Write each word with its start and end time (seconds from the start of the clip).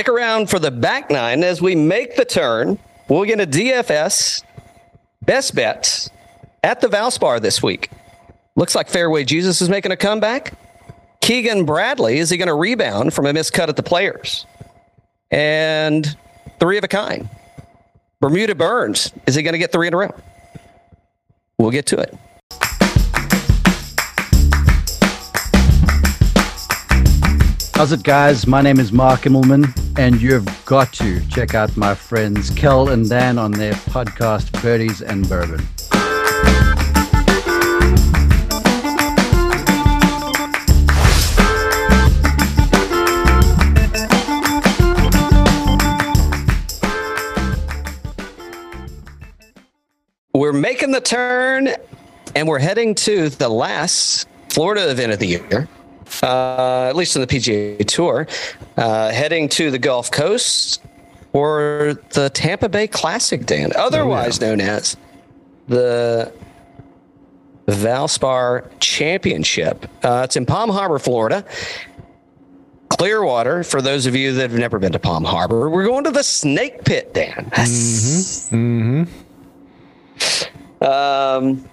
Stick 0.00 0.08
around 0.08 0.48
for 0.48 0.58
the 0.58 0.70
back 0.70 1.10
nine 1.10 1.44
as 1.44 1.60
we 1.60 1.74
make 1.74 2.16
the 2.16 2.24
turn. 2.24 2.78
We'll 3.10 3.26
get 3.26 3.38
a 3.38 3.46
DFS 3.46 4.42
best 5.20 5.54
bets 5.54 6.08
at 6.64 6.80
the 6.80 6.86
Valspar 6.86 7.38
this 7.42 7.62
week. 7.62 7.90
Looks 8.56 8.74
like 8.74 8.88
Fairway 8.88 9.24
Jesus 9.24 9.60
is 9.60 9.68
making 9.68 9.92
a 9.92 9.98
comeback. 9.98 10.54
Keegan 11.20 11.66
Bradley, 11.66 12.18
is 12.18 12.30
he 12.30 12.38
going 12.38 12.48
to 12.48 12.54
rebound 12.54 13.12
from 13.12 13.26
a 13.26 13.34
missed 13.34 13.52
cut 13.52 13.68
at 13.68 13.76
the 13.76 13.82
players? 13.82 14.46
And 15.30 16.16
three 16.58 16.78
of 16.78 16.84
a 16.84 16.88
kind. 16.88 17.28
Bermuda 18.20 18.54
Burns, 18.54 19.12
is 19.26 19.34
he 19.34 19.42
going 19.42 19.52
to 19.52 19.58
get 19.58 19.70
three 19.70 19.86
in 19.86 19.92
a 19.92 19.98
row? 19.98 20.14
We'll 21.58 21.72
get 21.72 21.84
to 21.88 21.98
it. 21.98 22.16
How's 27.80 27.92
it, 27.92 28.02
guys? 28.02 28.46
My 28.46 28.60
name 28.60 28.78
is 28.78 28.92
Mark 28.92 29.20
Immelman, 29.22 29.72
and 29.98 30.20
you've 30.20 30.46
got 30.66 30.92
to 30.92 31.26
check 31.28 31.54
out 31.54 31.74
my 31.78 31.94
friends 31.94 32.50
Cal 32.50 32.90
and 32.90 33.08
Dan 33.08 33.38
on 33.38 33.52
their 33.52 33.72
podcast, 33.72 34.52
Birdies 34.60 35.00
and 35.00 35.26
Bourbon. 35.26 35.66
We're 50.34 50.52
making 50.52 50.90
the 50.90 51.00
turn, 51.00 51.70
and 52.36 52.46
we're 52.46 52.58
heading 52.58 52.94
to 52.96 53.30
the 53.30 53.48
last 53.48 54.28
Florida 54.50 54.90
event 54.90 55.12
of 55.12 55.18
the 55.18 55.28
year 55.28 55.66
uh, 56.22 56.88
at 56.88 56.96
least 56.96 57.16
in 57.16 57.22
the 57.22 57.26
PGA 57.26 57.84
Tour, 57.86 58.26
uh, 58.76 59.10
heading 59.10 59.48
to 59.50 59.70
the 59.70 59.78
Gulf 59.78 60.10
Coast 60.10 60.82
or 61.32 61.98
the 62.10 62.30
Tampa 62.30 62.68
Bay 62.68 62.86
Classic, 62.86 63.46
Dan, 63.46 63.72
otherwise 63.76 64.42
oh, 64.42 64.46
yeah. 64.46 64.50
known 64.50 64.60
as 64.60 64.96
the 65.68 66.32
Valspar 67.66 68.70
Championship. 68.80 69.86
Uh, 70.02 70.22
it's 70.24 70.36
in 70.36 70.46
Palm 70.46 70.70
Harbor, 70.70 70.98
Florida. 70.98 71.44
Clearwater, 72.88 73.62
for 73.62 73.80
those 73.80 74.06
of 74.06 74.16
you 74.16 74.32
that 74.34 74.50
have 74.50 74.58
never 74.58 74.78
been 74.78 74.92
to 74.92 74.98
Palm 74.98 75.24
Harbor, 75.24 75.70
we're 75.70 75.86
going 75.86 76.04
to 76.04 76.10
the 76.10 76.24
Snake 76.24 76.84
Pit, 76.84 77.14
Dan. 77.14 77.50
Mm-hmm. 77.52 78.56
Mm-hmm. 78.56 80.84
Um, 80.84 81.64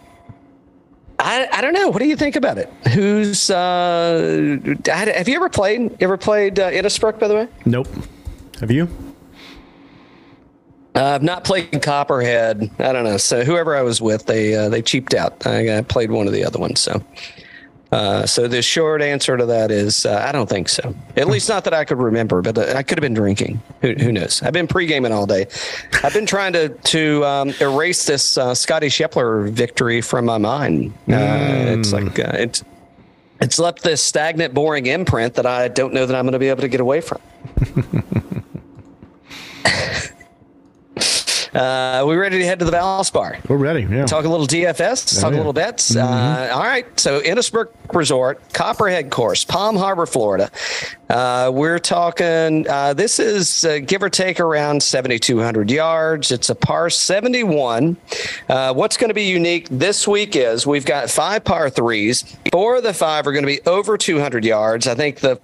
I, 1.19 1.47
I 1.51 1.61
don't 1.61 1.73
know. 1.73 1.89
What 1.89 1.99
do 1.99 2.07
you 2.07 2.15
think 2.15 2.35
about 2.35 2.57
it? 2.57 2.71
Who's 2.93 3.49
uh, 3.49 4.57
have 4.85 5.27
you 5.27 5.35
ever 5.35 5.49
played? 5.49 6.01
Ever 6.01 6.17
played 6.17 6.59
uh, 6.59 6.71
Innisbrook? 6.71 7.19
By 7.19 7.27
the 7.27 7.35
way, 7.35 7.47
nope. 7.65 7.87
Have 8.59 8.71
you? 8.71 8.87
Uh, 10.95 11.03
I've 11.03 11.23
not 11.23 11.43
played 11.43 11.81
Copperhead. 11.81 12.71
I 12.79 12.91
don't 12.91 13.03
know. 13.03 13.17
So 13.17 13.43
whoever 13.43 13.75
I 13.75 13.81
was 13.81 14.01
with, 14.01 14.25
they 14.25 14.55
uh, 14.55 14.69
they 14.69 14.81
cheaped 14.81 15.13
out. 15.13 15.45
I, 15.45 15.77
I 15.77 15.81
played 15.81 16.11
one 16.11 16.27
of 16.27 16.33
the 16.33 16.43
other 16.43 16.59
ones. 16.59 16.79
So 16.79 17.03
uh, 17.91 18.25
so 18.25 18.47
the 18.47 18.61
short 18.61 19.01
answer 19.01 19.37
to 19.37 19.45
that 19.45 19.71
is 19.71 20.05
uh, 20.05 20.23
I 20.27 20.31
don't 20.31 20.49
think 20.49 20.69
so. 20.69 20.93
At 21.15 21.27
least 21.27 21.49
not 21.49 21.63
that 21.63 21.73
I 21.73 21.85
could 21.85 21.99
remember, 21.99 22.41
but 22.41 22.57
uh, 22.57 22.73
I 22.75 22.83
could 22.83 22.97
have 22.97 23.01
been 23.01 23.13
drinking. 23.13 23.61
Who, 23.81 23.93
who, 23.93 24.11
knows? 24.11 24.41
I've 24.43 24.53
been 24.53 24.67
pre-gaming 24.67 25.11
all 25.11 25.25
day. 25.25 25.47
I've 26.03 26.13
been 26.13 26.25
trying 26.25 26.53
to 26.53 26.69
to 26.69 27.25
um, 27.25 27.53
erase 27.61 28.05
this 28.05 28.37
uh, 28.37 28.53
Scotty 28.53 28.87
Scheffler 28.87 29.49
victory 29.49 30.01
from 30.01 30.25
my 30.25 30.37
mind. 30.37 30.93
Uh, 31.07 31.11
mm. 31.11 31.79
It's 31.79 31.93
like 31.93 32.19
it's 32.19 32.63
it's 33.39 33.59
left 33.59 33.83
this 33.83 34.01
stagnant, 34.01 34.53
boring 34.53 34.87
imprint 34.87 35.35
that 35.35 35.45
I 35.45 35.67
don't 35.67 35.93
know 35.93 36.05
that 36.05 36.15
I'm 36.15 36.25
going 36.25 36.33
to 36.33 36.39
be 36.39 36.49
able 36.49 36.61
to 36.61 36.67
get 36.67 36.81
away 36.81 37.01
from. 37.01 37.21
Uh, 41.57 42.05
we 42.05 42.15
ready 42.15 42.37
to 42.37 42.45
head 42.45 42.59
to 42.59 42.65
the 42.65 42.71
Valspar? 42.71 43.43
We're 43.49 43.57
ready. 43.57 43.81
Yeah. 43.81 44.05
Talk 44.05 44.25
a 44.25 44.29
little 44.29 44.45
DFS. 44.45 45.19
Talk 45.19 45.33
a 45.33 45.37
little 45.37 45.53
bets. 45.53 45.95
Mm-hmm. 45.95 46.07
Uh, 46.07 46.55
all 46.55 46.63
right. 46.63 46.85
So 46.99 47.19
Innisbrook 47.19 47.69
Resort, 47.95 48.39
Copperhead 48.53 49.09
Course, 49.09 49.43
Palm 49.43 49.75
Harbor, 49.75 50.05
Florida. 50.05 50.51
Uh, 51.09 51.49
we're 51.51 51.79
talking. 51.79 52.67
Uh, 52.69 52.93
this 52.93 53.17
is 53.17 53.65
uh, 53.65 53.79
give 53.79 54.03
or 54.03 54.09
take 54.09 54.39
around 54.39 54.83
7,200 54.83 55.71
yards. 55.71 56.31
It's 56.31 56.51
a 56.51 56.55
par 56.55 56.91
71. 56.91 57.97
Uh, 58.47 58.75
what's 58.75 58.95
going 58.95 59.09
to 59.09 59.15
be 59.15 59.23
unique 59.23 59.67
this 59.71 60.07
week 60.07 60.35
is 60.35 60.67
we've 60.67 60.85
got 60.85 61.09
five 61.09 61.43
par 61.43 61.71
threes. 61.71 62.37
Four 62.51 62.75
of 62.75 62.83
the 62.83 62.93
five 62.93 63.25
are 63.25 63.31
going 63.31 63.45
to 63.45 63.47
be 63.47 63.61
over 63.65 63.97
200 63.97 64.45
yards. 64.45 64.85
I 64.85 64.93
think 64.93 65.21
the 65.21 65.39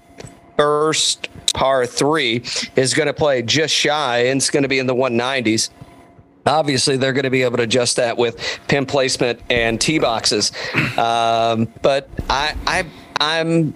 first 0.58 1.30
par 1.56 1.88
three 1.88 2.44
is 2.76 2.94
going 2.94 3.08
to 3.08 3.14
play 3.14 3.42
just 3.42 3.74
shy 3.74 4.26
and 4.26 4.38
it's 4.38 4.52
going 4.52 4.64
to 4.64 4.70
be 4.70 4.78
in 4.78 4.86
the 4.86 4.94
190s. 4.96 5.70
Obviously, 6.46 6.98
they're 6.98 7.14
going 7.14 7.24
to 7.24 7.30
be 7.30 7.44
able 7.44 7.58
to 7.58 7.64
adjust 7.64 7.96
that 7.98 8.18
with 8.18 8.59
pin 8.68 8.86
placement 8.86 9.40
and 9.50 9.80
tee 9.80 10.00
boxes. 10.00 10.52
Um, 10.98 11.74
but 11.81 12.09
I, 12.30 12.56
I, 12.68 12.86
I'm 13.20 13.74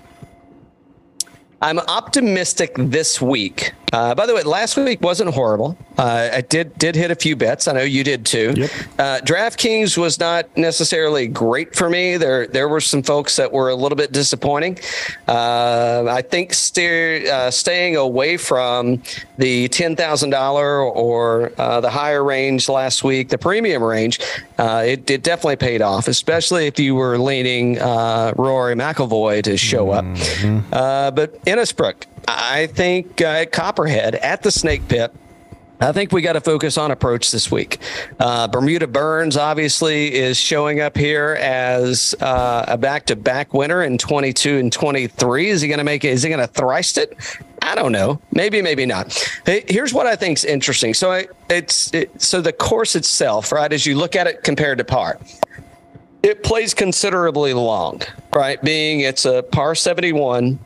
I'm 1.61 1.79
optimistic 1.79 2.73
this 2.78 3.22
week. 3.22 3.73
Uh, 3.93 4.13
by 4.13 4.25
the 4.25 4.35
way, 4.35 4.43
last 4.43 4.75
week 4.75 5.01
wasn't 5.01 5.33
horrible. 5.33 5.77
Uh, 5.97 6.29
I 6.33 6.41
did 6.41 6.77
did 6.77 6.95
hit 6.95 7.09
a 7.09 7.15
few 7.15 7.37
bets. 7.37 7.69
I 7.69 7.71
know 7.71 7.83
you 7.83 8.03
did 8.03 8.25
too. 8.25 8.53
Yep. 8.55 8.71
Uh, 8.99 9.19
DraftKings 9.23 9.97
was 9.97 10.19
not 10.19 10.55
necessarily 10.57 11.27
great 11.27 11.73
for 11.73 11.89
me. 11.89 12.17
There 12.17 12.47
there 12.47 12.67
were 12.67 12.81
some 12.81 13.01
folks 13.01 13.37
that 13.37 13.51
were 13.51 13.69
a 13.69 13.75
little 13.75 13.95
bit 13.95 14.11
disappointing. 14.11 14.77
Uh, 15.27 16.05
I 16.09 16.21
think 16.21 16.53
steer, 16.53 17.31
uh, 17.31 17.49
staying 17.49 17.95
away 17.95 18.35
from 18.35 19.01
the 19.37 19.69
ten 19.69 19.95
thousand 19.95 20.31
dollar 20.31 20.81
or 20.81 21.53
uh, 21.57 21.79
the 21.79 21.89
higher 21.89 22.25
range 22.25 22.67
last 22.67 23.05
week, 23.05 23.29
the 23.29 23.37
premium 23.37 23.81
range, 23.81 24.19
it, 24.59 25.09
it 25.09 25.23
definitely 25.23 25.55
paid 25.55 25.81
off, 25.81 26.09
especially 26.09 26.67
if 26.67 26.77
you 26.77 26.93
were 26.93 27.17
leaning 27.17 27.75
Rory 27.75 28.75
McIlroy 28.75 29.43
to 29.43 29.55
show 29.55 29.91
up. 29.91 30.03
Mm-hmm. 30.03 31.15
but 31.15 31.41
Innisbrook, 31.45 32.03
I 32.27 32.67
think 32.67 33.21
uh, 33.21 33.25
at 33.25 33.51
Copperhead 33.51 34.15
at 34.15 34.43
the 34.43 34.51
Snake 34.51 34.88
Pit. 34.88 35.13
I 35.79 35.91
think 35.91 36.11
we 36.11 36.23
got 36.23 36.33
to 36.33 36.41
focus 36.41 36.75
on 36.77 36.89
approach 36.89 37.31
this 37.31 37.51
week. 37.51 37.77
Uh, 38.19 38.47
Bermuda 38.47 38.88
Burns 38.88 39.38
obviously 39.38 40.11
is 40.11 40.35
showing 40.35 40.79
up 40.79 40.97
here 40.97 41.37
as 41.39 42.16
uh, 42.19 42.66
a 42.67 42.77
back-to-back 42.79 43.53
winner 43.53 43.83
in 43.83 43.99
22 43.99 44.57
and 44.57 44.73
23. 44.73 45.49
Is 45.49 45.61
he 45.61 45.67
going 45.67 45.77
to 45.77 45.83
make 45.83 46.03
it? 46.03 46.09
Is 46.09 46.23
he 46.23 46.29
going 46.29 46.41
to 46.41 46.47
thrust 46.47 46.97
it? 46.97 47.16
I 47.61 47.75
don't 47.75 47.91
know. 47.91 48.19
Maybe, 48.31 48.59
maybe 48.61 48.87
not. 48.87 49.13
Here's 49.45 49.93
what 49.93 50.07
I 50.07 50.16
think 50.16 50.39
is 50.39 50.45
interesting. 50.45 50.95
So 50.95 51.11
I, 51.11 51.27
it's 51.49 51.93
it, 51.93 52.21
so 52.21 52.41
the 52.41 52.53
course 52.53 52.95
itself, 52.95 53.51
right? 53.51 53.71
As 53.71 53.85
you 53.85 53.95
look 53.95 54.16
at 54.16 54.25
it 54.25 54.43
compared 54.43 54.79
to 54.79 54.83
par, 54.83 55.19
it 56.23 56.43
plays 56.43 56.73
considerably 56.73 57.53
long, 57.53 58.01
right? 58.33 58.61
Being 58.63 59.01
it's 59.01 59.25
a 59.25 59.43
par 59.43 59.75
71 59.75 60.57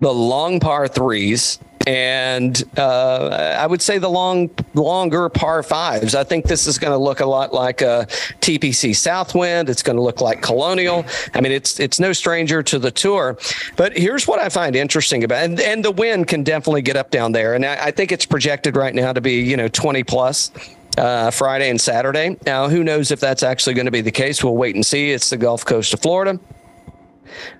the 0.00 0.12
long 0.12 0.60
par 0.60 0.88
threes 0.88 1.58
and 1.86 2.62
uh, 2.76 3.56
I 3.58 3.66
would 3.66 3.80
say 3.80 3.98
the 3.98 4.08
long, 4.08 4.50
longer 4.74 5.28
par 5.30 5.62
fives. 5.62 6.14
I 6.14 6.24
think 6.24 6.44
this 6.44 6.66
is 6.66 6.78
going 6.78 6.92
to 6.92 6.98
look 6.98 7.20
a 7.20 7.26
lot 7.26 7.54
like 7.54 7.80
a 7.80 8.06
TPC 8.40 8.94
Southwind. 8.94 9.70
It's 9.70 9.82
going 9.82 9.96
to 9.96 10.02
look 10.02 10.20
like 10.20 10.42
Colonial. 10.42 11.06
I 11.34 11.40
mean, 11.40 11.52
it's 11.52 11.80
it's 11.80 11.98
no 11.98 12.12
stranger 12.12 12.62
to 12.62 12.78
the 12.78 12.90
tour. 12.90 13.38
But 13.76 13.96
here's 13.96 14.26
what 14.26 14.40
I 14.40 14.50
find 14.50 14.76
interesting 14.76 15.24
about, 15.24 15.42
and, 15.42 15.58
and 15.60 15.84
the 15.84 15.90
wind 15.90 16.28
can 16.28 16.42
definitely 16.42 16.82
get 16.82 16.96
up 16.96 17.10
down 17.10 17.32
there. 17.32 17.54
And 17.54 17.64
I, 17.64 17.86
I 17.86 17.90
think 17.90 18.12
it's 18.12 18.26
projected 18.26 18.76
right 18.76 18.94
now 18.94 19.12
to 19.12 19.20
be 19.20 19.40
you 19.40 19.56
know 19.56 19.68
20 19.68 20.04
plus. 20.04 20.50
Uh, 20.98 21.30
Friday 21.30 21.70
and 21.70 21.80
Saturday. 21.80 22.36
Now, 22.44 22.68
who 22.68 22.82
knows 22.82 23.12
if 23.12 23.20
that's 23.20 23.44
actually 23.44 23.74
going 23.74 23.86
to 23.86 23.92
be 23.92 24.00
the 24.00 24.10
case? 24.10 24.42
We'll 24.42 24.56
wait 24.56 24.74
and 24.74 24.84
see. 24.84 25.12
It's 25.12 25.30
the 25.30 25.36
Gulf 25.36 25.64
Coast 25.64 25.94
of 25.94 26.00
Florida. 26.00 26.38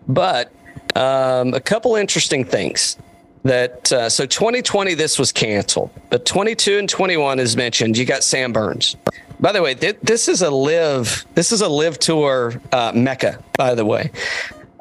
But 0.09 0.53
um, 0.97 1.55
a 1.55 1.61
couple 1.61 1.97
interesting 1.97 2.45
things 2.45 2.97
that 3.43 3.91
uh, 3.93 4.09
so 4.09 4.27
2020 4.27 4.95
this 4.95 5.19
was 5.19 5.33
canceled 5.33 5.91
but 6.11 6.27
22 6.27 6.79
and 6.79 6.89
21 6.89 7.39
is 7.39 7.57
mentioned 7.57 7.97
you 7.97 8.05
got 8.05 8.23
sam 8.23 8.53
burns. 8.53 8.97
By 9.39 9.53
the 9.53 9.63
way 9.63 9.75
th- 9.75 9.99
this 10.03 10.29
is 10.29 10.43
a 10.43 10.51
live 10.51 11.25
this 11.35 11.53
is 11.53 11.63
a 11.63 11.69
LIV 11.69 11.99
Tour 11.99 12.61
uh, 12.73 12.93
mecca 12.95 13.43
by 13.57 13.75
the 13.75 13.85
way. 13.85 14.11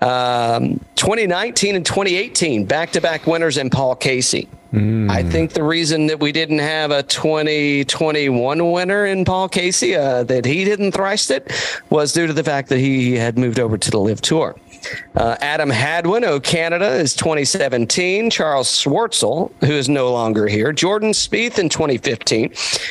Um, 0.02 0.80
2019 0.96 1.76
and 1.76 1.86
2018 1.86 2.66
back-to-back 2.66 3.28
winners 3.28 3.58
in 3.58 3.70
paul 3.70 3.96
casey. 3.96 4.48
Mm. 4.72 5.10
i 5.10 5.24
think 5.24 5.54
the 5.54 5.64
reason 5.64 6.06
that 6.08 6.20
we 6.20 6.32
didn't 6.32 6.60
have 6.60 6.92
a 6.92 7.02
2021 7.02 8.72
winner 8.72 9.06
in 9.08 9.26
paul 9.26 9.50
casey 9.50 9.96
uh, 9.96 10.24
that 10.26 10.46
he 10.46 10.64
didn't 10.64 10.92
thrice 10.92 11.32
it 11.32 11.52
was 11.90 12.14
due 12.14 12.28
to 12.28 12.34
the 12.34 12.44
fact 12.44 12.70
that 12.70 12.78
he 12.78 13.16
had 13.16 13.36
moved 13.36 13.60
over 13.60 13.80
to 13.80 13.90
the 13.90 14.00
LIV 14.00 14.22
Tour 14.22 14.56
uh, 15.16 15.38
Adam 15.42 15.70
Hadwin 15.70 16.24
of 16.24 16.44
Canada 16.44 16.94
is 16.94 17.16
2017. 17.16 18.30
Charles 18.30 18.70
Schwartzel, 18.70 19.52
who 19.62 19.74
is 19.74 19.90
no 19.90 20.12
longer 20.12 20.48
here. 20.48 20.72
Jordan 20.74 21.12
Spieth 21.12 21.60
in 21.60 21.70
2015, 21.70 22.50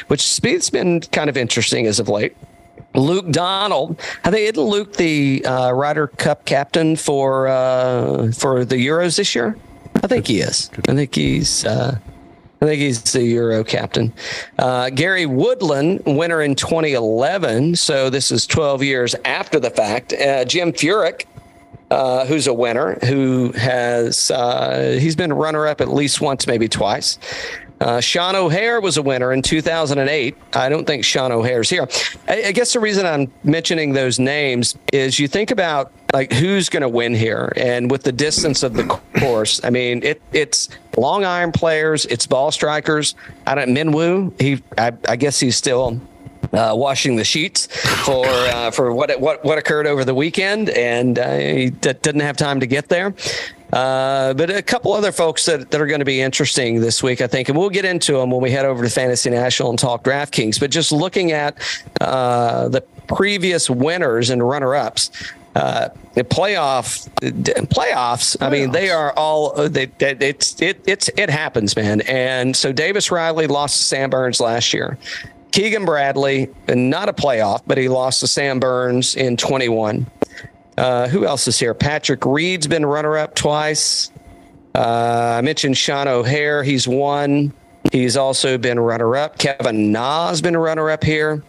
which 0.08 0.20
Spieth's 0.20 0.70
been 0.70 1.00
kind 1.00 1.30
of 1.30 1.36
interesting 1.36 1.86
as 1.86 2.00
of 2.00 2.08
late. 2.08 2.36
Luke 2.94 3.30
Donald. 3.30 4.00
I 4.24 4.30
think 4.30 4.50
isn't 4.50 4.62
Luke 4.62 4.94
the 4.94 5.44
uh, 5.44 5.72
Ryder 5.72 6.08
Cup 6.08 6.44
captain 6.44 6.96
for 6.96 7.48
uh, 7.48 8.32
for 8.32 8.64
the 8.64 8.76
Euros 8.76 9.16
this 9.16 9.34
year? 9.34 9.56
I 10.02 10.06
think 10.06 10.26
he 10.26 10.40
is. 10.40 10.70
I 10.88 10.94
think 10.94 11.14
he's. 11.14 11.64
Uh, 11.64 11.98
I 12.60 12.64
think 12.64 12.80
he's 12.80 13.02
the 13.12 13.22
Euro 13.22 13.62
captain. 13.62 14.12
Uh, 14.58 14.90
Gary 14.90 15.26
Woodland, 15.26 16.02
winner 16.04 16.42
in 16.42 16.56
2011. 16.56 17.76
So 17.76 18.10
this 18.10 18.32
is 18.32 18.48
12 18.48 18.82
years 18.82 19.14
after 19.24 19.60
the 19.60 19.70
fact. 19.70 20.12
Uh, 20.12 20.44
Jim 20.44 20.72
Furyk, 20.72 21.26
uh, 21.90 22.26
who's 22.26 22.46
a 22.46 22.54
winner, 22.54 22.98
who 23.04 23.52
has 23.52 24.30
uh, 24.30 24.98
he's 25.00 25.16
been 25.16 25.32
runner 25.32 25.66
up 25.66 25.80
at 25.80 25.88
least 25.88 26.20
once, 26.20 26.46
maybe 26.46 26.68
twice. 26.68 27.18
Uh, 27.80 28.00
Sean 28.00 28.34
O'Hair 28.34 28.80
was 28.80 28.96
a 28.96 29.02
winner 29.02 29.32
in 29.32 29.40
2008. 29.40 30.36
I 30.54 30.68
don't 30.68 30.84
think 30.84 31.04
Sean 31.04 31.30
O'Hair's 31.30 31.70
here. 31.70 31.88
I, 32.26 32.46
I 32.46 32.52
guess 32.52 32.72
the 32.72 32.80
reason 32.80 33.06
I'm 33.06 33.32
mentioning 33.44 33.92
those 33.92 34.18
names 34.18 34.76
is 34.92 35.20
you 35.20 35.28
think 35.28 35.52
about 35.52 35.92
like 36.12 36.32
who's 36.32 36.68
going 36.68 36.82
to 36.82 36.88
win 36.88 37.14
here, 37.14 37.52
and 37.56 37.90
with 37.90 38.02
the 38.02 38.12
distance 38.12 38.62
of 38.62 38.74
the 38.74 38.84
course, 39.20 39.60
I 39.62 39.70
mean 39.70 40.02
it 40.02 40.20
it's 40.32 40.68
long 40.96 41.24
iron 41.24 41.52
players, 41.52 42.04
it's 42.06 42.26
ball 42.26 42.50
strikers. 42.50 43.14
I 43.46 43.54
don't 43.54 43.72
Min 43.72 43.92
Woo. 43.92 44.34
He 44.40 44.62
I, 44.76 44.92
I 45.08 45.16
guess 45.16 45.38
he's 45.38 45.56
still 45.56 46.00
uh, 46.52 46.74
washing 46.74 47.16
the 47.16 47.24
sheets 47.24 47.66
for 48.04 48.26
uh, 48.26 48.70
for 48.70 48.92
what 48.92 49.18
what 49.20 49.44
what 49.44 49.58
occurred 49.58 49.86
over 49.86 50.04
the 50.04 50.14
weekend, 50.14 50.70
and 50.70 51.18
uh, 51.18 51.36
he 51.36 51.70
d- 51.70 51.92
didn't 52.02 52.22
have 52.22 52.36
time 52.36 52.60
to 52.60 52.66
get 52.66 52.88
there. 52.88 53.14
Uh, 53.72 54.32
but 54.32 54.48
a 54.48 54.62
couple 54.62 54.94
other 54.94 55.12
folks 55.12 55.44
that, 55.44 55.70
that 55.70 55.78
are 55.78 55.86
going 55.86 55.98
to 55.98 56.04
be 56.06 56.22
interesting 56.22 56.80
this 56.80 57.02
week, 57.02 57.20
I 57.20 57.26
think, 57.26 57.50
and 57.50 57.58
we'll 57.58 57.68
get 57.68 57.84
into 57.84 58.14
them 58.14 58.30
when 58.30 58.40
we 58.40 58.50
head 58.50 58.64
over 58.64 58.82
to 58.82 58.88
Fantasy 58.88 59.28
National 59.28 59.68
and 59.68 59.78
talk 59.78 60.02
DraftKings. 60.04 60.58
But 60.58 60.70
just 60.70 60.90
looking 60.90 61.32
at 61.32 61.58
uh, 62.00 62.68
the 62.68 62.80
previous 63.08 63.68
winners 63.68 64.30
and 64.30 64.46
runner-ups, 64.46 65.10
uh, 65.54 65.90
the 66.14 66.24
playoff 66.24 67.08
playoffs. 67.66 68.36
I 68.40 68.48
mean, 68.48 68.70
they 68.70 68.90
are 68.90 69.12
all 69.12 69.68
they, 69.68 69.86
they, 69.86 70.16
it's 70.20 70.60
it 70.62 70.80
it's 70.86 71.08
it 71.16 71.28
happens, 71.28 71.74
man. 71.74 72.00
And 72.02 72.56
so 72.56 72.72
Davis 72.72 73.10
Riley 73.10 73.46
lost 73.48 73.76
to 73.76 73.82
Sam 73.82 74.10
Burns 74.10 74.40
last 74.40 74.72
year. 74.72 74.96
Keegan 75.52 75.84
Bradley, 75.84 76.48
not 76.68 77.08
a 77.08 77.12
playoff, 77.12 77.62
but 77.66 77.78
he 77.78 77.88
lost 77.88 78.20
to 78.20 78.26
Sam 78.26 78.60
Burns 78.60 79.16
in 79.16 79.36
21. 79.36 80.06
Uh, 80.76 81.08
who 81.08 81.26
else 81.26 81.48
is 81.48 81.58
here? 81.58 81.74
Patrick 81.74 82.24
Reed's 82.24 82.66
been 82.66 82.86
runner 82.86 83.16
up 83.16 83.34
twice. 83.34 84.12
Uh, 84.74 85.36
I 85.38 85.40
mentioned 85.40 85.76
Sean 85.76 86.06
O'Hair. 86.06 86.62
He's 86.62 86.86
won. 86.86 87.52
He's 87.90 88.16
also 88.16 88.58
been 88.58 88.78
runner 88.78 89.16
up. 89.16 89.38
Kevin 89.38 89.90
Na's 89.90 90.40
been 90.40 90.56
runner 90.56 90.90
up 90.90 91.02
here. 91.02 91.42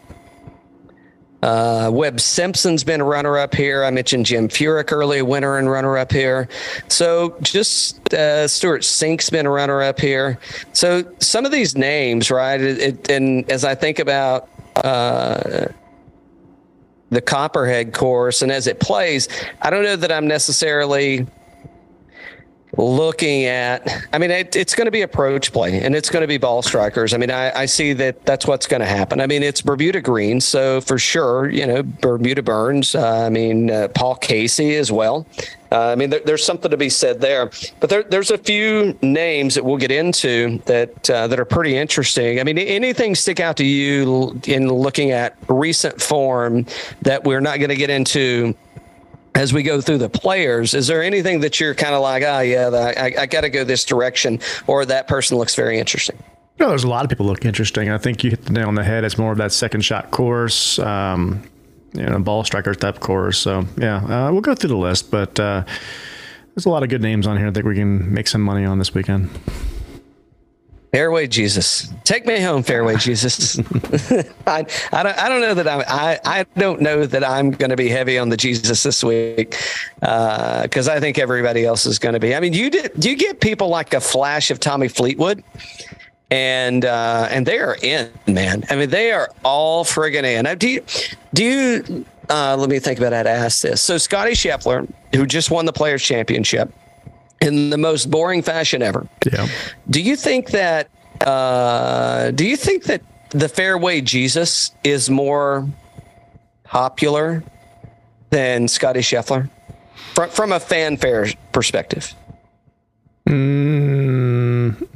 Uh, 1.41 1.89
Webb 1.91 2.19
Simpson's 2.19 2.83
been 2.83 3.01
a 3.01 3.05
runner 3.05 3.37
up 3.37 3.55
here. 3.55 3.83
I 3.83 3.91
mentioned 3.91 4.25
Jim 4.25 4.49
Furyk 4.49 4.91
early, 4.91 5.21
winner 5.21 5.57
and 5.57 5.69
runner 5.69 5.97
up 5.97 6.11
here. 6.11 6.49
So 6.89 7.37
just 7.41 8.13
uh, 8.13 8.47
Stewart 8.47 8.83
Cink's 8.83 9.29
been 9.29 9.45
a 9.45 9.49
runner 9.49 9.81
up 9.81 9.99
here. 9.99 10.37
So 10.73 11.03
some 11.19 11.45
of 11.45 11.51
these 11.51 11.77
names, 11.77 12.29
right? 12.29 12.59
It, 12.59 12.79
it, 12.79 13.09
and 13.09 13.49
as 13.49 13.63
I 13.63 13.75
think 13.75 13.99
about 13.99 14.49
uh, 14.75 15.67
the 17.09 17.21
Copperhead 17.21 17.93
course 17.93 18.41
and 18.41 18.51
as 18.51 18.67
it 18.67 18.79
plays, 18.79 19.29
I 19.61 19.69
don't 19.69 19.83
know 19.83 19.95
that 19.95 20.11
I'm 20.11 20.27
necessarily 20.27 21.25
looking 22.77 23.45
at 23.45 23.87
i 24.13 24.17
mean 24.17 24.29
it, 24.29 24.55
it's 24.55 24.75
going 24.75 24.85
to 24.85 24.91
be 24.91 25.01
approach 25.01 25.51
play 25.51 25.81
and 25.81 25.95
it's 25.95 26.09
going 26.09 26.21
to 26.21 26.27
be 26.27 26.37
ball 26.37 26.61
strikers. 26.61 27.13
I 27.13 27.17
mean 27.17 27.31
I, 27.31 27.51
I 27.61 27.65
see 27.65 27.93
that 27.93 28.25
that's 28.25 28.45
what's 28.45 28.67
going 28.67 28.81
to 28.81 28.85
happen. 28.85 29.19
I 29.21 29.27
mean 29.27 29.41
it's 29.41 29.61
bermuda 29.61 30.01
green 30.01 30.39
so 30.39 30.79
for 30.81 30.99
sure 30.99 31.49
you 31.49 31.65
know 31.65 31.83
bermuda 31.83 32.43
burns 32.43 32.93
uh, 32.95 33.25
i 33.25 33.29
mean 33.29 33.71
uh, 33.71 33.87
paul 33.89 34.15
casey 34.15 34.75
as 34.75 34.91
well. 34.91 35.25
Uh, 35.71 35.89
i 35.89 35.95
mean 35.95 36.11
there, 36.11 36.21
there's 36.25 36.45
something 36.45 36.69
to 36.69 36.77
be 36.77 36.89
said 36.89 37.21
there 37.21 37.49
but 37.79 37.89
there, 37.89 38.03
there's 38.03 38.31
a 38.31 38.37
few 38.37 38.97
names 39.01 39.55
that 39.55 39.65
we'll 39.65 39.77
get 39.77 39.91
into 39.91 40.59
that 40.65 41.09
uh, 41.09 41.27
that 41.27 41.39
are 41.39 41.45
pretty 41.45 41.75
interesting. 41.75 42.39
I 42.39 42.43
mean 42.43 42.57
anything 42.59 43.15
stick 43.15 43.39
out 43.39 43.57
to 43.57 43.65
you 43.65 44.39
in 44.45 44.69
looking 44.69 45.11
at 45.11 45.35
recent 45.47 45.99
form 45.99 46.67
that 47.01 47.23
we're 47.23 47.41
not 47.41 47.57
going 47.57 47.69
to 47.69 47.75
get 47.75 47.89
into 47.89 48.55
as 49.35 49.53
we 49.53 49.63
go 49.63 49.81
through 49.81 49.99
the 49.99 50.09
players, 50.09 50.73
is 50.73 50.87
there 50.87 51.03
anything 51.03 51.39
that 51.41 51.59
you're 51.59 51.75
kind 51.75 51.95
of 51.95 52.01
like, 52.01 52.23
ah, 52.25 52.37
oh, 52.37 52.39
yeah, 52.41 52.69
I, 52.69 53.21
I 53.21 53.25
got 53.25 53.41
to 53.41 53.49
go 53.49 53.63
this 53.63 53.85
direction, 53.85 54.39
or 54.67 54.85
that 54.85 55.07
person 55.07 55.37
looks 55.37 55.55
very 55.55 55.79
interesting? 55.79 56.17
No, 56.59 56.69
there's 56.69 56.83
a 56.83 56.89
lot 56.89 57.05
of 57.05 57.09
people 57.09 57.25
look 57.25 57.45
interesting. 57.45 57.89
I 57.89 57.97
think 57.97 58.23
you 58.23 58.31
hit 58.31 58.45
the 58.45 58.51
nail 58.51 58.67
on 58.67 58.75
the 58.75 58.83
head. 58.83 59.05
It's 59.05 59.17
more 59.17 59.31
of 59.31 59.37
that 59.37 59.53
second 59.53 59.81
shot 59.81 60.11
course, 60.11 60.77
um, 60.79 61.41
you 61.93 62.05
know, 62.05 62.19
ball 62.19 62.43
striker 62.43 62.75
type 62.75 62.99
course. 62.99 63.37
So 63.37 63.65
yeah, 63.77 63.97
uh, 63.97 64.31
we'll 64.31 64.41
go 64.41 64.55
through 64.55 64.69
the 64.69 64.77
list, 64.77 65.09
but 65.09 65.39
uh, 65.39 65.63
there's 66.53 66.65
a 66.65 66.69
lot 66.69 66.83
of 66.83 66.89
good 66.89 67.01
names 67.01 67.27
on 67.27 67.37
here. 67.37 67.47
I 67.47 67.51
think 67.51 67.65
we 67.65 67.75
can 67.75 68.13
make 68.13 68.27
some 68.27 68.41
money 68.41 68.65
on 68.65 68.77
this 68.77 68.93
weekend. 68.93 69.29
Fairway 70.91 71.27
Jesus, 71.27 71.93
take 72.03 72.25
me 72.25 72.41
home, 72.41 72.63
Fairway 72.63 72.95
Jesus. 72.95 73.59
I, 74.47 74.65
I 74.91 75.03
don't 75.03 75.17
I 75.17 75.29
don't 75.29 75.41
know 75.41 75.53
that 75.53 75.67
I'm 75.67 75.83
I, 75.87 76.19
I 76.25 76.45
don't 76.57 76.81
know 76.81 77.05
that 77.05 77.23
I'm 77.23 77.51
going 77.51 77.69
to 77.69 77.75
be 77.75 77.89
heavy 77.89 78.17
on 78.17 78.29
the 78.29 78.37
Jesus 78.37 78.81
this 78.81 79.03
week 79.03 79.55
because 79.99 80.87
uh, 80.87 80.93
I 80.93 80.99
think 80.99 81.19
everybody 81.19 81.63
else 81.63 81.85
is 81.85 81.99
going 81.99 82.13
to 82.13 82.19
be. 82.19 82.33
I 82.33 82.39
mean, 82.39 82.53
you 82.53 82.71
did 82.71 82.99
do 82.99 83.09
you 83.09 83.15
get 83.15 83.39
people 83.39 83.67
like 83.67 83.93
a 83.93 84.01
flash 84.01 84.49
of 84.49 84.59
Tommy 84.59 84.87
Fleetwood? 84.87 85.43
and 86.31 86.85
uh, 86.85 87.27
and 87.31 87.45
they 87.45 87.59
are 87.59 87.77
in, 87.81 88.09
man. 88.27 88.63
I 88.69 88.75
mean, 88.75 88.89
they 88.89 89.11
are 89.11 89.29
all 89.43 89.83
friggin' 89.83 90.23
in. 90.23 90.43
Now, 90.43 90.55
do 90.55 90.69
you 90.69 90.83
do 91.33 91.43
you? 91.43 92.05
Uh, 92.29 92.55
let 92.55 92.69
me 92.69 92.77
think 92.77 92.99
about 92.99 93.11
how 93.13 93.23
to 93.23 93.29
ask 93.29 93.61
this. 93.61 93.81
So, 93.81 93.97
Scotty 93.97 94.33
Scheffler, 94.33 94.87
who 95.15 95.25
just 95.25 95.49
won 95.49 95.65
the 95.65 95.73
Players 95.73 96.03
Championship, 96.03 96.71
in 97.41 97.69
the 97.69 97.77
most 97.77 98.09
boring 98.09 98.41
fashion 98.41 98.81
ever. 98.81 99.07
Yeah. 99.31 99.47
Do 99.89 100.01
you 100.01 100.15
think 100.15 100.51
that? 100.51 100.89
Uh, 101.21 102.31
do 102.31 102.45
you 102.45 102.55
think 102.55 102.85
that 102.85 103.01
the 103.31 103.49
Fairway 103.49 104.01
Jesus 104.01 104.71
is 104.83 105.09
more 105.09 105.67
popular 106.63 107.43
than 108.29 108.67
Scotty 108.67 109.01
Scheffler 109.01 109.49
from 110.13 110.29
from 110.29 110.51
a 110.51 110.59
fanfare 110.59 111.27
perspective? 111.51 112.13
Mm, 113.27 114.87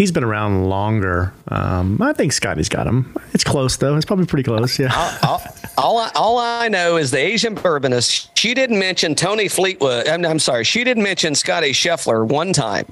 he's 0.00 0.10
been 0.10 0.24
around 0.24 0.64
longer. 0.64 1.30
Um, 1.48 2.00
I 2.00 2.14
think 2.14 2.32
Scotty's 2.32 2.70
got 2.70 2.86
him. 2.86 3.14
It's 3.34 3.44
close 3.44 3.76
though. 3.76 3.96
It's 3.96 4.06
probably 4.06 4.24
pretty 4.24 4.44
close. 4.44 4.78
Yeah. 4.78 5.18
all, 5.22 5.42
all, 5.76 5.98
I, 5.98 6.10
all 6.14 6.38
I 6.38 6.68
know 6.68 6.96
is 6.96 7.10
the 7.10 7.18
Asian 7.18 7.54
bourbonist. 7.54 8.30
She 8.34 8.54
didn't 8.54 8.78
mention 8.78 9.14
Tony 9.14 9.46
Fleetwood. 9.46 10.08
I'm, 10.08 10.24
I'm 10.24 10.38
sorry. 10.38 10.64
She 10.64 10.84
didn't 10.84 11.02
mention 11.02 11.34
Scotty 11.34 11.72
Scheffler 11.72 12.26
one 12.26 12.54
time. 12.54 12.86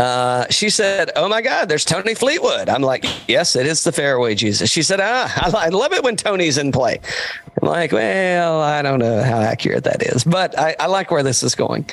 Uh, 0.00 0.46
she 0.48 0.70
said, 0.70 1.10
"Oh 1.14 1.28
my 1.28 1.42
God, 1.42 1.68
there's 1.68 1.84
Tony 1.84 2.14
Fleetwood." 2.14 2.70
I'm 2.70 2.80
like, 2.80 3.04
"Yes, 3.28 3.54
it 3.54 3.66
is 3.66 3.84
the 3.84 3.92
fairway 3.92 4.34
Jesus." 4.34 4.70
She 4.70 4.82
said, 4.82 4.98
"Ah, 4.98 5.30
I, 5.54 5.66
I 5.66 5.68
love 5.68 5.92
it 5.92 6.02
when 6.02 6.16
Tony's 6.16 6.56
in 6.56 6.72
play." 6.72 6.98
I'm 7.60 7.68
like, 7.68 7.92
"Well, 7.92 8.62
I 8.62 8.80
don't 8.80 8.98
know 8.98 9.22
how 9.22 9.40
accurate 9.40 9.84
that 9.84 10.02
is, 10.02 10.24
but 10.24 10.58
I, 10.58 10.74
I 10.80 10.86
like 10.86 11.10
where 11.10 11.22
this 11.22 11.42
is 11.42 11.54
going." 11.54 11.84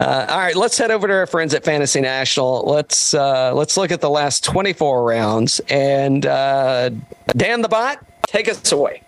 Uh, 0.00 0.26
all 0.28 0.38
right, 0.38 0.56
let's 0.56 0.76
head 0.76 0.90
over 0.90 1.06
to 1.06 1.14
our 1.14 1.26
friends 1.28 1.54
at 1.54 1.62
Fantasy 1.62 2.00
National. 2.00 2.64
Let's 2.66 3.14
uh, 3.14 3.54
let's 3.54 3.76
look 3.76 3.92
at 3.92 4.00
the 4.00 4.10
last 4.10 4.42
24 4.42 5.04
rounds, 5.04 5.60
and 5.68 6.26
uh, 6.26 6.90
Dan 7.36 7.62
the 7.62 7.68
Bot, 7.68 8.04
take 8.26 8.48
us 8.48 8.72
away. 8.72 9.00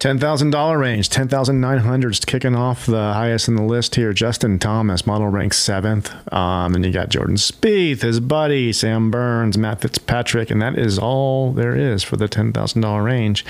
$10,000 0.00 0.78
range, 0.78 1.10
10,900 1.10 2.10
is 2.10 2.20
kicking 2.20 2.54
off 2.54 2.86
the 2.86 3.12
highest 3.12 3.48
in 3.48 3.56
the 3.56 3.62
list 3.62 3.96
here. 3.96 4.14
Justin 4.14 4.58
Thomas, 4.58 5.06
model 5.06 5.28
rank 5.28 5.52
seventh. 5.52 6.10
Um, 6.32 6.74
and 6.74 6.86
you 6.86 6.90
got 6.90 7.10
Jordan 7.10 7.36
Spieth, 7.36 8.00
his 8.00 8.18
buddy, 8.18 8.72
Sam 8.72 9.10
Burns, 9.10 9.58
Matt 9.58 9.82
Fitzpatrick, 9.82 10.50
and 10.50 10.62
that 10.62 10.78
is 10.78 10.98
all 10.98 11.52
there 11.52 11.76
is 11.76 12.02
for 12.02 12.16
the 12.16 12.28
$10,000 12.28 13.04
range. 13.04 13.44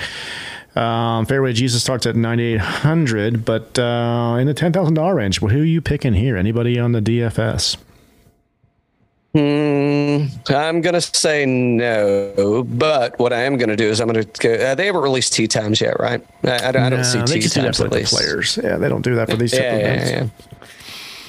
Um, 0.75 1.25
Fairway 1.25 1.53
Jesus 1.53 1.81
starts 1.81 2.05
at 2.05 2.17
9,800, 2.17 3.45
but 3.45 3.79
uh, 3.79 4.35
in 4.37 4.47
the 4.47 4.53
$10,000 4.53 5.15
range, 5.15 5.41
well, 5.41 5.53
who 5.53 5.61
are 5.61 5.65
you 5.65 5.81
picking 5.81 6.13
here? 6.13 6.35
Anybody 6.35 6.77
on 6.77 6.91
the 6.91 7.01
DFS? 7.01 7.77
Hmm, 9.33 10.25
I'm 10.49 10.81
going 10.81 10.93
to 10.93 10.99
say 11.01 11.45
no, 11.45 12.65
but 12.67 13.17
what 13.17 13.31
I 13.31 13.43
am 13.43 13.55
going 13.57 13.69
to 13.69 13.77
do 13.77 13.85
is 13.85 14.01
I'm 14.01 14.09
going 14.09 14.25
to 14.25 14.41
go. 14.41 14.53
Uh, 14.53 14.75
they 14.75 14.87
haven't 14.87 15.01
released 15.01 15.31
tea 15.31 15.47
times 15.47 15.79
yet, 15.79 15.97
right? 16.01 16.21
I, 16.43 16.67
I, 16.67 16.71
don't, 16.73 16.83
I 16.83 16.89
don't 16.89 17.05
see 17.05 17.23
tea 17.23 17.47
times 17.47 17.79
at 17.79 17.93
least. 17.93 18.13
Players, 18.13 18.59
yeah, 18.61 18.75
they 18.75 18.89
don't 18.89 19.03
do 19.03 19.15
that 19.15 19.29
for 19.29 19.37
these 19.37 19.53
yeah, 19.53 19.77
yeah, 19.77 20.27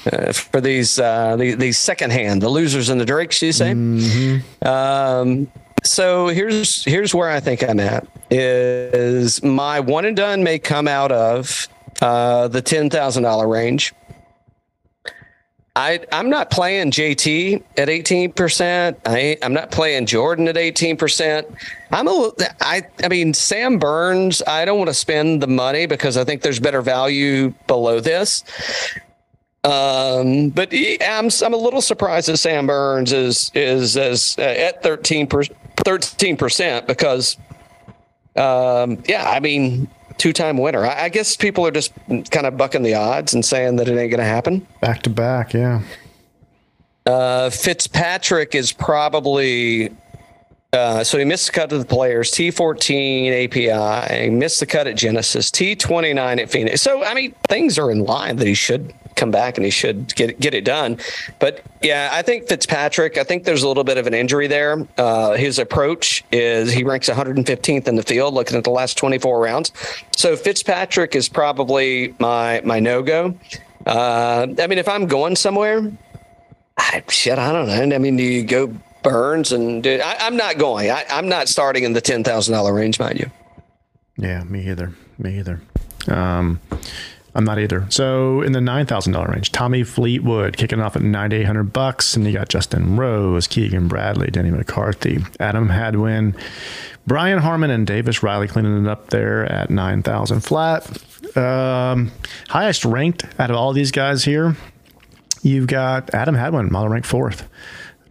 yeah, 0.05 0.11
uh, 0.11 0.33
for 0.33 0.59
these 0.59 0.99
uh, 0.99 1.37
the, 1.37 1.55
these 1.55 1.77
second 1.77 2.11
hand, 2.11 2.41
the 2.41 2.49
losers 2.49 2.89
and 2.89 2.99
the 2.99 3.05
drakes, 3.05 3.41
you 3.41 3.53
say. 3.53 3.71
Mm-hmm. 3.71 4.67
Um, 4.67 5.49
so 5.83 6.27
here's 6.27 6.83
here's 6.83 7.15
where 7.15 7.29
I 7.29 7.39
think 7.39 7.63
I'm 7.63 7.79
at. 7.79 8.05
Is 8.29 9.41
my 9.43 9.79
one 9.79 10.03
and 10.03 10.17
done 10.17 10.43
may 10.43 10.59
come 10.59 10.89
out 10.89 11.13
of 11.13 11.69
uh, 12.01 12.49
the 12.49 12.61
ten 12.61 12.89
thousand 12.89 13.23
dollar 13.23 13.47
range. 13.47 13.93
I 15.75 16.01
I'm 16.11 16.29
not 16.29 16.51
playing 16.51 16.91
JT 16.91 17.63
at 17.77 17.87
18%. 17.87 18.97
I 19.05 19.37
I'm 19.41 19.53
not 19.53 19.71
playing 19.71 20.05
Jordan 20.05 20.47
at 20.47 20.55
18%. 20.55 21.45
I'm 21.91 22.07
a 22.07 22.31
I 22.61 22.83
I 23.03 23.07
mean 23.07 23.33
Sam 23.33 23.79
Burns, 23.79 24.43
I 24.45 24.65
don't 24.65 24.77
want 24.77 24.89
to 24.89 24.93
spend 24.93 25.41
the 25.41 25.47
money 25.47 25.87
because 25.87 26.15
I 26.15 26.23
think 26.25 26.43
there's 26.43 26.59
better 26.59 26.81
value 26.81 27.53
below 27.65 27.99
this. 27.99 28.43
Um, 29.63 30.49
but 30.49 30.71
he, 30.71 31.01
I'm 31.01 31.29
I'm 31.43 31.53
a 31.53 31.57
little 31.57 31.81
surprised 31.81 32.27
that 32.27 32.37
Sam 32.37 32.67
Burns 32.67 33.11
is 33.11 33.49
is 33.55 33.97
as 33.97 34.35
uh, 34.37 34.41
at 34.41 34.83
13 34.83 35.27
percent 36.37 36.85
because, 36.85 37.37
um, 38.35 39.01
yeah, 39.07 39.23
I 39.27 39.39
mean, 39.39 39.87
two 40.17 40.33
time 40.33 40.57
winner. 40.57 40.85
I, 40.85 41.05
I, 41.05 41.09
guess 41.09 41.35
people 41.35 41.65
are 41.65 41.71
just 41.71 41.93
kind 42.07 42.45
of 42.45 42.57
bucking 42.57 42.83
the 42.83 42.95
odds 42.95 43.33
and 43.33 43.43
saying 43.43 43.77
that 43.77 43.87
it 43.87 43.97
ain't 43.97 44.11
going 44.11 44.19
to 44.19 44.23
happen. 44.23 44.65
Back 44.81 45.03
to 45.03 45.09
back, 45.09 45.53
yeah. 45.53 45.81
Uh, 47.05 47.49
Fitzpatrick 47.49 48.55
is 48.55 48.71
probably 48.71 49.95
uh, 50.73 51.03
so 51.03 51.19
he 51.19 51.25
missed 51.25 51.45
the 51.45 51.51
cut 51.51 51.69
to 51.69 51.77
the 51.77 51.85
players. 51.85 52.31
T14 52.31 53.45
API, 53.45 54.23
he 54.23 54.29
missed 54.29 54.59
the 54.59 54.65
cut 54.65 54.87
at 54.87 54.95
Genesis. 54.95 55.51
T29 55.51 56.41
at 56.41 56.49
Phoenix. 56.49 56.81
So 56.81 57.03
I 57.03 57.13
mean, 57.13 57.33
things 57.47 57.77
are 57.77 57.91
in 57.91 58.03
line 58.03 58.37
that 58.37 58.47
he 58.47 58.55
should 58.55 58.93
come 59.15 59.29
back 59.29 59.57
and 59.57 59.65
he 59.65 59.71
should 59.71 60.13
get 60.15 60.39
get 60.39 60.55
it 60.55 60.65
done. 60.65 60.97
But 61.37 61.61
yeah, 61.83 62.09
I 62.11 62.23
think 62.23 62.47
Fitzpatrick. 62.47 63.19
I 63.19 63.23
think 63.23 63.43
there's 63.43 63.61
a 63.61 63.67
little 63.67 63.83
bit 63.83 63.97
of 63.97 64.07
an 64.07 64.15
injury 64.15 64.47
there. 64.47 64.87
Uh, 64.97 65.33
his 65.33 65.59
approach 65.59 66.23
is 66.31 66.71
he 66.71 66.83
ranks 66.83 67.07
115th 67.07 67.87
in 67.87 67.95
the 67.95 68.03
field, 68.03 68.33
looking 68.33 68.57
at 68.57 68.63
the 68.63 68.71
last 68.71 68.97
24 68.97 69.39
rounds. 69.39 69.71
So 70.15 70.35
Fitzpatrick 70.35 71.15
is 71.15 71.29
probably 71.29 72.15
my 72.19 72.61
my 72.65 72.79
no 72.79 73.03
go. 73.03 73.37
Uh, 73.85 74.47
I 74.59 74.67
mean, 74.67 74.79
if 74.79 74.87
I'm 74.87 75.05
going 75.05 75.35
somewhere, 75.35 75.91
I, 76.77 77.03
shit, 77.09 77.37
I 77.37 77.51
don't 77.51 77.67
know. 77.67 77.95
I 77.95 77.99
mean, 77.99 78.17
do 78.17 78.23
you 78.23 78.43
go 78.43 78.73
Burns 79.03 79.51
and 79.51 79.85
I, 79.85 80.25
am 80.25 80.37
not 80.37 80.57
going. 80.57 80.89
I, 80.89 81.03
am 81.09 81.27
not 81.27 81.49
starting 81.49 81.83
in 81.83 81.93
the 81.93 82.01
ten 82.01 82.23
thousand 82.23 82.53
dollar 82.53 82.73
range, 82.73 82.99
mind 82.99 83.19
you. 83.19 83.29
Yeah, 84.17 84.43
me 84.43 84.69
either. 84.69 84.93
Me 85.17 85.39
either. 85.39 85.61
Um, 86.07 86.59
I'm 87.35 87.45
not 87.45 87.57
either. 87.57 87.87
So 87.89 88.41
in 88.41 88.51
the 88.51 88.61
nine 88.61 88.85
thousand 88.85 89.13
dollar 89.13 89.27
range, 89.27 89.51
Tommy 89.51 89.83
Fleetwood 89.83 90.57
kicking 90.57 90.79
off 90.79 90.95
at 90.95 91.01
ninety 91.01 91.37
eight 91.37 91.45
hundred 91.45 91.73
bucks, 91.73 92.15
and 92.15 92.25
you 92.25 92.33
got 92.33 92.49
Justin 92.49 92.95
Rose, 92.95 93.47
Keegan 93.47 93.87
Bradley, 93.87 94.29
Denny 94.29 94.51
McCarthy, 94.51 95.19
Adam 95.39 95.69
Hadwin, 95.69 96.35
Brian 97.07 97.39
Harman, 97.39 97.71
and 97.71 97.87
Davis 97.87 98.21
Riley 98.21 98.47
cleaning 98.47 98.85
it 98.85 98.89
up 98.89 99.09
there 99.09 99.45
at 99.45 99.69
nine 99.69 100.03
thousand 100.03 100.41
flat. 100.41 100.85
Um, 101.35 102.11
highest 102.49 102.85
ranked 102.85 103.25
out 103.39 103.49
of 103.49 103.55
all 103.55 103.73
these 103.73 103.91
guys 103.91 104.23
here, 104.23 104.55
you've 105.41 105.67
got 105.67 106.13
Adam 106.13 106.35
Hadwin, 106.35 106.71
model 106.71 106.89
rank 106.89 107.05
fourth. 107.05 107.49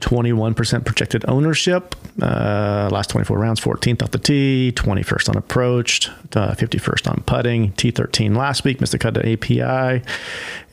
21% 0.03 0.85
projected 0.85 1.25
ownership. 1.29 1.95
Uh, 2.21 2.89
last 2.93 3.09
24 3.11 3.39
rounds, 3.39 3.61
14th 3.61 4.03
off 4.03 4.11
the 4.11 4.19
tee, 4.19 4.73
21st 4.75 5.31
on 5.31 5.37
approach, 5.37 6.09
uh, 6.37 6.55
51st 6.55 7.11
on 7.11 7.23
putting, 7.25 7.73
T13 7.73 8.37
last 8.37 8.65
week, 8.65 8.81
missed 8.81 8.93
the 8.93 8.99
cut 8.99 9.15
to 9.15 9.33
API, 9.33 10.05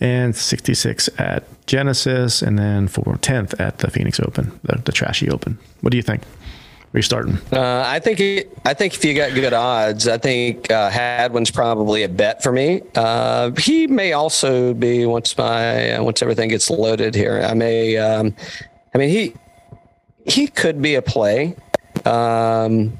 and 0.01 0.35
66 0.35 1.09
at 1.17 1.43
Genesis, 1.67 2.41
and 2.41 2.59
then 2.59 2.87
for 2.87 3.03
10th 3.03 3.57
at 3.59 3.77
the 3.77 3.89
Phoenix 3.89 4.19
Open, 4.19 4.59
the, 4.63 4.81
the 4.83 4.91
trashy 4.91 5.29
Open. 5.29 5.57
What 5.81 5.91
do 5.91 5.97
you 5.97 6.03
think? 6.03 6.23
Where 6.91 6.97
you 6.97 7.03
starting? 7.03 7.37
Uh, 7.53 7.83
I 7.85 7.99
think 7.99 8.19
it, 8.19 8.57
I 8.65 8.73
think 8.73 8.95
if 8.95 9.05
you 9.05 9.13
got 9.13 9.35
good 9.35 9.53
odds, 9.53 10.07
I 10.07 10.17
think 10.17 10.71
uh, 10.71 10.89
Hadwin's 10.89 11.51
probably 11.51 12.01
a 12.01 12.09
bet 12.09 12.41
for 12.41 12.51
me. 12.51 12.81
Uh, 12.95 13.51
he 13.59 13.85
may 13.85 14.13
also 14.13 14.73
be 14.73 15.05
once 15.05 15.37
my 15.37 15.99
once 15.99 16.23
everything 16.23 16.49
gets 16.49 16.67
loaded 16.67 17.13
here. 17.13 17.43
I 17.47 17.53
may 17.53 17.95
um, 17.97 18.35
I 18.93 18.97
mean, 18.97 19.09
he 19.09 19.33
he 20.25 20.47
could 20.47 20.81
be 20.81 20.95
a 20.95 21.01
play. 21.01 21.55
Um, 22.05 22.97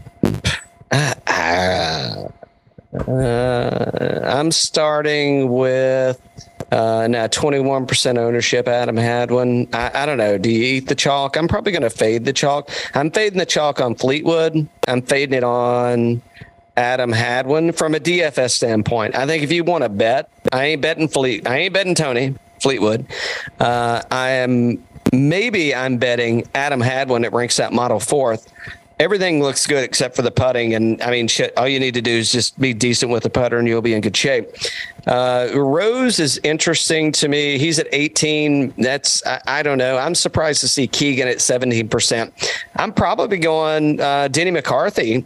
uh, 0.91 1.13
uh, 1.27 2.29
I'm 4.24 4.51
starting 4.51 5.50
with 5.50 6.19
uh, 6.72 7.08
now 7.10 7.27
21% 7.27 8.17
ownership. 8.17 8.67
Adam 8.67 8.98
Hadwin. 8.98 9.67
I, 9.74 9.91
I 9.93 10.05
don't 10.05 10.17
know. 10.17 10.38
Do 10.38 10.50
you 10.50 10.63
eat 10.77 10.88
the 10.88 10.96
chalk? 10.96 11.38
I'm 11.38 11.48
probably 11.48 11.72
going 11.72 11.84
to 11.84 11.89
fade 11.89 12.25
the 12.25 12.34
chalk. 12.34 12.69
I'm 12.93 13.12
fading 13.12 13.39
the 13.39 13.46
chalk 13.46 13.81
on 13.81 13.96
Fleetwood. 13.96 14.67
I'm 14.88 15.01
fading 15.01 15.38
it 15.38 15.43
on 15.43 16.22
Adam 16.77 17.12
Hadwin 17.12 17.72
from 17.74 17.96
a 17.96 18.00
DFS 18.00 18.51
standpoint. 18.51 19.15
I 19.15 19.25
think 19.25 19.43
if 19.43 19.51
you 19.51 19.63
want 19.63 19.84
to 19.84 19.89
bet, 19.89 20.29
I 20.51 20.65
ain't 20.65 20.81
betting 20.81 21.08
Fleet. 21.08 21.48
I 21.48 21.58
ain't 21.58 21.74
betting 21.74 21.96
Tony 21.96 22.36
Fleetwood. 22.62 23.05
Uh, 23.60 24.01
I 24.12 24.29
am 24.29 24.84
maybe 25.13 25.74
I'm 25.74 25.98
betting 25.98 26.48
Adam 26.56 26.82
Hadwin 26.82 27.24
it 27.24 27.34
ranks 27.34 27.58
that 27.58 27.74
model 27.74 28.00
fourth. 28.00 28.51
Everything 29.00 29.42
looks 29.42 29.66
good 29.66 29.84
except 29.84 30.13
for 30.13 30.24
the 30.24 30.32
putting. 30.32 30.74
And 30.74 31.01
I 31.01 31.10
mean, 31.10 31.30
shit, 31.30 31.58
all 31.58 31.68
you 31.68 31.80
need 31.80 31.94
to 31.94 32.01
do 32.01 32.12
is 32.12 32.34
just 32.34 32.60
be 32.60 32.74
decent 32.74 33.12
with 33.12 33.24
the 33.24 33.30
putter 33.30 33.58
and 33.58 33.66
you'll 33.66 33.82
be 33.82 33.94
in 33.94 34.01
good 34.01 34.18
shape. 34.18 34.50
Uh, 35.08 35.48
Rose 35.54 36.20
is 36.20 36.38
interesting 36.44 37.13
to 37.13 37.30
me. 37.30 37.58
He's 37.58 37.80
at 37.80 37.88
18. 37.94 38.74
That's, 38.78 39.25
I, 39.25 39.42
I, 39.48 39.63
don't 39.63 39.78
know. 39.78 39.98
I'm 39.98 40.16
surprised 40.16 40.60
to 40.62 40.68
see 40.68 40.86
Keegan 40.86 41.30
at 41.30 41.38
17%. 41.38 42.60
I'm 42.75 42.92
probably 42.92 43.38
going 43.38 44.01
uh, 44.01 44.28
Denny 44.28 44.51
McCarthy. 44.51 45.25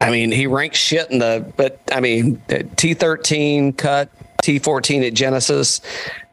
I 0.00 0.10
mean, 0.10 0.32
he 0.32 0.48
ranks 0.48 0.78
shit 0.78 1.08
in 1.10 1.20
the, 1.20 1.52
but 1.56 1.78
I 1.92 2.00
mean, 2.00 2.42
T13 2.48 3.76
cut, 3.76 4.08
T14 4.42 5.06
at 5.06 5.14
Genesis 5.14 5.80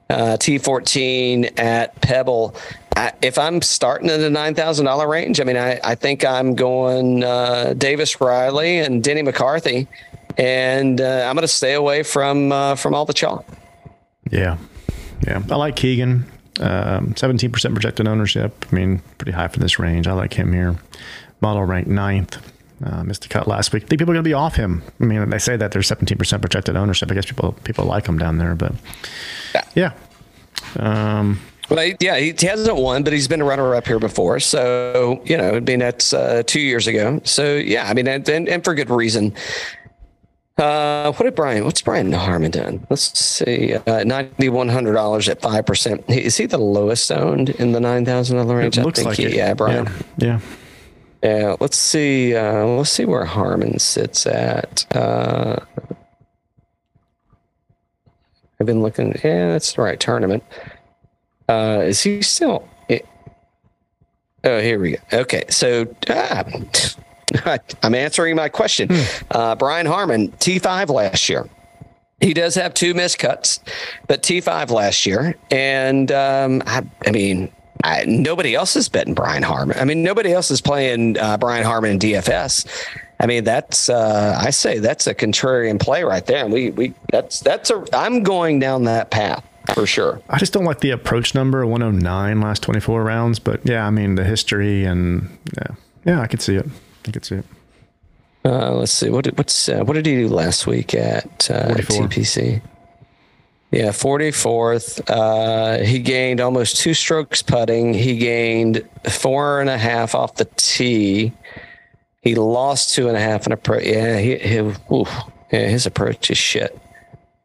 uh, 0.09 0.37
T14 0.39 1.59
at 1.59 1.99
Pebble. 2.01 2.55
I, 2.95 3.13
if 3.21 3.37
I'm 3.37 3.61
starting 3.61 4.09
in 4.09 4.21
the 4.21 4.29
nine 4.29 4.55
thousand 4.55 4.85
dollar 4.85 5.07
range, 5.07 5.41
I 5.41 5.43
mean, 5.43 5.57
I, 5.57 5.79
I 5.83 5.95
think 5.95 6.23
I'm 6.23 6.55
going 6.55 7.23
uh, 7.23 7.73
Davis 7.77 8.21
Riley 8.21 8.79
and 8.79 9.03
Denny 9.03 9.21
McCarthy, 9.21 9.87
and 10.37 11.01
uh, 11.01 11.25
I'm 11.27 11.35
going 11.35 11.41
to 11.43 11.47
stay 11.47 11.73
away 11.73 12.03
from 12.03 12.51
uh, 12.51 12.75
from 12.75 12.93
all 12.93 13.05
the 13.05 13.13
chalk. 13.13 13.45
Yeah, 14.31 14.57
yeah, 15.27 15.41
I 15.49 15.55
like 15.55 15.75
Keegan. 15.75 16.31
Um, 16.59 17.15
seventeen 17.17 17.51
percent 17.51 17.73
projected 17.73 18.07
ownership. 18.07 18.65
I 18.71 18.75
mean, 18.75 19.01
pretty 19.17 19.33
high 19.33 19.49
for 19.49 19.59
this 19.59 19.77
range. 19.77 20.07
I 20.07 20.13
like 20.13 20.33
him 20.33 20.53
here. 20.53 20.77
Model 21.41 21.65
ranked 21.65 21.89
ninth. 21.89 22.37
Uh, 22.83 23.03
missed 23.03 23.25
a 23.25 23.29
cut 23.29 23.47
last 23.47 23.71
week. 23.71 23.83
I 23.83 23.87
think 23.87 23.99
people 23.99 24.11
are 24.11 24.15
going 24.15 24.23
to 24.23 24.29
be 24.29 24.33
off 24.33 24.55
him. 24.55 24.83
I 24.99 25.05
mean, 25.05 25.29
they 25.29 25.39
say 25.39 25.55
that 25.55 25.71
there's 25.71 25.89
17% 25.89 26.41
projected 26.41 26.75
ownership. 26.75 27.09
I 27.09 27.13
guess 27.13 27.25
people 27.25 27.53
people 27.63 27.85
like 27.85 28.05
him 28.05 28.17
down 28.17 28.37
there, 28.37 28.53
but 28.53 28.73
yeah. 29.75 29.93
Um, 30.77 31.39
well, 31.69 31.93
yeah, 31.99 32.17
he 32.17 32.33
hasn't 32.45 32.77
won, 32.77 33.03
but 33.03 33.13
he's 33.13 33.27
been 33.27 33.41
a 33.41 33.45
runner-up 33.45 33.87
here 33.87 33.99
before. 33.99 34.39
So 34.39 35.21
you 35.25 35.37
know, 35.37 35.55
I 35.55 35.59
mean, 35.61 35.79
that's 35.79 36.13
uh, 36.13 36.43
two 36.45 36.59
years 36.59 36.87
ago. 36.87 37.21
So 37.23 37.55
yeah, 37.55 37.87
I 37.87 37.93
mean, 37.93 38.07
and, 38.07 38.27
and, 38.27 38.49
and 38.49 38.63
for 38.63 38.75
good 38.75 38.89
reason. 38.89 39.33
Uh, 40.57 41.11
what 41.11 41.25
did 41.25 41.35
Brian? 41.35 41.65
What's 41.65 41.81
Brian 41.81 42.13
Harman 42.13 42.51
done? 42.51 42.85
Let's 42.89 43.17
see. 43.19 43.75
Uh, 43.75 44.03
Ninety 44.05 44.47
one 44.47 44.69
hundred 44.69 44.93
dollars 44.93 45.27
at 45.27 45.41
five 45.41 45.65
percent. 45.65 46.05
Is 46.09 46.37
he 46.37 46.45
the 46.45 46.57
lowest 46.57 47.11
owned 47.11 47.49
in 47.51 47.73
the 47.73 47.79
nine 47.79 48.05
thousand 48.05 48.37
dollar 48.37 48.57
range? 48.57 48.77
It 48.77 48.83
looks 48.83 49.03
like 49.03 49.17
he, 49.17 49.25
it. 49.25 49.33
Yeah, 49.33 49.53
Brian. 49.53 49.85
Yeah. 50.17 50.39
yeah. 50.39 50.39
Yeah. 51.25 51.55
Let's 51.59 51.77
see. 51.77 52.35
Uh, 52.35 52.65
let's 52.65 52.91
see 52.91 53.05
where 53.05 53.25
Harman 53.25 53.79
sits 53.79 54.27
at. 54.27 54.85
Uh, 54.95 55.57
I've 58.59 58.67
been 58.67 58.83
looking. 58.83 59.19
Yeah, 59.23 59.51
that's 59.51 59.73
the 59.73 59.81
right 59.81 59.99
tournament. 59.99 60.43
Uh, 61.49 61.81
is 61.83 62.01
he 62.01 62.21
still? 62.21 62.67
It, 62.89 63.07
oh, 64.43 64.59
here 64.59 64.79
we 64.79 64.91
go. 64.91 64.97
Okay, 65.13 65.45
so 65.49 65.87
uh, 66.09 66.43
I'm 67.83 67.95
answering 67.95 68.35
my 68.35 68.49
question. 68.49 68.89
Hmm. 68.91 69.03
Uh, 69.31 69.55
Brian 69.55 69.87
Harman, 69.87 70.29
T5 70.33 70.89
last 70.89 71.27
year. 71.27 71.49
He 72.21 72.35
does 72.35 72.53
have 72.53 72.75
two 72.75 72.93
miscuts, 72.93 73.59
but 74.07 74.21
T5 74.21 74.69
last 74.69 75.07
year. 75.07 75.35
And 75.49 76.11
um, 76.11 76.61
I, 76.67 76.83
I 77.05 77.11
mean, 77.11 77.51
I, 77.83 78.05
nobody 78.05 78.55
else 78.55 78.75
is 78.75 78.89
betting 78.89 79.13
Brian 79.13 79.43
Harman. 79.43 79.77
I 79.77 79.85
mean, 79.85 80.03
nobody 80.03 80.31
else 80.31 80.49
is 80.49 80.61
playing 80.61 81.17
uh, 81.17 81.37
Brian 81.37 81.65
Harman 81.65 81.91
in 81.91 81.99
DFS. 81.99 82.65
I 83.19 83.27
mean, 83.27 83.43
that's 83.43 83.89
uh, 83.89 84.37
I 84.39 84.49
say 84.49 84.79
that's 84.79 85.07
a 85.07 85.15
contrarian 85.15 85.79
play 85.79 86.03
right 86.03 86.25
there, 86.25 86.43
and 86.43 86.53
we 86.53 86.71
we 86.71 86.93
that's 87.11 87.39
that's 87.39 87.69
a 87.69 87.85
I'm 87.93 88.23
going 88.23 88.59
down 88.59 88.83
that 88.85 89.11
path 89.11 89.43
for 89.73 89.85
sure. 89.85 90.21
I 90.29 90.37
just 90.37 90.53
don't 90.53 90.65
like 90.65 90.79
the 90.79 90.91
approach 90.91 91.33
number 91.33 91.65
109 91.65 92.41
last 92.41 92.61
24 92.63 93.03
rounds, 93.03 93.39
but 93.39 93.61
yeah, 93.63 93.85
I 93.85 93.89
mean 93.89 94.15
the 94.15 94.23
history 94.23 94.83
and 94.83 95.37
yeah, 95.57 95.75
yeah, 96.05 96.21
I 96.21 96.27
could 96.27 96.41
see 96.41 96.55
it. 96.55 96.67
I 97.07 97.11
could 97.11 97.25
see 97.25 97.35
it. 97.35 97.45
Uh, 98.43 98.73
let's 98.73 98.91
see 98.91 99.09
what 99.09 99.23
did, 99.23 99.37
what's 99.37 99.69
uh, 99.69 99.83
what 99.83 99.93
did 99.93 100.05
he 100.05 100.15
do 100.15 100.27
last 100.27 100.67
week 100.67 100.93
at 100.93 101.49
uh, 101.49 101.69
TPC? 101.69 102.61
Yeah, 103.75 103.89
44th. 103.89 105.01
Uh, 105.09 105.83
he 105.83 105.99
gained 105.99 106.39
almost 106.39 106.77
two 106.77 106.93
strokes 106.93 107.41
putting. 107.41 107.93
He 107.93 108.15
gained 108.15 108.87
four 109.09 109.59
and 109.59 109.69
a 109.69 109.77
half 109.77 110.15
off 110.15 110.35
the 110.35 110.45
tee. 110.55 111.33
He 112.21 112.35
lost 112.35 112.95
two 112.95 113.09
and 113.09 113.17
a 113.17 113.19
half 113.19 113.45
in 113.45 113.51
approach. 113.51 113.83
Yeah, 113.83 114.17
he, 114.17 114.37
he 114.37 114.59
oof, 114.59 115.09
yeah, 115.51 115.67
his 115.67 115.85
approach 115.85 116.31
is 116.31 116.37
shit. 116.37 116.79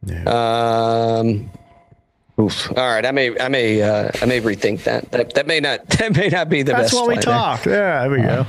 Yeah. 0.07 0.23
Um, 0.23 1.51
oof. 2.39 2.71
All 2.71 2.77
right, 2.77 3.05
I 3.05 3.11
may, 3.11 3.37
I 3.37 3.49
may, 3.49 3.83
uh, 3.83 4.13
I 4.23 4.25
may 4.27 4.41
rethink 4.41 4.85
that. 4.85 5.11
That 5.11 5.35
that 5.35 5.49
may 5.49 5.59
not, 5.59 5.85
that 5.89 6.17
may 6.17 6.29
not 6.29 6.49
be 6.49 6.63
the 6.63 6.73
That's 6.73 6.93
best. 6.93 6.95
That's 6.95 7.09
why 7.09 7.15
we 7.17 7.21
talk. 7.21 7.63
There. 7.65 7.75
Yeah, 7.75 8.01
there 8.03 8.11
we 8.11 8.23
go. 8.23 8.47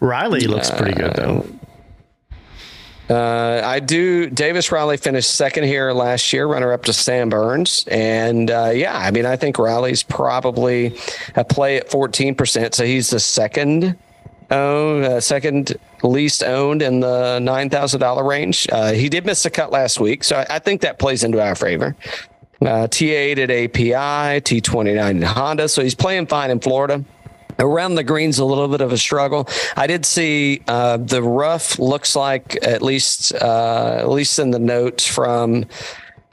Riley 0.00 0.46
looks 0.46 0.70
pretty 0.70 0.94
good 0.94 1.12
though. 1.16 1.44
Uh, 3.12 3.60
I 3.62 3.78
do. 3.78 4.30
Davis 4.30 4.72
Riley 4.72 4.96
finished 4.96 5.34
second 5.34 5.64
here 5.64 5.92
last 5.92 6.32
year, 6.32 6.46
runner 6.46 6.72
up 6.72 6.84
to 6.84 6.94
Sam 6.94 7.28
Burns. 7.28 7.84
And 7.90 8.50
uh, 8.50 8.70
yeah, 8.74 8.96
I 8.96 9.10
mean, 9.10 9.26
I 9.26 9.36
think 9.36 9.58
Riley's 9.58 10.02
probably 10.02 10.96
a 11.36 11.44
play 11.44 11.76
at 11.76 11.90
14%. 11.90 12.74
So 12.74 12.86
he's 12.86 13.10
the 13.10 13.20
second 13.20 13.98
owned, 14.50 15.04
uh, 15.04 15.20
second 15.20 15.76
least 16.02 16.42
owned 16.42 16.80
in 16.80 17.00
the 17.00 17.38
$9,000 17.42 18.26
range. 18.26 18.66
Uh, 18.72 18.92
he 18.92 19.10
did 19.10 19.26
miss 19.26 19.44
a 19.44 19.50
cut 19.50 19.70
last 19.70 20.00
week. 20.00 20.24
So 20.24 20.36
I, 20.36 20.46
I 20.48 20.58
think 20.58 20.80
that 20.80 20.98
plays 20.98 21.22
into 21.22 21.38
our 21.42 21.54
favor. 21.54 21.94
Uh, 22.62 22.86
T8 22.86 23.38
at 23.38 23.50
API, 23.50 24.40
T29 24.40 25.10
in 25.10 25.20
Honda. 25.22 25.68
So 25.68 25.82
he's 25.82 25.94
playing 25.94 26.28
fine 26.28 26.50
in 26.50 26.60
Florida 26.60 27.04
around 27.58 27.94
the 27.94 28.04
greens 28.04 28.38
a 28.38 28.44
little 28.44 28.68
bit 28.68 28.80
of 28.80 28.92
a 28.92 28.98
struggle 28.98 29.48
i 29.76 29.86
did 29.86 30.04
see 30.04 30.60
uh, 30.68 30.96
the 30.96 31.22
rough 31.22 31.78
looks 31.78 32.16
like 32.16 32.58
at 32.62 32.82
least 32.82 33.34
uh, 33.34 33.96
at 33.98 34.08
least 34.08 34.38
in 34.38 34.50
the 34.50 34.58
notes 34.58 35.06
from 35.06 35.64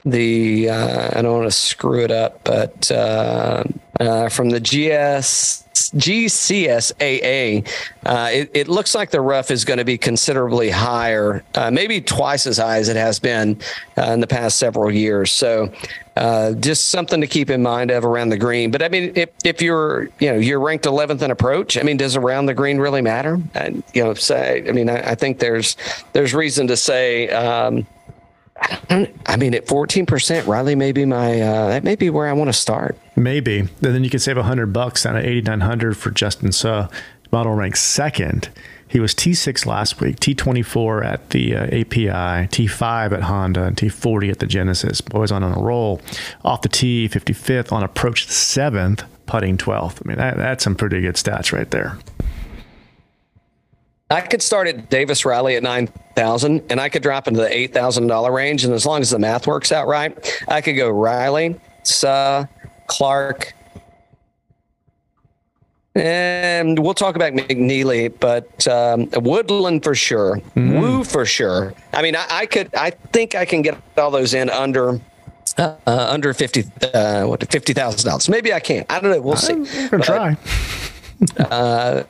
the 0.04 0.68
uh, 0.68 1.18
i 1.18 1.22
don't 1.22 1.40
want 1.40 1.46
to 1.46 1.56
screw 1.56 2.02
it 2.02 2.10
up 2.10 2.42
but 2.44 2.90
uh, 2.90 3.62
uh, 3.98 4.28
from 4.28 4.50
the 4.50 4.60
gs 4.60 5.64
GCSAA, 5.90 7.66
uh, 8.04 8.28
it, 8.30 8.50
it, 8.54 8.68
looks 8.68 8.94
like 8.94 9.10
the 9.10 9.20
rough 9.20 9.50
is 9.50 9.64
going 9.64 9.78
to 9.78 9.84
be 9.84 9.98
considerably 9.98 10.70
higher, 10.70 11.42
maybe 11.72 12.00
twice 12.00 12.46
as 12.46 12.58
high 12.58 12.76
as 12.76 12.88
it 12.88 12.94
has 12.96 13.18
been 13.18 13.58
in 13.96 14.20
the 14.20 14.26
past 14.28 14.58
several 14.58 14.92
years. 14.92 15.32
So, 15.32 15.72
uh, 16.20 16.52
just 16.52 16.90
something 16.90 17.22
to 17.22 17.26
keep 17.26 17.48
in 17.48 17.62
mind 17.62 17.90
of 17.90 18.04
around 18.04 18.28
the 18.28 18.36
green. 18.36 18.70
But 18.70 18.82
I 18.82 18.90
mean, 18.90 19.12
if, 19.16 19.30
if 19.42 19.62
you're 19.62 20.10
you 20.18 20.30
know 20.30 20.36
you're 20.36 20.60
ranked 20.60 20.84
11th 20.84 21.22
in 21.22 21.30
approach, 21.30 21.78
I 21.78 21.82
mean, 21.82 21.96
does 21.96 22.14
around 22.14 22.44
the 22.46 22.52
green 22.52 22.78
really 22.78 23.00
matter? 23.00 23.38
And 23.54 23.82
you 23.94 24.04
know, 24.04 24.12
say 24.12 24.62
I 24.68 24.72
mean, 24.72 24.90
I, 24.90 25.12
I 25.12 25.14
think 25.14 25.38
there's 25.38 25.78
there's 26.12 26.34
reason 26.34 26.66
to 26.68 26.76
say. 26.76 27.30
Um, 27.30 27.86
I 28.90 29.36
mean, 29.38 29.54
at 29.54 29.64
14%, 29.64 30.46
Riley 30.46 30.74
may 30.74 30.92
be 30.92 31.06
my, 31.06 31.40
uh, 31.40 31.68
that 31.68 31.82
may 31.82 31.96
be 31.96 32.10
where 32.10 32.26
I 32.26 32.34
want 32.34 32.48
to 32.48 32.52
start. 32.52 32.98
Maybe. 33.16 33.60
And 33.60 33.70
then 33.78 34.04
you 34.04 34.10
can 34.10 34.20
save 34.20 34.36
100 34.36 34.70
bucks 34.70 35.06
on 35.06 35.16
an 35.16 35.24
8,900 35.24 35.96
for 35.96 36.10
Justin 36.10 36.52
Suh. 36.52 36.88
Model 37.32 37.54
rank 37.54 37.74
second. 37.74 38.50
He 38.90 38.98
was 38.98 39.14
T6 39.14 39.66
last 39.66 40.00
week, 40.00 40.18
T24 40.18 41.04
at 41.04 41.30
the 41.30 41.54
uh, 41.54 41.62
API, 41.66 42.48
T5 42.48 43.12
at 43.12 43.22
Honda, 43.22 43.62
and 43.62 43.76
T40 43.76 44.32
at 44.32 44.40
the 44.40 44.46
Genesis. 44.46 45.00
Boys 45.00 45.30
on, 45.30 45.44
a 45.44 45.60
roll. 45.60 46.00
Off 46.44 46.62
the 46.62 46.68
T, 46.68 47.08
55th 47.08 47.70
on 47.70 47.84
approach 47.84 48.26
7th, 48.26 49.04
putting 49.26 49.56
12th. 49.56 50.02
I 50.04 50.08
mean, 50.08 50.18
that, 50.18 50.36
that's 50.36 50.64
some 50.64 50.74
pretty 50.74 51.00
good 51.02 51.14
stats 51.14 51.52
right 51.52 51.70
there. 51.70 51.98
I 54.10 54.22
could 54.22 54.42
start 54.42 54.66
at 54.66 54.90
Davis 54.90 55.24
Riley 55.24 55.54
at 55.54 55.62
9,000 55.62 56.64
and 56.68 56.80
I 56.80 56.88
could 56.88 57.04
drop 57.04 57.28
into 57.28 57.40
the 57.40 57.48
$8,000 57.48 58.34
range. 58.34 58.64
And 58.64 58.74
as 58.74 58.84
long 58.84 59.02
as 59.02 59.10
the 59.10 59.20
math 59.20 59.46
works 59.46 59.70
out 59.70 59.86
right, 59.86 60.42
I 60.48 60.60
could 60.62 60.74
go 60.74 60.90
Riley, 60.90 61.60
Suh, 61.84 62.46
Clark, 62.88 63.54
and 66.00 66.78
we'll 66.78 66.94
talk 66.94 67.14
about 67.14 67.34
McNealy, 67.34 68.12
but 68.18 68.66
um, 68.66 69.08
Woodland 69.22 69.84
for 69.84 69.94
sure, 69.94 70.36
mm-hmm. 70.36 70.80
Wu 70.80 71.04
for 71.04 71.26
sure. 71.26 71.74
I 71.92 72.00
mean, 72.02 72.16
I, 72.16 72.26
I, 72.30 72.46
could, 72.46 72.74
I 72.74 72.90
think 72.90 73.34
I 73.34 73.44
can 73.44 73.60
get 73.62 73.76
all 73.98 74.10
those 74.10 74.34
in 74.34 74.50
under. 74.50 75.00
Uh, 75.58 75.76
under 75.86 76.32
fifty, 76.32 76.64
uh, 76.94 77.24
what 77.26 77.44
fifty 77.50 77.74
thousand 77.74 78.08
dollars? 78.08 78.28
Maybe 78.28 78.54
I 78.54 78.60
can't. 78.60 78.86
I 78.90 79.00
don't 79.00 79.10
know. 79.10 79.20
We'll 79.20 79.36
see. 79.36 79.52
I'm 79.52 79.88
gonna 79.88 80.02
try. 80.02 80.36
uh, 81.38 82.04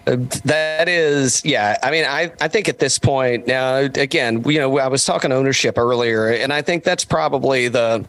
that 0.45 0.89
is, 0.89 1.45
yeah. 1.45 1.77
I 1.83 1.91
mean, 1.91 2.05
I, 2.05 2.31
I 2.41 2.49
think 2.49 2.69
at 2.69 2.79
this 2.79 2.99
point 2.99 3.47
now, 3.47 3.77
again, 3.77 4.45
you 4.45 4.59
know, 4.59 4.79
I 4.79 4.87
was 4.87 5.05
talking 5.05 5.33
ownership 5.33 5.79
earlier, 5.79 6.29
and 6.29 6.53
I 6.53 6.63
think 6.63 6.85
that's 6.85 7.05
probably 7.05 7.69
the 7.69 8.05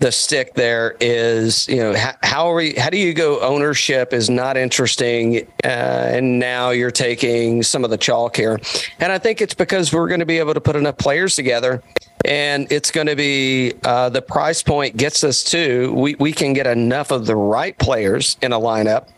the 0.00 0.10
stick 0.10 0.54
there 0.54 0.96
is 1.00 1.68
you 1.68 1.76
know 1.76 1.94
how, 1.94 2.14
how 2.22 2.50
are 2.50 2.54
we 2.54 2.74
how 2.74 2.90
do 2.90 2.96
you 2.96 3.14
go 3.14 3.38
ownership 3.40 4.12
is 4.12 4.28
not 4.28 4.56
interesting 4.56 5.46
uh, 5.62 5.66
and 5.66 6.38
now 6.38 6.70
you're 6.70 6.90
taking 6.90 7.62
some 7.62 7.84
of 7.84 7.90
the 7.90 7.98
chalk 7.98 8.36
here. 8.36 8.58
And 8.98 9.12
i 9.12 9.18
think 9.18 9.40
it's 9.40 9.54
because 9.54 9.92
we're 9.92 10.08
going 10.08 10.20
to 10.20 10.26
be 10.26 10.38
able 10.38 10.54
to 10.54 10.60
put 10.60 10.74
enough 10.74 10.98
players 10.98 11.36
together 11.36 11.82
and 12.24 12.70
it's 12.72 12.90
going 12.90 13.06
to 13.06 13.16
be 13.16 13.74
uh, 13.84 14.08
the 14.08 14.22
price 14.22 14.62
point 14.62 14.96
gets 14.96 15.22
us 15.22 15.44
to 15.44 15.92
we, 15.94 16.16
we 16.16 16.32
can 16.32 16.54
get 16.54 16.66
enough 16.66 17.10
of 17.10 17.26
the 17.26 17.36
right 17.36 17.78
players 17.78 18.36
in 18.42 18.52
a 18.52 18.58
lineup 18.58 19.08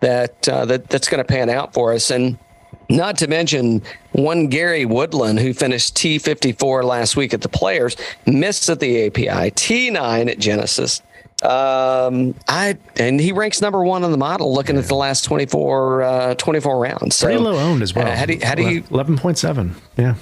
that, 0.00 0.48
uh, 0.48 0.64
that 0.66 0.88
that's 0.88 1.08
going 1.08 1.18
to 1.18 1.24
pan 1.24 1.48
out 1.48 1.72
for 1.72 1.92
us. 1.92 2.10
And 2.10 2.38
not 2.88 3.18
to 3.18 3.26
mention 3.26 3.82
one 4.12 4.48
Gary 4.48 4.84
Woodland, 4.84 5.40
who 5.40 5.52
finished 5.52 5.96
T54 5.96 6.84
last 6.84 7.16
week 7.16 7.34
at 7.34 7.40
the 7.40 7.48
Players, 7.48 7.96
missed 8.26 8.68
at 8.68 8.80
the 8.80 9.06
API, 9.06 9.50
T9 9.50 10.30
at 10.30 10.38
Genesis. 10.38 11.02
Um, 11.42 12.34
I 12.48 12.78
and 12.96 13.20
he 13.20 13.32
ranks 13.32 13.60
number 13.60 13.82
one 13.82 14.02
on 14.02 14.12
the 14.12 14.16
model, 14.16 14.54
looking 14.54 14.76
yeah. 14.76 14.82
at 14.82 14.88
the 14.88 14.94
last 14.94 15.24
24, 15.24 16.02
uh, 16.02 16.34
24 16.36 16.78
rounds. 16.78 17.16
So, 17.16 17.26
Pretty 17.26 17.40
low 17.40 17.58
owned 17.58 17.82
as 17.82 17.94
well. 17.94 18.06
Uh, 18.06 18.16
how 18.16 18.24
do 18.24 18.34
you, 18.34 18.40
how 18.42 18.54
do 18.54 18.62
you 18.62 18.84
eleven 18.90 19.18
point 19.18 19.36
seven? 19.36 19.74
Yeah. 19.98 20.14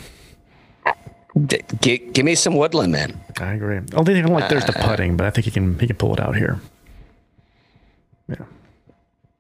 G- 1.81 1.99
give 1.99 2.25
me 2.25 2.35
some 2.35 2.57
Woodland, 2.57 2.93
man. 2.93 3.19
I 3.41 3.55
agree. 3.55 3.81
Only 3.95 4.15
thing 4.15 4.25
I 4.25 4.27
don't 4.27 4.33
like 4.39 4.51
there's 4.51 4.65
the 4.65 4.79
uh, 4.79 4.87
putting, 4.87 5.17
but 5.17 5.27
I 5.27 5.31
think 5.31 5.45
he 5.45 5.51
can 5.51 5.79
he 5.79 5.87
can 5.87 5.97
pull 5.97 6.13
it 6.13 6.21
out 6.21 6.37
here. 6.37 6.61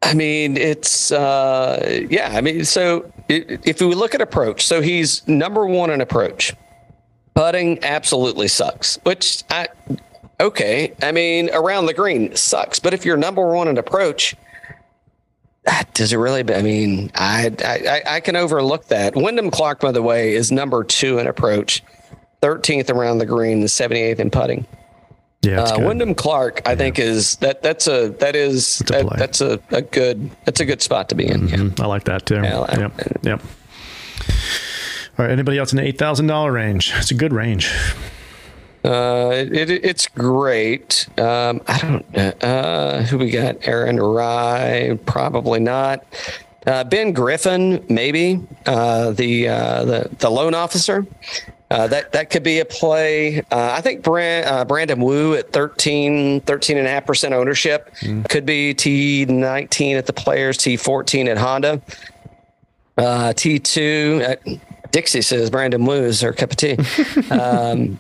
I 0.03 0.15
mean, 0.15 0.57
it's 0.57 1.13
uh, 1.13 2.05
yeah. 2.11 2.33
I 2.33 2.41
mean, 2.41 2.65
so 2.65 3.11
if 3.29 3.81
we 3.81 3.95
look 3.95 4.15
at 4.15 4.21
approach, 4.21 4.67
so 4.67 4.81
he's 4.81 5.27
number 5.29 5.67
one 5.67 5.91
in 5.91 6.01
approach. 6.01 6.55
Putting 7.35 7.83
absolutely 7.83 8.49
sucks. 8.49 8.99
Which 9.05 9.43
I 9.49 9.69
okay. 10.41 10.93
I 11.03 11.13
mean, 11.13 11.51
around 11.55 11.87
the 11.87 11.95
green 11.95 12.35
sucks. 12.37 12.79
But 12.79 12.93
if 12.95 13.07
you're 13.07 13.17
number 13.17 13.47
one 13.55 13.69
in 13.69 13.79
approach, 13.79 14.35
does 15.95 16.13
it 16.13 16.17
really? 16.17 16.41
I 16.53 16.63
mean, 16.63 17.11
I, 17.15 17.55
I 17.65 18.17
I 18.17 18.21
can 18.21 18.37
overlook 18.37 18.89
that. 18.89 19.15
Wyndham 19.17 19.51
Clark, 19.51 19.81
by 19.81 19.93
the 19.93 20.03
way, 20.03 20.35
is 20.35 20.51
number 20.51 20.83
two 20.85 21.19
in 21.19 21.27
approach, 21.27 21.83
13th 22.43 22.91
around 22.91 23.19
the 23.19 23.27
green, 23.27 23.61
the 23.61 23.69
78th 23.69 24.19
in 24.19 24.31
putting. 24.31 24.67
Yeah, 25.43 25.63
uh, 25.63 25.81
Wyndham 25.81 26.15
Clark, 26.15 26.63
I 26.67 26.71
yeah. 26.71 26.77
think 26.77 26.99
is 27.01 27.37
that 27.37 27.63
that's 27.63 27.89
a 27.89 28.11
that 28.21 28.37
is 28.37 28.79
that's 28.79 29.03
a, 29.03 29.05
that, 29.05 29.19
that's 29.19 29.41
a, 29.41 29.61
a, 29.71 29.83
good 29.83 30.31
that's 30.45 30.61
a 30.61 30.65
good 30.65 30.81
spot 30.81 31.09
to 31.09 31.17
be 31.17 31.27
in. 31.27 31.49
Mm-hmm. 31.49 31.81
Yeah. 31.81 31.85
I 31.85 31.89
like 31.89 32.05
that 32.05 32.27
too. 32.27 32.37
Yeah, 32.37 32.79
yep. 32.79 32.93
yep. 33.23 33.43
All 35.19 35.27
right. 35.27 35.31
Anybody 35.33 35.59
else 35.59 35.73
in 35.73 35.79
the 35.79 35.83
eight 35.83 35.99
thousand 35.99 36.29
dollar 36.29 36.53
range? 36.53 36.93
It's 36.97 37.11
a 37.11 37.15
good 37.15 37.33
range. 37.33 37.73
Uh, 38.85 39.31
it, 39.33 39.71
it's 39.71 40.07
great. 40.09 41.09
Um, 41.19 41.61
I 41.67 41.79
don't. 41.79 42.43
Uh, 42.43 43.03
who 43.03 43.19
we 43.19 43.31
got? 43.31 43.57
Aaron 43.67 44.01
Rai, 44.01 44.99
Probably 45.07 45.61
not. 45.61 46.05
Uh, 46.67 46.85
ben 46.85 47.13
Griffin, 47.13 47.85
maybe 47.89 48.41
uh, 48.67 49.11
the 49.11 49.49
uh, 49.49 49.85
the 49.85 50.11
the 50.19 50.31
loan 50.31 50.55
officer. 50.55 51.05
Uh, 51.73 51.87
that 51.87 52.13
that 52.13 52.29
could 52.29 52.43
be 52.43 52.59
a 52.59 52.67
play. 52.67 53.39
Uh, 53.51 53.73
I 53.73 53.81
think 53.81 54.03
Brand, 54.03 54.47
uh, 54.47 54.63
Brandon 54.67 55.01
Wu 55.01 55.35
at 55.35 55.55
13, 55.55 56.43
13.5% 56.43 57.33
ownership 57.33 57.91
mm. 58.01 58.29
could 58.29 58.45
be 58.45 58.75
T19 58.75 59.97
at 59.97 60.05
the 60.05 60.13
players, 60.13 60.59
T14 60.59 61.29
at 61.29 61.39
Honda. 61.39 61.81
Uh, 62.99 63.33
T2 63.33 64.21
at 64.21 64.93
Dixie 64.93 65.23
says 65.23 65.49
Brandon 65.49 65.87
Wu 65.87 65.95
is 65.95 66.21
her 66.21 66.35
cup 66.35 66.51
of 66.51 66.57
tea. 66.59 66.77
um, 67.31 67.99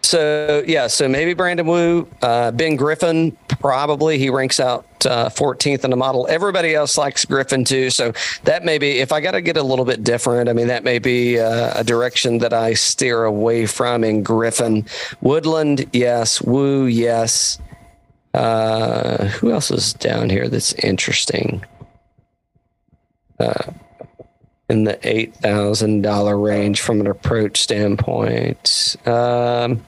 so 0.00 0.64
yeah, 0.66 0.86
so 0.86 1.06
maybe 1.06 1.34
Brandon 1.34 1.66
Wu, 1.66 2.08
uh, 2.22 2.52
Ben 2.52 2.74
Griffin, 2.74 3.36
probably 3.64 4.18
he 4.18 4.28
ranks 4.28 4.60
out 4.60 4.84
uh, 5.06 5.30
14th 5.30 5.84
in 5.84 5.90
the 5.90 5.96
model. 5.96 6.26
Everybody 6.28 6.74
else 6.74 6.98
likes 6.98 7.24
Griffin 7.24 7.64
too, 7.64 7.88
so 7.88 8.12
that 8.42 8.62
may 8.62 8.76
be 8.76 8.98
if 8.98 9.10
I 9.10 9.22
got 9.22 9.30
to 9.30 9.40
get 9.40 9.56
a 9.56 9.62
little 9.62 9.86
bit 9.86 10.04
different. 10.04 10.50
I 10.50 10.52
mean, 10.52 10.66
that 10.66 10.84
may 10.84 10.98
be 10.98 11.40
uh, 11.40 11.80
a 11.80 11.82
direction 11.82 12.36
that 12.40 12.52
I 12.52 12.74
steer 12.74 13.24
away 13.24 13.64
from 13.64 14.04
in 14.04 14.22
Griffin. 14.22 14.84
Woodland, 15.22 15.88
yes. 15.94 16.42
Wu, 16.42 16.84
yes. 16.84 17.58
Uh, 18.34 19.28
who 19.28 19.50
else 19.50 19.70
is 19.70 19.94
down 19.94 20.28
here 20.28 20.46
that's 20.46 20.74
interesting? 20.74 21.64
Uh, 23.40 23.72
in 24.68 24.84
the 24.84 24.98
eight 25.08 25.34
thousand 25.36 26.02
dollar 26.02 26.38
range 26.38 26.82
from 26.82 27.00
an 27.00 27.06
approach 27.06 27.62
standpoint. 27.62 28.96
Um, 29.06 29.82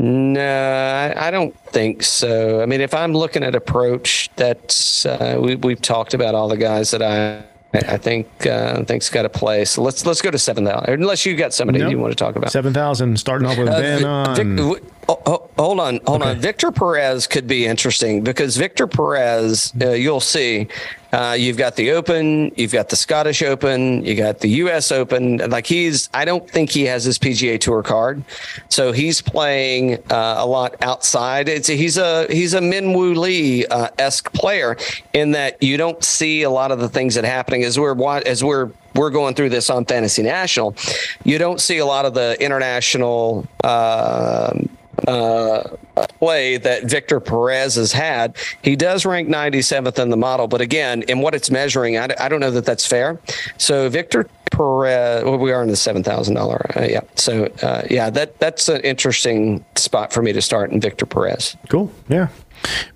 no, 0.00 1.14
I, 1.16 1.30
don't 1.30 1.56
think 1.70 2.02
so. 2.02 2.62
I 2.62 2.66
mean, 2.66 2.80
if 2.80 2.94
I'm 2.94 3.12
looking 3.12 3.42
at 3.42 3.54
approach, 3.54 4.30
that's 4.36 5.06
uh, 5.06 5.38
we, 5.40 5.56
we've 5.56 5.80
talked 5.80 6.14
about 6.14 6.34
all 6.34 6.48
the 6.48 6.56
guys 6.56 6.90
that 6.90 7.02
I 7.02 7.44
I 7.74 7.96
think 7.96 8.46
uh, 8.46 8.84
think's 8.84 9.10
got 9.10 9.24
a 9.24 9.28
play. 9.28 9.64
So 9.64 9.82
let's 9.82 10.06
let's 10.06 10.22
go 10.22 10.30
to 10.30 10.38
seven 10.38 10.64
thousand. 10.64 10.94
Unless 10.94 11.26
you 11.26 11.34
got 11.34 11.52
somebody 11.52 11.80
nope. 11.80 11.90
you 11.90 11.98
want 11.98 12.12
to 12.12 12.16
talk 12.16 12.36
about. 12.36 12.52
Seven 12.52 12.72
thousand, 12.72 13.18
starting 13.18 13.48
off 13.48 13.58
with 13.58 13.68
uh, 13.68 13.80
Ben 13.80 14.04
An. 14.04 14.56
Vic, 14.56 14.82
oh, 15.08 15.48
hold 15.58 15.80
on, 15.80 16.00
hold 16.06 16.22
okay. 16.22 16.30
on. 16.30 16.38
Victor 16.38 16.70
Perez 16.70 17.26
could 17.26 17.48
be 17.48 17.66
interesting 17.66 18.22
because 18.22 18.56
Victor 18.56 18.86
Perez, 18.86 19.72
uh, 19.80 19.90
you'll 19.90 20.20
see, 20.20 20.68
Uh, 21.14 21.32
you've 21.32 21.56
got 21.56 21.76
the 21.76 21.92
Open, 21.92 22.50
you've 22.56 22.72
got 22.72 22.88
the 22.88 22.96
Scottish 22.96 23.40
Open, 23.40 24.04
you 24.04 24.16
got 24.16 24.40
the 24.40 24.48
U.S. 24.48 24.90
Open. 24.90 25.36
Like 25.48 25.64
he's, 25.64 26.10
I 26.12 26.24
don't 26.24 26.50
think 26.50 26.70
he 26.70 26.82
has 26.86 27.04
his 27.04 27.20
PGA 27.20 27.60
Tour 27.60 27.84
card, 27.84 28.24
so 28.68 28.90
he's 28.90 29.22
playing 29.22 29.94
uh, 30.10 30.34
a 30.38 30.44
lot 30.44 30.74
outside. 30.82 31.48
It's 31.48 31.68
he's 31.68 31.98
a 31.98 32.26
he's 32.32 32.52
a 32.54 32.60
Min 32.60 32.94
Woo 32.94 33.14
Lee 33.14 33.64
uh, 33.66 33.90
esque 33.96 34.32
player 34.32 34.76
in 35.12 35.30
that 35.30 35.62
you 35.62 35.76
don't 35.76 36.02
see 36.02 36.42
a 36.42 36.50
lot 36.50 36.72
of 36.72 36.80
the 36.80 36.88
things 36.88 37.14
that 37.14 37.24
are 37.24 37.28
happening 37.28 37.62
as 37.62 37.78
we're 37.78 37.94
as 38.26 38.42
we're 38.42 38.72
we're 38.96 39.10
going 39.10 39.36
through 39.36 39.50
this 39.50 39.70
on 39.70 39.84
Fantasy 39.84 40.24
National. 40.24 40.74
You 41.22 41.38
don't 41.38 41.60
see 41.60 41.78
a 41.78 41.86
lot 41.86 42.06
of 42.06 42.14
the 42.14 42.36
international. 42.42 43.46
Uh, 43.62 44.58
uh, 45.06 45.76
play 46.18 46.56
that 46.56 46.84
Victor 46.84 47.20
Perez 47.20 47.76
has 47.76 47.92
had. 47.92 48.36
He 48.62 48.76
does 48.76 49.04
rank 49.04 49.28
97th 49.28 49.98
in 49.98 50.10
the 50.10 50.16
model, 50.16 50.46
but 50.46 50.60
again, 50.60 51.02
in 51.02 51.20
what 51.20 51.34
it's 51.34 51.50
measuring, 51.50 51.98
I, 51.98 52.08
I 52.18 52.28
don't 52.28 52.40
know 52.40 52.50
that 52.50 52.64
that's 52.64 52.86
fair. 52.86 53.18
So 53.58 53.88
Victor 53.88 54.28
Perez, 54.50 55.24
well, 55.24 55.38
we 55.38 55.52
are 55.52 55.62
in 55.62 55.68
the 55.68 55.76
seven 55.76 56.02
thousand 56.02 56.36
uh, 56.36 56.40
dollar. 56.40 56.70
Yeah. 56.76 57.00
So 57.16 57.46
uh, 57.62 57.82
yeah, 57.90 58.10
that 58.10 58.38
that's 58.38 58.68
an 58.68 58.80
interesting 58.82 59.64
spot 59.74 60.12
for 60.12 60.22
me 60.22 60.32
to 60.32 60.40
start 60.42 60.70
in 60.70 60.80
Victor 60.80 61.06
Perez. 61.06 61.56
Cool. 61.68 61.90
Yeah. 62.08 62.28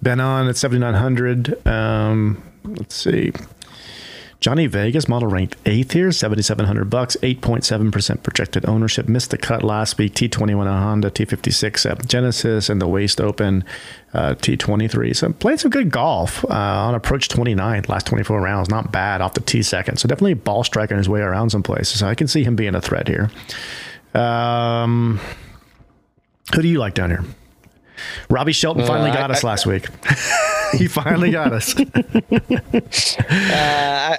Ben 0.01 0.21
An 0.21 0.49
at 0.49 0.57
7900. 0.57 1.67
Um, 1.67 2.43
let's 2.65 2.95
see. 2.95 3.33
Johnny 4.41 4.67
Vegas 4.69 5.09
model 5.09 5.29
ranked 5.29 5.57
eighth 5.67 5.93
here, 5.93 6.13
7,700 6.13 6.89
bucks, 6.89 7.17
8.7% 7.23 8.23
projected 8.23 8.69
ownership. 8.69 9.09
Missed 9.09 9.31
the 9.31 9.39
cut 9.39 9.65
last 9.65 9.99
week. 9.99 10.15
T21 10.15 10.61
on 10.61 10.83
Honda, 10.83 11.11
T56 11.11 11.91
at 11.91 12.07
Genesis, 12.07 12.69
and 12.69 12.81
the 12.81 12.87
Waste 12.87 13.21
Open 13.21 13.65
uh, 14.15 14.35
T23. 14.35 15.17
So 15.17 15.33
played 15.33 15.59
some 15.59 15.73
good 15.73 15.91
golf 15.91 16.45
uh, 16.45 16.49
on 16.51 16.95
approach 16.95 17.29
29, 17.29 17.87
last 17.89 18.07
24 18.07 18.41
rounds. 18.41 18.69
Not 18.69 18.93
bad 18.93 19.21
off 19.21 19.35
the 19.35 19.41
T 19.41 19.61
second. 19.63 19.97
So 19.97 20.09
definitely 20.09 20.35
ball 20.35 20.63
striking 20.63 20.99
his 20.99 21.09
way 21.09 21.21
around 21.21 21.51
some 21.51 21.65
places. 21.65 21.99
So 21.99 22.07
I 22.07 22.15
can 22.15 22.29
see 22.29 22.45
him 22.45 22.55
being 22.55 22.77
a 22.77 22.81
threat 22.81 23.09
here. 23.09 23.31
Um, 24.15 25.19
who 26.55 26.63
do 26.63 26.69
you 26.69 26.79
like 26.79 26.95
down 26.95 27.11
here? 27.11 27.25
Robbie 28.31 28.53
Shelton 28.53 28.87
finally 28.87 29.11
uh, 29.11 29.15
got 29.15 29.31
I, 29.33 29.35
us 29.35 29.43
I, 29.43 29.49
last 29.49 29.67
week. 29.67 29.89
he 30.77 30.87
finally 30.87 31.31
got 31.31 31.53
us. 31.53 31.79
uh, 31.81 31.85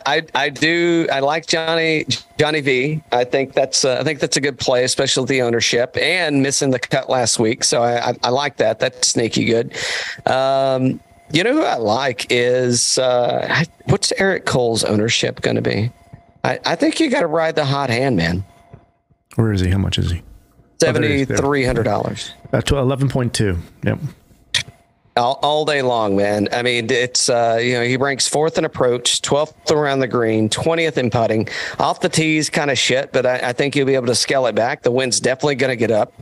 I, 0.05 0.25
I 0.33 0.49
do 0.49 1.07
I 1.11 1.19
like 1.19 1.47
Johnny 1.47 2.05
Johnny 2.37 2.61
V. 2.61 3.01
I 3.11 3.23
think 3.23 3.53
that's 3.53 3.85
uh, 3.85 3.97
I 3.99 4.03
think 4.03 4.19
that's 4.19 4.37
a 4.37 4.41
good 4.41 4.59
play, 4.59 4.83
especially 4.83 5.25
the 5.25 5.41
ownership 5.41 5.97
and 5.97 6.41
missing 6.41 6.71
the 6.71 6.79
cut 6.79 7.09
last 7.09 7.39
week. 7.39 7.63
So 7.63 7.83
I, 7.83 8.09
I, 8.09 8.15
I 8.23 8.29
like 8.29 8.57
that. 8.57 8.79
That's 8.79 9.07
sneaky 9.07 9.45
good. 9.45 9.75
Um, 10.25 10.99
you 11.31 11.43
know 11.43 11.53
who 11.53 11.63
I 11.63 11.75
like 11.75 12.27
is 12.29 12.97
uh, 12.97 13.63
what's 13.85 14.11
Eric 14.13 14.45
Cole's 14.45 14.83
ownership 14.83 15.41
going 15.41 15.55
to 15.55 15.61
be? 15.61 15.91
I, 16.43 16.59
I 16.65 16.75
think 16.75 16.99
you 16.99 17.09
got 17.09 17.21
to 17.21 17.27
ride 17.27 17.55
the 17.55 17.65
hot 17.65 17.89
hand, 17.89 18.15
man. 18.15 18.43
Where 19.35 19.51
is 19.51 19.61
he? 19.61 19.69
How 19.69 19.77
much 19.77 19.97
is 19.97 20.11
he? 20.11 20.23
Seventy 20.81 21.25
three 21.25 21.65
hundred 21.65 21.83
dollars. 21.83 22.33
That's 22.51 22.71
eleven 22.71 23.09
point 23.09 23.33
two. 23.33 23.57
Yep. 23.83 23.99
All, 25.19 25.37
all, 25.43 25.65
day 25.65 25.81
long, 25.81 26.15
man. 26.15 26.47
I 26.53 26.61
mean, 26.61 26.89
it's 26.89 27.27
uh, 27.27 27.59
you 27.61 27.73
know 27.73 27.83
he 27.83 27.97
ranks 27.97 28.25
fourth 28.27 28.57
in 28.57 28.63
approach, 28.63 29.21
twelfth 29.21 29.69
around 29.69 29.99
the 29.99 30.07
green, 30.07 30.47
twentieth 30.47 30.97
in 30.97 31.09
putting. 31.09 31.49
Off 31.77 31.99
the 31.99 32.07
tees, 32.07 32.49
kind 32.49 32.71
of 32.71 32.77
shit, 32.77 33.11
but 33.11 33.25
I, 33.25 33.49
I, 33.49 33.53
think 33.53 33.73
he'll 33.73 33.85
be 33.85 33.95
able 33.95 34.07
to 34.07 34.15
scale 34.15 34.45
it 34.45 34.55
back. 34.55 34.81
The 34.81 34.91
wind's 34.91 35.19
definitely 35.19 35.55
going 35.55 35.71
to 35.71 35.75
get 35.75 35.91
up, 35.91 36.13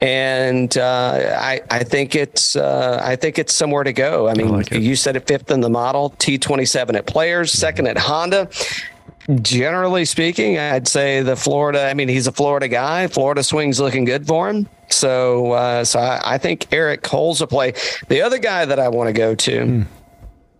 and 0.00 0.76
uh, 0.76 1.36
I 1.38 1.60
I 1.70 1.84
think 1.84 2.16
it's 2.16 2.56
uh, 2.56 3.00
I 3.00 3.14
think 3.14 3.38
it's 3.38 3.54
somewhere 3.54 3.84
to 3.84 3.92
go. 3.92 4.28
I 4.28 4.34
mean, 4.34 4.48
I 4.48 4.56
like 4.56 4.72
you 4.72 4.96
said 4.96 5.14
it 5.14 5.28
fifth 5.28 5.52
in 5.52 5.60
the 5.60 5.70
model, 5.70 6.10
T 6.18 6.36
twenty 6.36 6.64
seven 6.64 6.96
at 6.96 7.06
Players, 7.06 7.52
second 7.52 7.86
at 7.86 7.96
Honda 7.96 8.48
generally 9.40 10.04
speaking, 10.04 10.58
I'd 10.58 10.88
say 10.88 11.22
the 11.22 11.36
Florida. 11.36 11.88
I 11.88 11.94
mean, 11.94 12.08
he's 12.08 12.26
a 12.26 12.32
Florida 12.32 12.68
guy. 12.68 13.06
Florida 13.06 13.42
swing's 13.42 13.80
looking 13.80 14.04
good 14.04 14.26
for 14.26 14.48
him. 14.48 14.68
So, 14.88 15.52
uh, 15.52 15.84
so 15.84 16.00
I, 16.00 16.34
I, 16.34 16.38
think 16.38 16.72
Eric 16.72 17.02
Cole's 17.02 17.40
a 17.40 17.46
play. 17.46 17.72
The 18.08 18.22
other 18.22 18.38
guy 18.38 18.64
that 18.64 18.78
I 18.78 18.88
want 18.88 19.08
to 19.08 19.12
go 19.12 19.34
to. 19.34 19.60
Mm. 19.60 19.86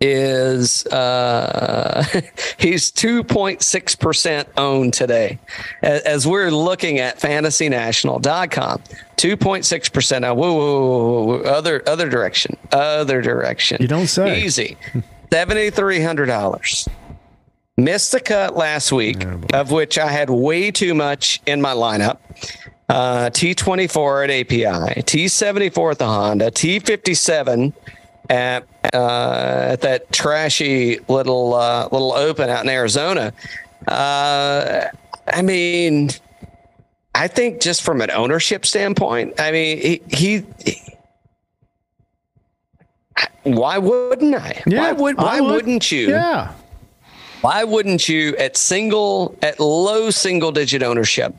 Is 0.05 0.85
uh, 0.87 2.03
he's 2.57 2.91
2.6% 2.91 4.45
owned 4.57 4.93
today 4.93 5.39
as, 5.81 6.27
we're 6.27 6.51
looking 6.51 6.99
at 6.99 7.21
fantasynational.com 7.21 8.83
2.6% 9.15 10.21
now 10.21 10.33
whoa, 10.33 10.53
whoa, 10.53 10.81
whoa, 10.81 11.23
whoa, 11.23 11.41
other 11.43 11.81
other 11.87 12.09
direction 12.09 12.57
other 12.73 13.21
direction 13.21 13.77
you 13.79 13.87
don't 13.87 14.07
say 14.07 14.43
easy 14.43 14.75
$7300 15.31 16.87
Missed 17.77 18.11
the 18.11 18.19
cut 18.19 18.55
last 18.55 18.91
week, 18.91 19.25
oh, 19.25 19.41
of 19.53 19.71
which 19.71 19.97
I 19.97 20.11
had 20.11 20.29
way 20.29 20.69
too 20.69 20.93
much 20.93 21.41
in 21.47 21.59
my 21.59 21.73
lineup. 21.73 22.19
Uh, 22.87 23.31
T24 23.31 24.25
at 24.25 24.29
API, 24.29 25.01
T74 25.01 25.91
at 25.91 25.97
the 25.97 26.05
Honda, 26.05 26.51
T57 26.51 27.73
at 28.29 28.67
uh, 28.93 29.67
at 29.71 29.81
that 29.81 30.11
trashy 30.11 30.99
little 31.07 31.55
uh, 31.55 31.87
little 31.91 32.13
open 32.13 32.49
out 32.49 32.63
in 32.63 32.69
Arizona. 32.69 33.33
Uh, 33.87 34.85
I 35.27 35.41
mean, 35.41 36.11
I 37.15 37.27
think 37.27 37.59
just 37.59 37.81
from 37.81 38.01
an 38.01 38.11
ownership 38.11 38.67
standpoint, 38.67 39.39
I 39.39 39.51
mean, 39.51 39.77
he, 39.79 40.01
he, 40.09 40.45
he 40.63 40.93
why 43.43 43.77
wouldn't 43.77 44.35
I? 44.35 44.61
Yeah, 44.67 44.79
why 44.79 44.91
would 44.91 45.17
why 45.17 45.41
would. 45.41 45.51
wouldn't 45.51 45.91
you? 45.91 46.09
Yeah. 46.09 46.53
Why 47.43 47.65
wouldn't 47.65 48.07
you 48.07 48.37
at 48.37 48.55
single 48.55 49.37
at 49.41 49.59
low 49.59 50.11
single 50.11 50.53
digit 50.53 50.81
ownership? 50.81 51.35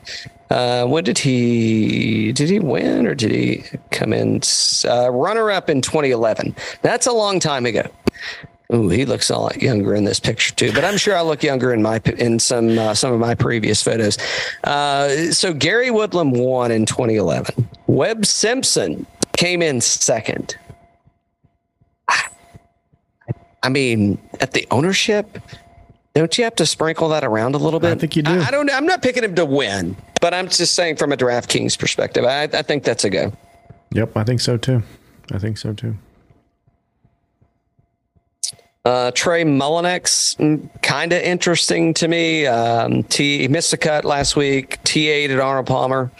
Uh, 0.50 0.84
what 0.84 1.06
did 1.06 1.16
he 1.16 2.30
did 2.32 2.50
he 2.50 2.60
win 2.60 3.06
or 3.06 3.14
did 3.14 3.30
he 3.30 3.64
come 3.90 4.12
in 4.12 4.42
uh, 4.84 5.10
runner 5.10 5.50
up 5.50 5.70
in 5.70 5.80
2011? 5.80 6.54
That's 6.82 7.06
a 7.06 7.12
long 7.12 7.40
time 7.40 7.64
ago. 7.64 7.88
Ooh, 8.70 8.90
he 8.90 9.06
looks 9.06 9.30
a 9.30 9.38
lot 9.38 9.62
younger 9.62 9.94
in 9.94 10.04
this 10.04 10.20
picture 10.20 10.54
too, 10.54 10.74
but 10.74 10.84
I'm 10.84 10.98
sure 10.98 11.16
I 11.16 11.22
look 11.22 11.42
younger 11.42 11.72
in 11.72 11.80
my 11.80 12.02
in 12.18 12.38
some 12.38 12.78
uh, 12.78 12.92
some 12.92 13.14
of 13.14 13.18
my 13.18 13.34
previous 13.34 13.82
photos. 13.82 14.18
Uh, 14.62 15.32
so 15.32 15.54
Gary 15.54 15.90
Woodland 15.90 16.36
won 16.36 16.70
in 16.70 16.84
2011. 16.84 17.66
Webb 17.86 18.26
Simpson 18.26 19.06
came 19.38 19.62
in 19.62 19.80
second. 19.80 20.54
I 23.62 23.70
mean, 23.70 24.18
at 24.40 24.52
the 24.52 24.66
ownership, 24.70 25.38
don't 26.14 26.38
you 26.38 26.44
have 26.44 26.54
to 26.56 26.66
sprinkle 26.66 27.08
that 27.10 27.24
around 27.24 27.54
a 27.54 27.58
little 27.58 27.80
bit? 27.80 27.92
I 27.92 27.94
think 27.96 28.14
you 28.16 28.22
do. 28.22 28.30
I, 28.30 28.44
I 28.44 28.50
don't. 28.50 28.70
I'm 28.70 28.86
not 28.86 29.02
picking 29.02 29.24
him 29.24 29.34
to 29.34 29.44
win, 29.44 29.96
but 30.20 30.32
I'm 30.32 30.48
just 30.48 30.74
saying 30.74 30.96
from 30.96 31.12
a 31.12 31.16
DraftKings 31.16 31.78
perspective, 31.78 32.24
I, 32.24 32.44
I 32.44 32.62
think 32.62 32.84
that's 32.84 33.04
a 33.04 33.10
go. 33.10 33.32
Yep, 33.92 34.16
I 34.16 34.24
think 34.24 34.40
so 34.40 34.56
too. 34.56 34.82
I 35.32 35.38
think 35.38 35.58
so 35.58 35.72
too. 35.72 35.96
Uh, 38.84 39.10
Trey 39.12 39.44
Mullinax, 39.44 40.36
mm, 40.36 40.82
kind 40.82 41.12
of 41.12 41.22
interesting 41.22 41.94
to 41.94 42.06
me. 42.06 42.46
Um, 42.46 43.02
T 43.04 43.38
he 43.38 43.48
missed 43.48 43.72
a 43.72 43.76
cut 43.76 44.04
last 44.04 44.36
week. 44.36 44.82
T8 44.84 45.30
at 45.30 45.40
Arnold 45.40 45.66
Palmer. 45.66 46.12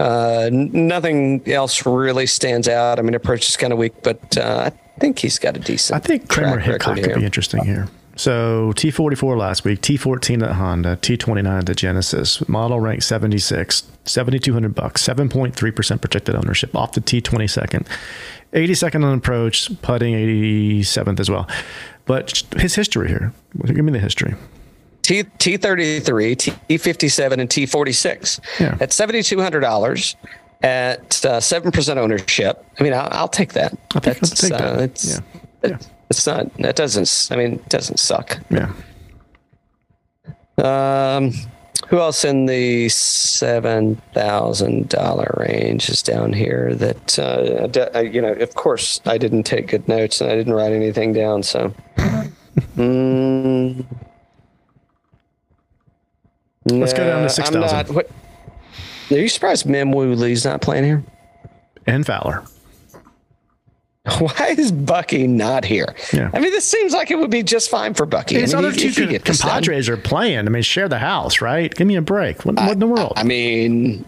Uh, 0.00 0.50
nothing 0.52 1.48
else 1.48 1.86
really 1.86 2.26
stands 2.26 2.68
out. 2.68 2.98
I 2.98 3.02
mean, 3.02 3.14
approach 3.14 3.48
is 3.48 3.56
kind 3.56 3.72
of 3.72 3.78
weak, 3.78 3.94
but 4.02 4.36
uh, 4.36 4.70
I 4.70 4.98
think 5.00 5.20
he's 5.20 5.38
got 5.38 5.56
a 5.56 5.60
decent. 5.60 5.96
I 5.96 6.06
think 6.06 6.28
Kramer 6.28 6.58
Hickok 6.58 6.96
could 6.96 7.14
be 7.14 7.24
interesting 7.24 7.64
here. 7.64 7.88
So 8.16 8.72
T44 8.76 9.36
last 9.36 9.64
week, 9.64 9.80
T14 9.80 10.42
at 10.42 10.52
Honda, 10.52 10.96
T29 10.96 11.68
at 11.68 11.76
Genesis, 11.76 12.48
model 12.48 12.80
rank 12.80 13.02
76, 13.02 13.90
7200 14.04 14.74
bucks, 14.74 15.02
7.3% 15.02 16.00
projected 16.00 16.34
ownership 16.36 16.74
off 16.76 16.92
the 16.92 17.00
T22nd. 17.00 17.86
82nd 18.52 19.04
on 19.04 19.18
approach, 19.18 19.70
putting 19.82 20.14
87th 20.14 21.18
as 21.18 21.28
well. 21.28 21.48
But 22.06 22.44
his 22.56 22.74
history 22.74 23.08
here. 23.08 23.32
Give 23.64 23.84
me 23.84 23.92
the 23.92 23.98
history. 23.98 24.34
T 25.02 25.22
T 25.36 25.58
thirty 25.58 26.00
three, 26.00 26.34
T 26.34 26.78
fifty 26.78 27.08
seven, 27.10 27.38
and 27.38 27.50
T 27.50 27.66
forty 27.66 27.92
six 27.92 28.40
yeah. 28.58 28.78
at 28.80 28.90
seventy 28.90 29.22
two 29.22 29.38
hundred 29.38 29.60
dollars 29.60 30.16
at 30.62 31.22
uh, 31.26 31.40
seven 31.40 31.68
uh, 31.68 31.70
percent 31.72 31.98
ownership. 31.98 32.64
I 32.80 32.82
mean, 32.82 32.94
I'll, 32.94 33.08
I'll 33.12 33.28
take 33.28 33.52
that. 33.52 33.76
I'll 33.94 34.00
take, 34.00 34.22
I'll 34.22 34.28
take 34.30 34.52
uh, 34.52 34.76
that. 34.76 35.04
yeah. 35.04 35.68
yeah. 35.70 35.78
It's 36.10 36.26
not. 36.26 36.52
That 36.58 36.76
doesn't. 36.76 37.28
I 37.30 37.36
mean, 37.36 37.54
it 37.54 37.68
doesn't 37.68 37.98
suck. 37.98 38.38
Yeah. 38.50 38.72
Um, 40.58 41.32
who 41.88 41.98
else 41.98 42.24
in 42.24 42.46
the 42.46 42.88
seven 42.88 43.96
thousand 44.14 44.88
dollar 44.88 45.34
range 45.38 45.88
is 45.88 46.02
down 46.02 46.32
here? 46.32 46.74
That 46.74 47.18
uh, 47.18 48.00
you 48.00 48.22
know, 48.22 48.32
of 48.32 48.54
course, 48.54 49.00
I 49.06 49.18
didn't 49.18 49.42
take 49.44 49.68
good 49.68 49.86
notes 49.88 50.20
and 50.20 50.30
I 50.30 50.36
didn't 50.36 50.54
write 50.54 50.72
anything 50.72 51.12
down. 51.12 51.42
So, 51.42 51.74
mm, 52.76 53.84
let's 56.66 56.92
go 56.92 57.06
down 57.06 57.22
to 57.22 57.28
six 57.28 57.50
thousand. 57.50 57.96
Are 57.98 59.18
you 59.18 59.28
surprised 59.28 59.66
Min 59.66 59.90
Woo 59.90 60.14
Lee's 60.14 60.44
not 60.44 60.62
playing 60.62 60.84
here? 60.84 61.04
And 61.86 62.06
Fowler. 62.06 62.44
Why 64.18 64.54
is 64.58 64.70
Bucky 64.70 65.26
not 65.26 65.64
here? 65.64 65.94
Yeah. 66.12 66.30
I 66.34 66.38
mean, 66.38 66.50
this 66.50 66.66
seems 66.66 66.92
like 66.92 67.10
it 67.10 67.18
would 67.18 67.30
be 67.30 67.42
just 67.42 67.70
fine 67.70 67.94
for 67.94 68.04
Bucky. 68.04 68.34
His 68.38 68.52
I 68.52 68.58
mean, 68.58 68.66
other 68.66 68.74
he- 68.74 68.80
two 68.82 68.88
he 68.88 68.94
could 68.94 69.08
get 69.08 69.24
this 69.24 69.38
done. 69.38 69.48
compadres 69.50 69.88
are 69.88 69.96
playing. 69.96 70.38
I 70.46 70.50
mean, 70.50 70.62
share 70.62 70.88
the 70.90 70.98
house, 70.98 71.40
right? 71.40 71.74
Give 71.74 71.86
me 71.86 71.96
a 71.96 72.02
break. 72.02 72.44
What, 72.44 72.56
what 72.56 72.72
in 72.72 72.78
the 72.80 72.86
world? 72.86 73.14
I 73.16 73.22
mean, 73.22 74.04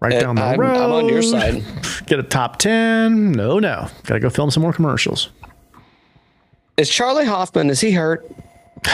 right 0.00 0.12
eh, 0.12 0.20
down 0.20 0.34
the 0.34 0.42
I'm, 0.42 0.58
road. 0.58 0.76
I'm 0.76 0.90
on 0.90 1.08
your 1.08 1.22
side. 1.22 1.62
Get 2.06 2.18
a 2.18 2.24
top 2.24 2.58
10. 2.58 3.30
No, 3.32 3.60
no. 3.60 3.88
Got 4.06 4.14
to 4.14 4.20
go 4.20 4.28
film 4.28 4.50
some 4.50 4.62
more 4.64 4.72
commercials. 4.72 5.28
Is 6.76 6.90
Charley 6.90 7.26
Hoffman? 7.26 7.70
Is 7.70 7.80
he 7.80 7.92
hurt? 7.92 8.28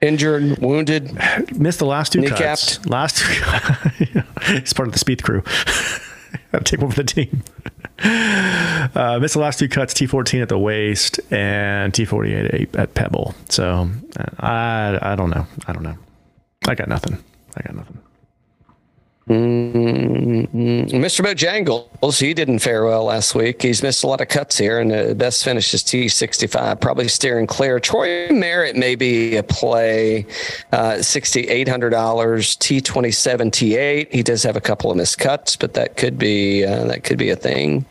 Injured, 0.00 0.58
wounded? 0.58 1.12
Missed 1.56 1.78
the 1.78 1.86
last 1.86 2.12
two 2.12 2.20
Kneecapped. 2.22 2.38
cuts. 2.38 2.86
Last 2.86 3.18
two. 3.18 4.22
He's 4.54 4.72
part 4.72 4.88
of 4.88 4.92
the 4.94 4.98
Speed 4.98 5.22
crew. 5.22 5.42
Got 6.52 6.64
to 6.66 6.76
take 6.76 6.80
one 6.80 6.90
for 6.90 7.02
the 7.02 7.04
team. 7.04 7.42
Uh, 8.02 9.18
missed 9.20 9.34
the 9.34 9.40
last 9.40 9.58
two 9.58 9.68
cuts, 9.68 9.92
T14 9.92 10.40
at 10.40 10.48
the 10.48 10.58
waste 10.58 11.20
and 11.30 11.92
T48 11.92 12.78
at 12.78 12.94
Pebble. 12.94 13.34
So 13.50 13.90
uh, 14.16 14.24
I 14.40 14.98
I 15.12 15.16
don't 15.16 15.28
know. 15.28 15.46
I 15.66 15.72
don't 15.74 15.82
know. 15.82 15.96
I 16.66 16.74
got 16.74 16.88
nothing. 16.88 17.22
I 17.58 17.62
got 17.62 17.76
nothing. 17.76 17.98
Mr. 19.30 21.24
Bojangles, 21.24 22.20
he 22.20 22.34
didn't 22.34 22.58
fare 22.58 22.84
well 22.84 23.04
last 23.04 23.34
week. 23.34 23.62
He's 23.62 23.82
missed 23.82 24.02
a 24.02 24.06
lot 24.06 24.20
of 24.20 24.28
cuts 24.28 24.58
here, 24.58 24.80
and 24.80 24.90
the 24.90 25.14
best 25.14 25.44
finish 25.44 25.72
is 25.72 25.82
T65, 25.84 26.80
probably 26.80 27.06
steering 27.08 27.46
clear. 27.46 27.78
Troy 27.78 28.28
Merritt 28.30 28.76
may 28.76 28.96
be 28.96 29.36
a 29.36 29.42
play, 29.42 30.26
uh, 30.72 30.94
$6,800, 30.94 31.68
T27, 31.68 33.50
T8. 33.50 34.12
He 34.12 34.22
does 34.22 34.42
have 34.42 34.56
a 34.56 34.60
couple 34.60 34.90
of 34.90 34.96
missed 34.96 35.18
cuts, 35.18 35.54
but 35.56 35.74
that 35.74 35.96
could 35.96 36.18
be 36.18 36.64
uh, 36.64 36.84
that 36.84 37.04
could 37.04 37.18
be 37.18 37.30
a 37.30 37.36
thing. 37.36 37.86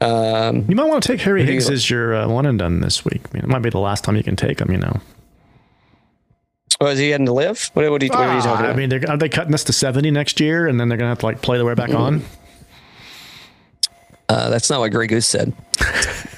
Um, 0.00 0.64
You 0.68 0.76
might 0.76 0.88
want 0.88 1.02
to 1.02 1.12
take 1.12 1.20
Harry 1.22 1.42
you 1.42 1.46
Higgs 1.46 1.70
as 1.70 1.88
your 1.90 2.14
uh, 2.14 2.28
one 2.28 2.46
and 2.46 2.58
done 2.58 2.80
this 2.80 3.04
week. 3.04 3.22
I 3.30 3.34
mean, 3.34 3.44
it 3.44 3.48
might 3.48 3.62
be 3.62 3.70
the 3.70 3.78
last 3.78 4.04
time 4.04 4.16
you 4.16 4.24
can 4.24 4.36
take 4.36 4.60
him. 4.60 4.70
You 4.70 4.78
know. 4.78 5.00
Oh, 6.80 6.86
is 6.86 6.98
he 6.98 7.10
heading 7.10 7.26
to 7.26 7.32
LIV? 7.32 7.70
What, 7.74 7.90
what, 7.90 8.02
are, 8.02 8.04
you, 8.04 8.10
what 8.10 8.18
are 8.20 8.36
you 8.36 8.42
talking 8.42 8.64
Ah, 8.64 8.68
about? 8.68 8.70
I 8.70 8.76
mean, 8.76 8.88
they're, 8.88 9.08
are 9.08 9.16
they 9.16 9.28
cutting 9.28 9.52
this 9.52 9.64
to 9.64 9.72
70 9.72 10.10
next 10.10 10.40
year, 10.40 10.66
and 10.66 10.80
then 10.80 10.88
they're 10.88 10.98
gonna 10.98 11.10
have 11.10 11.18
to 11.20 11.26
like 11.26 11.40
play 11.42 11.58
the 11.58 11.64
way 11.64 11.74
back 11.74 11.90
on? 11.90 12.22
Uh, 14.28 14.48
that's 14.48 14.70
not 14.70 14.80
what 14.80 14.90
Grey 14.90 15.06
Goose 15.06 15.26
said. 15.26 15.52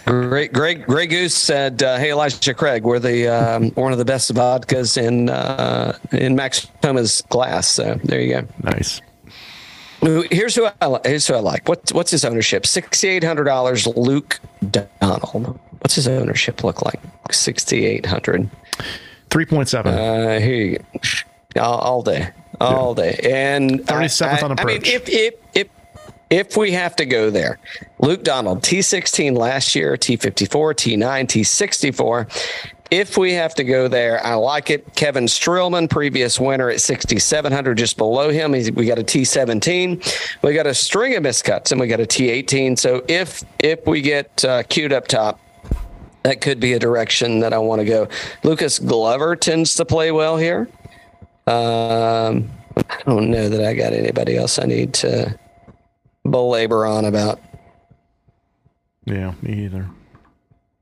Grey, 0.04 0.48
Grey, 0.48 0.74
Grey 0.74 1.06
Goose 1.06 1.34
said, 1.34 1.82
uh, 1.82 1.96
"Hey 1.96 2.10
Elijah 2.10 2.52
Craig, 2.52 2.82
we're 2.82 2.98
the 2.98 3.28
um, 3.28 3.70
one 3.72 3.92
of 3.92 3.98
the 3.98 4.04
best 4.04 4.32
vodkas 4.34 5.00
in 5.00 5.28
uh, 5.30 5.96
in 6.12 6.34
Max 6.34 6.66
Thomas 6.82 7.22
glass." 7.22 7.68
So 7.68 7.98
there 8.04 8.20
you 8.20 8.40
go. 8.40 8.46
Nice. 8.64 9.00
Here's 10.30 10.54
who 10.54 10.66
I 10.66 11.00
here's 11.04 11.26
who 11.26 11.34
I 11.34 11.40
like. 11.40 11.68
What 11.68 11.90
what's 11.92 12.10
his 12.10 12.24
ownership? 12.24 12.66
Sixty 12.66 13.08
eight 13.08 13.24
hundred 13.24 13.44
dollars. 13.44 13.86
Luke 13.86 14.40
Donald. 14.70 15.58
What's 15.80 15.94
his 15.94 16.08
ownership 16.08 16.64
look 16.64 16.82
like? 16.82 17.00
Sixty 17.30 17.86
eight 17.86 18.04
hundred. 18.06 18.50
3.7. 19.34 19.86
Uh, 19.86 20.38
here 20.38 20.54
you 20.54 20.78
go. 21.54 21.60
All, 21.60 21.78
all 21.78 22.02
day, 22.02 22.30
all 22.60 22.94
day, 22.94 23.18
and 23.24 23.80
37th 23.80 24.42
on 24.44 24.58
I, 24.60 24.62
I 24.62 24.64
mean, 24.64 24.82
if 24.84 25.08
if 25.08 25.34
if 25.54 25.68
if 26.30 26.56
we 26.56 26.70
have 26.70 26.94
to 26.96 27.04
go 27.04 27.30
there, 27.30 27.58
Luke 27.98 28.22
Donald, 28.22 28.62
T 28.62 28.80
sixteen 28.80 29.34
last 29.34 29.74
year, 29.74 29.96
T 29.96 30.16
fifty 30.16 30.46
four, 30.46 30.72
T 30.72 30.96
nine, 30.96 31.26
T 31.26 31.42
sixty 31.42 31.90
four. 31.90 32.28
If 32.92 33.18
we 33.18 33.32
have 33.32 33.56
to 33.56 33.64
go 33.64 33.88
there, 33.88 34.24
I 34.24 34.34
like 34.34 34.70
it. 34.70 34.94
Kevin 34.94 35.24
Streelman, 35.24 35.90
previous 35.90 36.38
winner 36.38 36.70
at 36.70 36.80
6,700, 36.80 37.76
just 37.76 37.96
below 37.96 38.28
him. 38.28 38.52
He's, 38.52 38.70
we 38.70 38.86
got 38.86 39.00
a 39.00 39.02
T17. 39.02 40.42
We 40.42 40.54
got 40.54 40.66
a 40.68 40.74
string 40.74 41.16
of 41.16 41.24
miscuts, 41.24 41.72
and 41.72 41.80
we 41.80 41.88
got 41.88 41.98
a 41.98 42.06
T18. 42.06 42.78
So 42.78 43.02
if 43.08 43.42
if 43.58 43.84
we 43.86 44.00
get 44.00 44.44
uh, 44.44 44.62
queued 44.64 44.92
up 44.92 45.08
top, 45.08 45.40
that 46.24 46.40
could 46.40 46.58
be 46.58 46.72
a 46.72 46.78
direction 46.78 47.40
that 47.40 47.52
I 47.52 47.58
want 47.58 47.80
to 47.80 47.84
go. 47.84 48.08
Lucas 48.42 48.78
Glover 48.78 49.36
tends 49.36 49.74
to 49.74 49.84
play 49.84 50.10
well 50.10 50.36
here. 50.36 50.68
Um, 51.46 52.50
I 52.76 53.02
don't 53.06 53.30
know 53.30 53.48
that 53.48 53.64
I 53.64 53.74
got 53.74 53.92
anybody 53.92 54.36
else 54.36 54.58
I 54.58 54.64
need 54.64 54.94
to 54.94 55.38
belabor 56.28 56.86
on 56.86 57.04
about. 57.04 57.40
yeah, 59.04 59.34
me 59.42 59.64
either. 59.64 59.88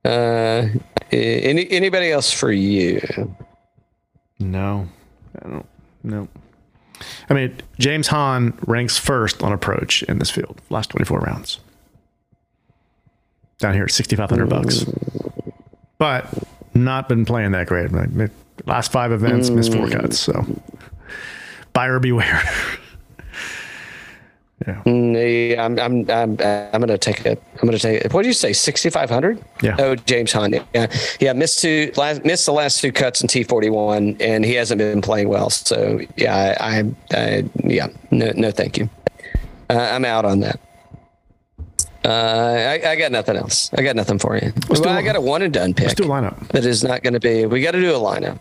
Uh, 0.04 0.68
any 1.12 1.70
anybody 1.70 2.10
else 2.10 2.32
for 2.32 2.50
you? 2.50 3.00
No, 4.38 4.88
I 5.44 5.48
don't. 5.48 5.66
No. 6.04 6.28
I 7.28 7.34
mean, 7.34 7.56
James 7.78 8.08
Hahn 8.08 8.56
ranks 8.66 8.96
first 8.98 9.42
on 9.42 9.52
approach 9.52 10.02
in 10.04 10.18
this 10.18 10.30
field. 10.30 10.60
Last 10.70 10.90
24 10.90 11.18
rounds. 11.20 11.58
Down 13.62 13.74
here 13.74 13.84
at 13.84 13.92
6,500 13.92 14.48
bucks. 14.48 14.84
But 15.98 16.26
not 16.74 17.08
been 17.08 17.24
playing 17.24 17.52
that 17.52 17.68
great. 17.68 17.92
Last 18.66 18.90
five 18.90 19.12
events, 19.12 19.50
missed 19.50 19.72
four 19.72 19.88
cuts. 19.88 20.18
So 20.18 20.44
buyer 21.72 22.00
beware. 22.00 22.42
yeah. 24.66 24.82
Mm, 24.84 25.54
yeah, 25.54 25.64
I'm 25.64 25.78
I'm 25.78 26.10
I'm 26.10 26.36
I'm 26.40 26.80
gonna 26.80 26.98
take 26.98 27.24
it. 27.24 27.40
I'm 27.54 27.68
gonna 27.68 27.78
take 27.78 28.04
it. 28.04 28.12
What 28.12 28.22
did 28.22 28.28
you 28.28 28.34
say? 28.34 28.52
Sixty 28.52 28.90
five 28.90 29.10
hundred? 29.10 29.40
Yeah. 29.62 29.76
Oh, 29.78 29.94
James 29.94 30.32
Hunt. 30.32 30.56
Yeah, 30.74 30.92
yeah. 31.20 31.32
Missed 31.34 31.62
two. 31.62 31.92
Last, 31.96 32.24
missed 32.24 32.46
the 32.46 32.52
last 32.52 32.80
two 32.80 32.90
cuts 32.90 33.22
in 33.22 33.28
T 33.28 33.44
forty 33.44 33.70
one, 33.70 34.16
and 34.18 34.44
he 34.44 34.54
hasn't 34.54 34.78
been 34.78 35.02
playing 35.02 35.28
well. 35.28 35.50
So 35.50 36.00
yeah, 36.16 36.56
I, 36.60 36.78
I, 36.78 36.84
I 37.12 37.44
yeah, 37.62 37.86
no, 38.10 38.32
no, 38.34 38.50
thank 38.50 38.76
you. 38.76 38.90
Uh, 39.70 39.78
I'm 39.78 40.04
out 40.04 40.24
on 40.24 40.40
that. 40.40 40.58
Uh, 42.04 42.08
I, 42.08 42.90
I 42.90 42.96
got 42.96 43.12
nothing 43.12 43.36
else. 43.36 43.70
I 43.74 43.82
got 43.82 43.94
nothing 43.94 44.18
for 44.18 44.36
you. 44.36 44.52
Well, 44.68 44.88
I 44.88 45.02
got 45.02 45.16
a 45.16 45.20
one 45.20 45.42
and 45.42 45.52
done 45.52 45.72
pick. 45.72 45.88
Let's 45.88 45.94
do 45.94 46.04
a 46.04 46.08
lineup. 46.08 46.48
That 46.48 46.64
is 46.64 46.82
not 46.82 47.02
going 47.02 47.14
to 47.14 47.20
be. 47.20 47.46
We 47.46 47.62
got 47.62 47.72
to 47.72 47.80
do 47.80 47.94
a 47.94 47.98
lineup. 47.98 48.38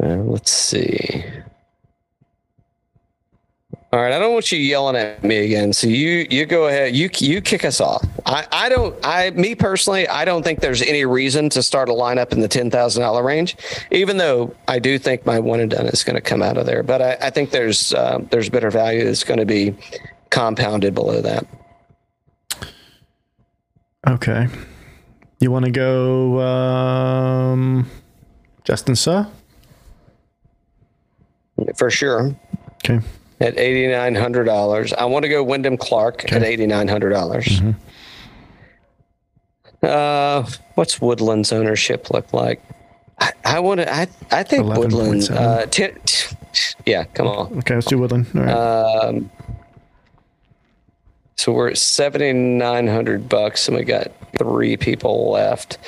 Uh, 0.00 0.16
let's 0.16 0.52
see. 0.52 1.24
All 3.92 3.98
right, 3.98 4.12
I 4.12 4.20
don't 4.20 4.32
want 4.32 4.52
you 4.52 4.58
yelling 4.60 4.94
at 4.94 5.24
me 5.24 5.38
again. 5.38 5.72
So 5.72 5.88
you 5.88 6.24
you 6.30 6.46
go 6.46 6.68
ahead. 6.68 6.94
You 6.94 7.10
you 7.18 7.40
kick 7.40 7.64
us 7.64 7.80
off. 7.80 8.06
I 8.24 8.46
I 8.52 8.68
don't. 8.68 8.94
I 9.02 9.30
me 9.30 9.56
personally, 9.56 10.06
I 10.06 10.24
don't 10.24 10.44
think 10.44 10.60
there's 10.60 10.80
any 10.80 11.04
reason 11.04 11.48
to 11.50 11.62
start 11.62 11.88
a 11.88 11.92
lineup 11.92 12.32
in 12.32 12.38
the 12.38 12.46
ten 12.46 12.70
thousand 12.70 13.02
dollar 13.02 13.24
range. 13.24 13.56
Even 13.90 14.16
though 14.16 14.54
I 14.68 14.78
do 14.78 14.96
think 14.96 15.26
my 15.26 15.40
one 15.40 15.58
and 15.58 15.68
done 15.68 15.86
is 15.86 16.04
going 16.04 16.14
to 16.14 16.20
come 16.20 16.40
out 16.40 16.56
of 16.56 16.66
there, 16.66 16.84
but 16.84 17.02
I, 17.02 17.18
I 17.20 17.30
think 17.30 17.50
there's 17.50 17.92
uh, 17.92 18.20
there's 18.30 18.48
better 18.48 18.70
value 18.70 19.04
that's 19.04 19.24
going 19.24 19.40
to 19.40 19.46
be 19.46 19.74
compounded 20.30 20.94
below 20.94 21.20
that. 21.20 21.46
Okay. 24.06 24.48
You 25.40 25.50
want 25.50 25.64
to 25.66 25.70
go 25.70 26.40
um, 26.40 27.86
Justin 28.64 28.96
Suh? 28.96 29.26
For 31.76 31.90
sure. 31.90 32.34
Okay. 32.84 33.00
at 33.40 33.58
eighty 33.58 33.86
nine 33.86 34.14
hundred 34.14 34.44
dollars. 34.44 34.92
I 34.94 35.04
want 35.04 35.24
to 35.24 35.28
go 35.28 35.42
Wyndham 35.44 35.76
Clark 35.76 36.32
at 36.32 36.42
eighty 36.42 36.66
nine 36.66 36.88
hundred 36.88 37.10
dollars. 37.10 37.60
Uh, 39.82 40.46
what's 40.74 41.00
Woodland's 41.00 41.52
ownership 41.52 42.10
look 42.10 42.32
like? 42.32 42.62
I, 43.18 43.32
I 43.44 43.60
want 43.60 43.80
to. 43.80 43.92
I 43.92 44.06
I 44.30 44.42
think 44.42 44.64
11.7. 44.64 44.76
Woodland. 44.78 45.30
Uh, 45.30 45.66
ten, 45.66 45.98
yeah, 46.86 47.04
come 47.04 47.26
on. 47.26 47.58
Okay, 47.58 47.74
let's 47.74 47.86
do 47.86 47.98
Woodland. 47.98 48.26
All 48.34 48.40
right. 48.42 48.52
Um, 48.54 49.30
so 51.40 51.52
we're 51.52 51.68
at 51.70 51.78
seventy 51.78 52.34
nine 52.34 52.86
hundred 52.86 53.26
bucks, 53.26 53.66
and 53.66 53.74
we 53.74 53.82
got 53.84 54.08
three 54.38 54.76
people 54.76 55.30
left. 55.30 55.78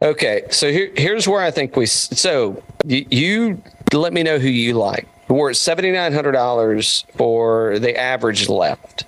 Okay, 0.00 0.44
so 0.50 0.72
here, 0.72 0.90
here's 0.96 1.28
where 1.28 1.42
I 1.42 1.50
think 1.50 1.76
we. 1.76 1.84
So 1.84 2.62
you, 2.86 3.04
you 3.10 3.62
let 3.92 4.14
me 4.14 4.22
know 4.22 4.38
who 4.38 4.48
you 4.48 4.72
like. 4.72 5.06
We're 5.28 5.50
at 5.50 5.56
seventy 5.56 5.92
nine 5.92 6.14
hundred 6.14 6.32
dollars 6.32 7.04
for 7.16 7.78
the 7.78 7.94
average 8.00 8.48
left. 8.48 9.04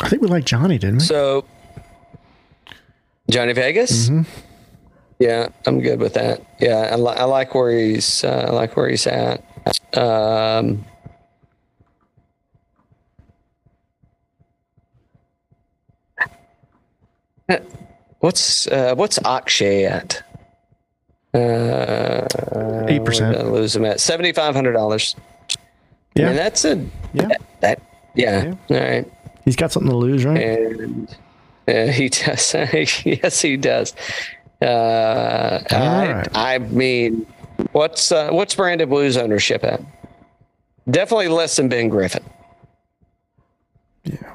I 0.00 0.08
think 0.08 0.22
we 0.22 0.28
like 0.28 0.46
Johnny, 0.46 0.78
didn't 0.78 1.00
we? 1.00 1.04
So 1.04 1.44
Johnny 3.30 3.52
Vegas. 3.52 4.10
Yeah, 5.18 5.50
I'm 5.66 5.80
good 5.82 6.00
with 6.00 6.14
that. 6.14 6.40
Yeah, 6.60 6.88
I, 6.92 6.96
li- 6.96 7.14
I 7.14 7.24
like 7.24 7.54
where 7.54 7.70
he's. 7.78 8.24
Uh, 8.24 8.46
I 8.48 8.52
like 8.52 8.74
where 8.74 8.88
he's 8.88 9.06
at. 9.06 9.44
Um, 9.94 10.86
what's 18.20 18.66
uh, 18.68 18.94
what's 18.94 19.18
Akshay 19.24 19.84
at? 19.86 20.22
Uh, 21.32 22.26
Eight 22.88 23.04
percent. 23.04 23.50
Lose 23.52 23.76
him 23.76 23.84
at 23.84 24.00
seventy 24.00 24.32
five 24.32 24.54
hundred 24.54 24.72
dollars. 24.72 25.14
Yeah. 26.14 26.30
and 26.30 26.38
that's 26.38 26.64
a 26.64 26.84
Yeah. 27.12 27.28
that. 27.60 27.80
Yeah. 28.14 28.54
All 28.70 28.76
right. 28.76 29.10
He's 29.44 29.56
got 29.56 29.70
something 29.72 29.90
to 29.90 29.96
lose, 29.96 30.24
right? 30.24 30.36
And 30.42 31.16
uh, 31.68 31.86
he 31.86 32.08
does. 32.10 32.54
yes, 33.04 33.40
he 33.40 33.56
does. 33.56 33.94
Uh, 34.60 35.62
I, 35.70 36.12
right. 36.12 36.28
I 36.34 36.58
mean, 36.58 37.26
what's 37.72 38.10
uh, 38.12 38.30
what's 38.30 38.54
Brandon 38.54 38.88
Wu's 38.90 39.16
ownership 39.16 39.62
at? 39.64 39.80
Definitely 40.90 41.28
less 41.28 41.56
than 41.56 41.68
Ben 41.68 41.88
Griffin. 41.88 42.24
Yeah. 44.04 44.32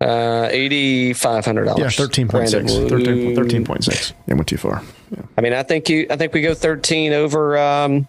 Uh, 0.00 0.48
eighty 0.50 1.12
five 1.12 1.44
hundred 1.44 1.66
dollars. 1.66 1.98
Yeah, 1.98 2.06
13.6. 2.06 2.88
13, 2.88 3.36
13.6. 3.36 4.12
It 4.26 4.34
went 4.34 4.46
too 4.48 4.56
far. 4.56 4.82
Yeah. 5.10 5.22
I 5.36 5.40
mean, 5.42 5.52
I 5.52 5.62
think 5.62 5.90
you. 5.90 6.06
I 6.08 6.16
think 6.16 6.32
we 6.32 6.40
go 6.40 6.54
thirteen 6.54 7.12
over. 7.12 7.58
Um, 7.58 8.08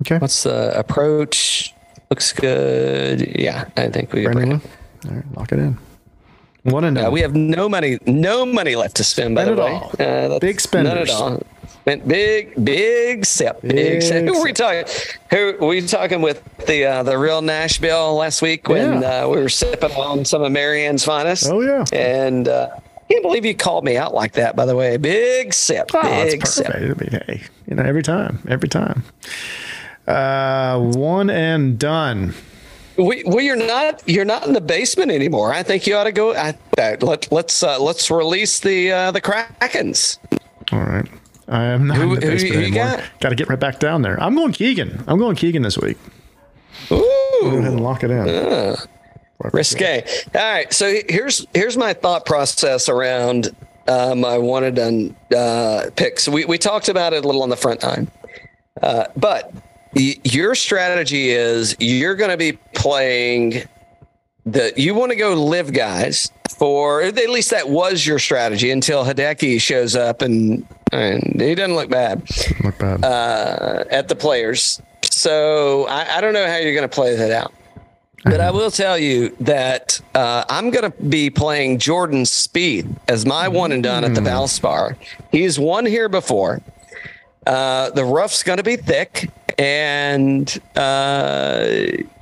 Okay. 0.00 0.18
what's 0.18 0.42
the 0.42 0.76
approach? 0.76 1.72
Looks 2.10 2.32
good. 2.32 3.20
Yeah, 3.38 3.66
I 3.76 3.88
think 3.88 4.12
we. 4.12 4.24
Brandon? 4.24 4.60
All 5.08 5.14
right, 5.14 5.24
lock 5.36 5.52
it 5.52 5.60
in. 5.60 5.78
One 6.64 6.82
and 6.84 6.98
Uh, 6.98 7.10
we 7.12 7.20
have 7.20 7.34
no 7.36 7.68
money, 7.68 7.98
no 8.06 8.44
money 8.44 8.74
left 8.74 8.96
to 8.96 9.04
spend. 9.04 9.36
By 9.36 9.44
None 9.44 9.56
the 9.56 9.62
at 9.62 9.66
way, 9.66 9.72
all. 9.74 9.90
Uh, 9.98 10.28
that's 10.28 10.40
Big 10.40 10.74
None 10.84 10.86
at 10.98 11.06
spenders. 11.06 11.10
all. 11.10 11.42
Big, 11.84 12.64
big 12.64 13.26
sip. 13.26 13.60
Big, 13.62 13.70
Big 13.74 14.02
sip. 14.02 14.24
Who 14.24 14.38
were 14.38 14.44
we 14.44 14.52
talking? 14.52 14.84
Who 15.30 15.56
were 15.60 15.66
we 15.68 15.82
talking 15.82 16.22
with 16.22 16.42
the 16.66 16.84
uh, 16.84 17.02
the 17.02 17.18
real 17.18 17.42
Nashville 17.42 18.14
last 18.14 18.40
week 18.40 18.68
when 18.68 19.02
Yeah. 19.02 19.24
uh, 19.24 19.28
we 19.28 19.38
were 19.40 19.48
sipping 19.48 19.90
on 19.92 20.24
some 20.24 20.42
of 20.42 20.52
Marianne's 20.52 21.04
finest? 21.04 21.50
Oh, 21.50 21.60
yeah. 21.60 21.84
And 21.92 22.46
uh, 22.46 22.68
I 22.76 23.12
can't 23.12 23.22
believe 23.24 23.44
you 23.44 23.54
called 23.56 23.84
me 23.84 23.96
out 23.96 24.14
like 24.14 24.32
that. 24.34 24.54
By 24.54 24.64
the 24.64 24.76
way, 24.76 24.96
big 24.96 25.52
sip, 25.52 25.90
Oh, 25.92 26.02
big 26.02 26.40
it's 26.42 26.54
sip. 26.54 26.72
I 26.72 26.78
mean, 26.80 27.20
hey, 27.26 27.42
you 27.66 27.74
know, 27.74 27.82
every 27.82 28.02
time, 28.04 28.38
every 28.48 28.68
time. 28.68 29.02
Uh, 30.06 30.78
one 30.78 31.30
and 31.30 31.78
done. 31.78 32.34
We, 32.96 33.22
well, 33.24 33.40
you're 33.40 33.56
not 33.56 34.02
you're 34.06 34.24
not 34.24 34.46
in 34.46 34.52
the 34.52 34.60
basement 34.60 35.10
anymore. 35.10 35.52
I 35.52 35.62
think 35.62 35.86
you 35.86 35.96
ought 35.96 36.04
to 36.04 36.12
go. 36.12 36.34
I, 36.34 36.54
uh, 36.78 36.96
let 37.00 37.32
let's 37.32 37.62
uh, 37.62 37.80
let's 37.80 38.10
release 38.10 38.60
the 38.60 38.92
uh, 38.92 39.10
the 39.10 39.20
Krakens. 39.20 40.18
All 40.70 40.80
right. 40.80 41.08
I 41.52 41.64
am 41.64 41.86
not 41.86 41.98
Who- 41.98 42.14
in 42.14 42.20
the 42.20 42.26
who 42.26 42.32
basement 42.32 42.54
you 42.54 42.60
anymore. 42.60 42.84
got? 42.84 43.04
Got 43.20 43.28
to 43.28 43.34
get 43.34 43.48
right 43.48 43.60
back 43.60 43.78
down 43.78 44.02
there. 44.02 44.20
I'm 44.22 44.34
going 44.34 44.52
Keegan. 44.52 45.04
I'm 45.06 45.18
going 45.18 45.36
Keegan 45.36 45.62
this 45.62 45.76
week. 45.78 45.98
Go 46.88 46.98
ahead 47.42 47.72
and 47.72 47.80
lock 47.80 48.02
it 48.04 48.10
in. 48.10 48.74
risque. 49.52 50.04
All 50.34 50.40
right. 50.52 50.72
So 50.72 51.00
here's 51.08 51.46
here's 51.54 51.76
my 51.76 51.92
thought 51.92 52.24
process 52.26 52.88
around 52.88 53.54
uh, 53.88 54.14
my 54.14 54.38
one 54.38 54.64
and 54.64 54.76
done 54.76 55.16
uh, 55.36 55.90
picks. 55.96 56.28
We 56.28 56.44
we 56.44 56.58
talked 56.58 56.88
about 56.88 57.12
it 57.12 57.24
a 57.24 57.26
little 57.26 57.42
on 57.42 57.48
the 57.50 57.56
front 57.56 57.82
nine, 57.82 58.10
uh, 58.82 59.06
but 59.16 59.52
y- 59.94 60.16
your 60.24 60.54
strategy 60.54 61.30
is 61.30 61.76
you're 61.80 62.14
going 62.14 62.30
to 62.30 62.36
be 62.36 62.52
playing 62.74 63.62
the 64.44 64.72
you 64.76 64.94
want 64.94 65.10
to 65.12 65.16
go 65.16 65.34
LIV 65.34 65.72
guys 65.72 66.30
for 66.56 67.02
at 67.02 67.14
least 67.30 67.50
that 67.50 67.68
was 67.68 68.04
your 68.06 68.18
strategy 68.18 68.70
until 68.70 69.04
Hideki 69.04 69.60
shows 69.60 69.94
up 69.96 70.22
and 70.22 70.66
and 70.92 71.40
he 71.40 71.54
doesn't 71.54 71.74
look 71.74 71.88
bad 71.90 72.22
Look 72.62 72.78
bad. 72.78 73.04
uh, 73.04 73.84
at 73.90 74.08
the 74.08 74.14
players. 74.16 74.80
So 75.10 75.86
I, 75.88 76.18
I 76.18 76.20
don't 76.20 76.32
know 76.34 76.46
how 76.46 76.56
you're 76.56 76.74
going 76.74 76.88
to 76.88 76.94
play 76.94 77.16
that 77.16 77.30
out. 77.30 77.52
But 78.24 78.40
I 78.40 78.52
will 78.52 78.70
tell 78.70 78.96
you 78.96 79.34
that 79.40 80.00
uh, 80.14 80.44
I'm 80.48 80.70
going 80.70 80.88
to 80.90 81.02
be 81.02 81.28
playing 81.28 81.78
Jordan 81.78 82.22
Spieth 82.22 82.86
as 83.08 83.26
my 83.26 83.48
one 83.48 83.72
and 83.72 83.82
done 83.82 84.04
at 84.04 84.14
the 84.14 84.20
Valspar. 84.20 84.96
He's 85.32 85.58
won 85.58 85.84
here 85.86 86.08
before. 86.08 86.60
Uh, 87.44 87.90
the 87.90 88.04
rough's 88.04 88.44
going 88.44 88.58
to 88.58 88.62
be 88.62 88.76
thick, 88.76 89.28
and 89.58 90.56
uh, 90.76 91.66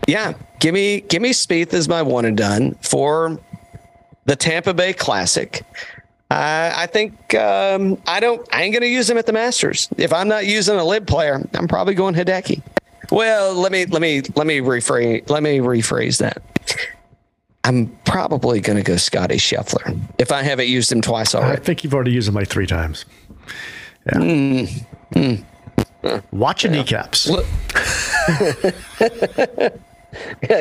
yeah, 0.08 0.32
give 0.60 0.74
me 0.74 1.00
give 1.00 1.20
me 1.20 1.30
Spieth 1.30 1.74
as 1.74 1.88
my 1.88 2.02
one 2.02 2.24
and 2.24 2.36
done 2.36 2.74
for 2.82 3.40
the 4.26 4.36
Tampa 4.36 4.72
Bay 4.72 4.92
Classic. 4.92 5.64
I, 6.30 6.72
I 6.76 6.86
think 6.86 7.34
um, 7.34 8.00
I 8.06 8.20
don't. 8.20 8.46
I 8.54 8.62
ain't 8.62 8.72
going 8.72 8.82
to 8.82 8.88
use 8.88 9.10
him 9.10 9.18
at 9.18 9.26
the 9.26 9.32
Masters. 9.32 9.88
If 9.96 10.12
I'm 10.12 10.28
not 10.28 10.46
using 10.46 10.76
a 10.76 10.84
LIV 10.84 11.06
player, 11.06 11.44
I'm 11.54 11.66
probably 11.66 11.94
going 11.94 12.14
Hideki. 12.14 12.62
Well, 13.10 13.54
let 13.54 13.72
me 13.72 13.86
let 13.86 14.00
me 14.00 14.22
let 14.36 14.46
me 14.46 14.58
rephrase 14.58 15.28
let 15.28 15.42
me 15.42 15.58
rephrase 15.58 16.18
that. 16.18 16.40
I'm 17.64 17.88
probably 18.04 18.60
going 18.60 18.78
to 18.78 18.84
go 18.84 18.96
Scotty 18.96 19.36
Scheffler 19.36 20.00
if 20.18 20.32
I 20.32 20.42
haven't 20.42 20.68
used 20.68 20.90
him 20.90 21.02
twice 21.02 21.34
already. 21.34 21.60
I 21.60 21.64
think 21.64 21.84
you've 21.84 21.92
already 21.92 22.12
used 22.12 22.28
him 22.28 22.34
like 22.34 22.48
three 22.48 22.66
times. 22.66 23.04
Yeah. 24.06 24.66
Hmm. 25.12 25.34
Watch 26.30 26.64
your 26.64 26.72
kneecaps. 26.72 27.28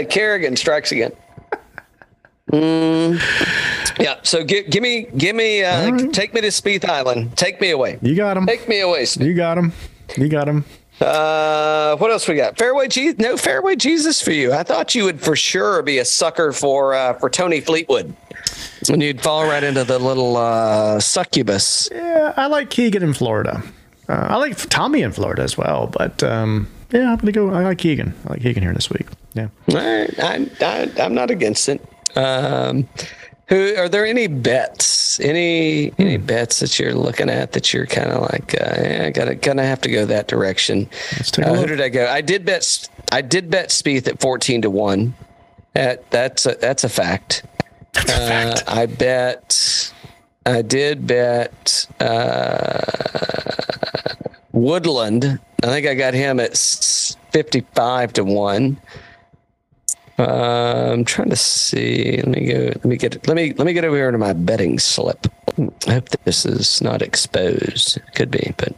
Kerrigan 0.09 0.55
strikes 0.55 0.91
again. 0.91 1.11
Mm. 2.51 3.21
Yeah, 3.99 4.15
so 4.23 4.43
give, 4.43 4.69
give 4.69 4.81
me 4.81 5.03
give 5.17 5.35
me 5.35 5.63
uh, 5.63 5.97
take 6.11 6.33
me 6.33 6.41
to 6.41 6.47
Spieth 6.47 6.87
Island. 6.87 7.37
Take 7.37 7.61
me 7.61 7.69
away. 7.71 7.99
You 8.01 8.15
got 8.15 8.37
him. 8.37 8.47
Take 8.47 8.67
me 8.67 8.79
away. 8.79 9.05
You 9.19 9.33
got 9.33 9.57
him. 9.57 9.71
You 10.17 10.29
got 10.29 10.47
him. 10.47 10.65
Uh, 11.01 11.95
what 11.97 12.11
else 12.11 12.27
we 12.27 12.35
got? 12.35 12.57
Fairway 12.57 12.87
Jesus? 12.87 13.19
No 13.19 13.37
fairway 13.37 13.75
Jesus 13.75 14.21
for 14.21 14.31
you. 14.31 14.51
I 14.51 14.63
thought 14.63 14.95
you 14.95 15.05
would 15.05 15.21
for 15.21 15.35
sure 15.35 15.81
be 15.81 15.97
a 15.99 16.05
sucker 16.05 16.51
for 16.51 16.93
uh, 16.93 17.13
for 17.13 17.29
Tommy 17.29 17.61
Fleetwood, 17.61 18.13
and 18.89 19.01
you'd 19.01 19.21
fall 19.21 19.45
right 19.45 19.63
into 19.63 19.83
the 19.83 19.99
little 19.99 20.35
uh, 20.35 20.99
succubus. 20.99 21.87
Yeah, 21.91 22.33
I 22.35 22.47
like 22.47 22.69
Keegan 22.69 23.03
in 23.03 23.13
Florida. 23.13 23.63
Uh, 24.09 24.27
I 24.29 24.35
like 24.37 24.57
Tommy 24.69 25.01
in 25.01 25.11
Florida 25.11 25.43
as 25.43 25.57
well. 25.57 25.87
But 25.87 26.21
um, 26.23 26.67
yeah, 26.91 27.11
I'm 27.11 27.17
gonna 27.17 27.31
go. 27.31 27.49
I 27.51 27.63
like 27.63 27.77
Keegan. 27.77 28.13
I 28.25 28.31
like 28.31 28.41
Keegan 28.41 28.63
here 28.63 28.73
this 28.73 28.89
week. 28.89 29.07
Right, 29.71 30.09
I, 30.19 30.49
I, 30.61 30.91
I'm 31.01 31.13
not 31.13 31.31
against 31.31 31.69
it. 31.69 31.81
Um, 32.15 32.87
who 33.47 33.75
are 33.75 33.89
there 33.89 34.05
any 34.05 34.27
bets? 34.27 35.19
Any 35.19 35.91
any 35.97 36.17
bets 36.17 36.59
that 36.59 36.77
you're 36.79 36.93
looking 36.93 37.29
at 37.29 37.51
that 37.53 37.73
you're 37.73 37.87
kind 37.87 38.11
of 38.11 38.21
like, 38.21 38.53
uh, 38.61 38.75
yeah, 38.81 39.03
I 39.07 39.09
gotta 39.09 39.35
gonna 39.35 39.63
have 39.65 39.81
to 39.81 39.89
go 39.89 40.05
that 40.05 40.27
direction. 40.27 40.87
Let's 41.13 41.31
take 41.31 41.45
a 41.45 41.49
Uh, 41.51 41.55
who 41.55 41.65
did 41.65 41.81
I 41.81 41.89
go? 41.89 42.07
I 42.07 42.21
did 42.21 42.45
bet. 42.45 42.87
I 43.11 43.21
did 43.21 43.49
bet 43.49 43.69
Spieth 43.69 44.07
at 44.07 44.19
14 44.19 44.61
to 44.63 44.69
one. 44.69 45.15
That 45.73 46.09
that's 46.11 46.45
a, 46.45 46.55
that's 46.59 46.83
a 46.83 46.89
fact. 46.89 47.43
That's 47.93 48.11
a 48.11 48.71
Uh. 48.71 48.79
I 48.81 48.85
bet. 48.85 49.91
I 50.45 50.61
did 50.61 51.05
bet 51.07 51.85
uh, 51.99 52.81
Woodland. 54.51 55.39
I 55.63 55.67
think 55.67 55.87
I 55.87 55.93
got 55.95 56.13
him 56.13 56.39
at 56.39 56.57
fifty-five 57.31 58.13
to 58.13 58.23
one. 58.23 58.79
Uh, 60.19 60.91
I'm 60.91 61.05
trying 61.05 61.29
to 61.29 61.35
see. 61.37 62.17
Let 62.17 62.27
me 62.27 62.45
go. 62.45 62.59
Let 62.65 62.85
me 62.85 62.97
get. 62.97 63.27
Let 63.27 63.35
me 63.35 63.53
let 63.53 63.65
me 63.65 63.73
get 63.73 63.85
over 63.85 63.95
here 63.95 64.11
to 64.11 64.17
my 64.17 64.33
betting 64.33 64.77
slip. 64.77 65.27
I 65.87 65.93
hope 65.93 66.09
this 66.25 66.45
is 66.45 66.81
not 66.81 67.01
exposed. 67.01 67.99
Could 68.15 68.29
be, 68.29 68.53
but 68.57 68.73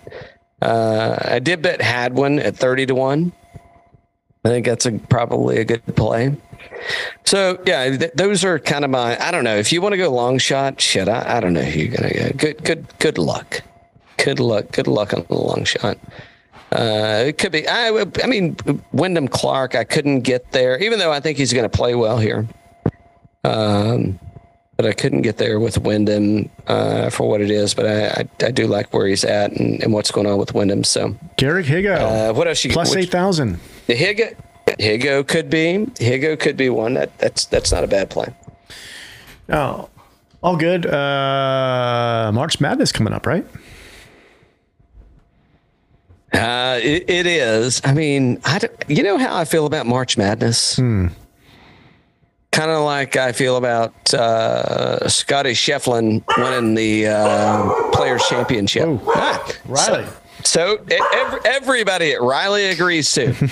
uh, 0.62 1.18
I 1.26 1.40
did 1.40 1.64
bet 1.64 1.82
Hadwin 1.82 2.40
at 2.40 2.56
thirty 2.56 2.86
to 2.86 2.94
one. 2.94 3.34
I 4.46 4.50
think 4.50 4.66
that's 4.68 4.86
a, 4.86 4.92
probably 4.94 5.58
a 5.58 5.66
good 5.66 5.84
play. 5.96 6.36
So 7.26 7.62
yeah, 7.66 7.98
th- 7.98 8.12
those 8.14 8.44
are 8.44 8.60
kind 8.60 8.86
of 8.86 8.92
my. 8.92 9.20
I 9.20 9.32
don't 9.32 9.44
know 9.44 9.58
if 9.58 9.72
you 9.72 9.82
want 9.82 9.94
to 9.94 9.98
go 9.98 10.12
long 10.12 10.38
shot. 10.38 10.80
Shit, 10.80 11.10
I, 11.10 11.38
I 11.38 11.40
don't 11.40 11.54
know 11.54 11.62
who 11.62 11.80
you're 11.80 11.96
gonna 11.96 12.14
go. 12.14 12.30
Good, 12.38 12.64
good, 12.64 12.86
good 13.00 13.18
luck. 13.18 13.62
Good 14.18 14.40
luck. 14.40 14.72
Good 14.72 14.88
luck 14.88 15.14
on 15.14 15.26
the 15.28 15.36
long 15.36 15.64
shot. 15.64 15.98
Uh, 16.72 17.24
it 17.28 17.38
could 17.38 17.52
be. 17.52 17.68
I, 17.68 18.06
I 18.24 18.28
mean, 18.28 18.56
Wyndham 18.94 19.28
Clark. 19.28 19.76
I 19.76 19.84
couldn't 19.84 20.22
get 20.22 20.52
there, 20.52 20.78
even 20.78 21.00
though 21.00 21.12
I 21.12 21.20
think 21.20 21.38
he's 21.38 21.52
going 21.52 21.70
to 21.70 21.78
play 21.78 21.96
well 21.96 22.18
here. 22.18 22.48
Um, 23.44 24.20
but 24.78 24.86
I 24.86 24.94
couldn't 24.94 25.22
get 25.22 25.38
there 25.38 25.60
with 25.60 25.78
Wyndham 25.78 26.50
uh, 26.68 27.10
for 27.10 27.28
what 27.30 27.42
it 27.42 27.52
is. 27.52 27.74
But 27.74 27.86
I, 27.86 28.08
I, 28.08 28.48
I 28.48 28.52
do 28.52 28.68
like 28.68 28.94
where 28.94 29.06
he's 29.06 29.24
at 29.26 29.52
and, 29.52 29.84
and 29.84 29.94
what's 29.94 30.12
going 30.12 30.28
on 30.28 30.38
with 30.38 30.54
Wyndham. 30.54 30.84
So, 30.84 31.16
Garrick 31.38 31.66
Higgo 31.66 32.30
uh, 32.30 32.34
what 32.34 32.48
else 32.48 32.64
you 32.64 32.72
eight 32.96 33.12
thousand. 33.12 33.60
the 33.88 33.96
Higgo, 33.96 34.36
Higgo 34.66 35.28
could 35.28 35.50
be 35.50 35.86
Higgo 35.96 36.40
could 36.40 36.58
be 36.58 36.70
one 36.70 36.94
that 36.96 37.18
that's 37.20 37.46
that's 37.46 37.72
not 37.72 37.84
a 37.84 37.88
bad 37.88 38.10
play. 38.10 38.34
Oh, 39.50 39.90
all 40.42 40.56
good. 40.56 40.86
Uh, 40.86 42.32
March 42.34 42.60
Madness 42.60 42.92
coming 42.92 43.14
up, 43.14 43.28
right? 43.28 43.46
Uh, 46.34 46.80
it, 46.82 47.10
it 47.10 47.28
is. 47.28 47.82
I 47.84 47.94
mean, 47.94 48.40
I 48.46 48.62
you 48.88 49.04
know 49.04 49.18
how 49.18 49.36
I 49.36 49.46
feel 49.46 49.66
about 49.66 49.86
March 49.86 50.18
Madness. 50.18 50.76
Kind 50.78 52.70
of 52.70 52.84
like 52.84 53.16
I 53.16 53.32
feel 53.32 53.56
about 53.58 54.14
uh, 54.14 55.08
Scotty 55.08 55.52
Scheffler 55.52 56.22
winning 56.38 56.76
the 56.76 57.08
uh, 57.08 57.92
Players 57.92 58.24
Championship. 58.28 58.84
Oh. 58.86 59.02
Ah, 59.16 59.46
Riley. 59.66 60.06
So, 60.44 60.78
so 60.78 60.86
every, 61.14 61.40
everybody 61.46 62.12
at 62.14 62.22
Riley 62.22 62.66
agrees 62.66 63.12
too. 63.12 63.34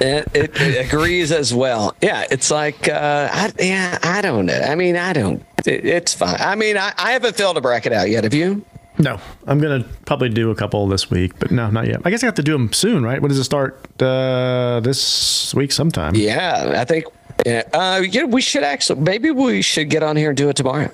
It, 0.00 0.26
it, 0.34 0.60
it 0.60 0.86
agrees 0.86 1.30
as 1.30 1.54
well. 1.54 1.94
Yeah, 2.00 2.24
it's 2.30 2.50
like, 2.50 2.88
uh, 2.88 3.28
I, 3.30 3.52
yeah, 3.60 3.98
I 4.02 4.20
don't 4.20 4.46
know. 4.46 4.58
I 4.60 4.74
mean, 4.74 4.96
I 4.96 5.12
don't. 5.12 5.44
It, 5.66 5.84
it's 5.84 6.14
fine. 6.14 6.36
I 6.40 6.56
mean, 6.56 6.76
I, 6.76 6.92
I 6.96 7.12
haven't 7.12 7.36
filled 7.36 7.56
a 7.56 7.60
bracket 7.60 7.92
out 7.92 8.08
yet. 8.08 8.24
Have 8.24 8.34
you? 8.34 8.64
No, 8.98 9.18
I'm 9.46 9.58
gonna 9.58 9.84
probably 10.04 10.28
do 10.28 10.50
a 10.50 10.54
couple 10.54 10.86
this 10.86 11.10
week, 11.10 11.32
but 11.38 11.50
no, 11.50 11.70
not 11.70 11.86
yet. 11.86 12.02
I 12.04 12.10
guess 12.10 12.22
I 12.22 12.26
have 12.26 12.34
to 12.36 12.42
do 12.42 12.52
them 12.52 12.72
soon, 12.72 13.02
right? 13.04 13.20
When 13.20 13.30
does 13.30 13.38
it 13.38 13.44
start? 13.44 13.80
Uh, 14.00 14.80
this 14.80 15.54
week 15.54 15.72
sometime. 15.72 16.14
Yeah, 16.14 16.74
I 16.76 16.84
think. 16.84 17.06
Yeah, 17.46 17.62
uh, 17.72 18.02
yeah, 18.08 18.24
we 18.24 18.42
should 18.42 18.62
actually. 18.62 19.00
Maybe 19.00 19.30
we 19.30 19.62
should 19.62 19.88
get 19.88 20.02
on 20.02 20.16
here 20.16 20.28
and 20.30 20.36
do 20.36 20.48
it 20.50 20.56
tomorrow. 20.56 20.90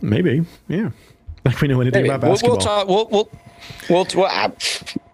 Maybe. 0.00 0.44
Yeah. 0.68 0.90
Like 1.44 1.60
we 1.60 1.66
know 1.66 1.80
anything 1.80 2.04
Maybe. 2.04 2.14
about 2.14 2.22
We'll, 2.22 2.32
basketball. 2.54 2.86
we'll 2.86 3.08
talk. 3.10 3.10
We'll, 3.10 3.28
we'll 3.90 4.06
Well, 4.06 4.06
well 4.14 4.26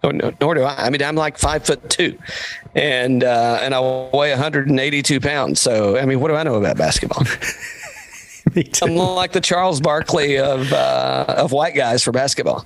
I, 0.03 0.11
nor 0.39 0.53
do 0.53 0.61
I. 0.61 0.85
I 0.85 0.89
mean, 0.91 1.01
I'm 1.01 1.15
like 1.15 1.39
five 1.39 1.65
foot 1.65 1.89
two, 1.89 2.19
and 2.75 3.23
uh, 3.23 3.57
and 3.63 3.73
I 3.73 3.79
weigh 3.81 4.29
182 4.29 5.19
pounds. 5.21 5.59
So, 5.59 5.97
I 5.97 6.05
mean, 6.05 6.19
what 6.19 6.27
do 6.27 6.35
I 6.35 6.43
know 6.43 6.53
about 6.53 6.77
basketball? 6.77 7.23
Me 8.55 8.63
too. 8.63 8.85
I'm 8.85 8.95
like 8.95 9.31
the 9.31 9.41
Charles 9.41 9.79
Barkley 9.81 10.37
of 10.37 10.71
uh, 10.71 11.25
of 11.27 11.51
white 11.51 11.75
guys 11.75 12.03
for 12.03 12.11
basketball. 12.11 12.65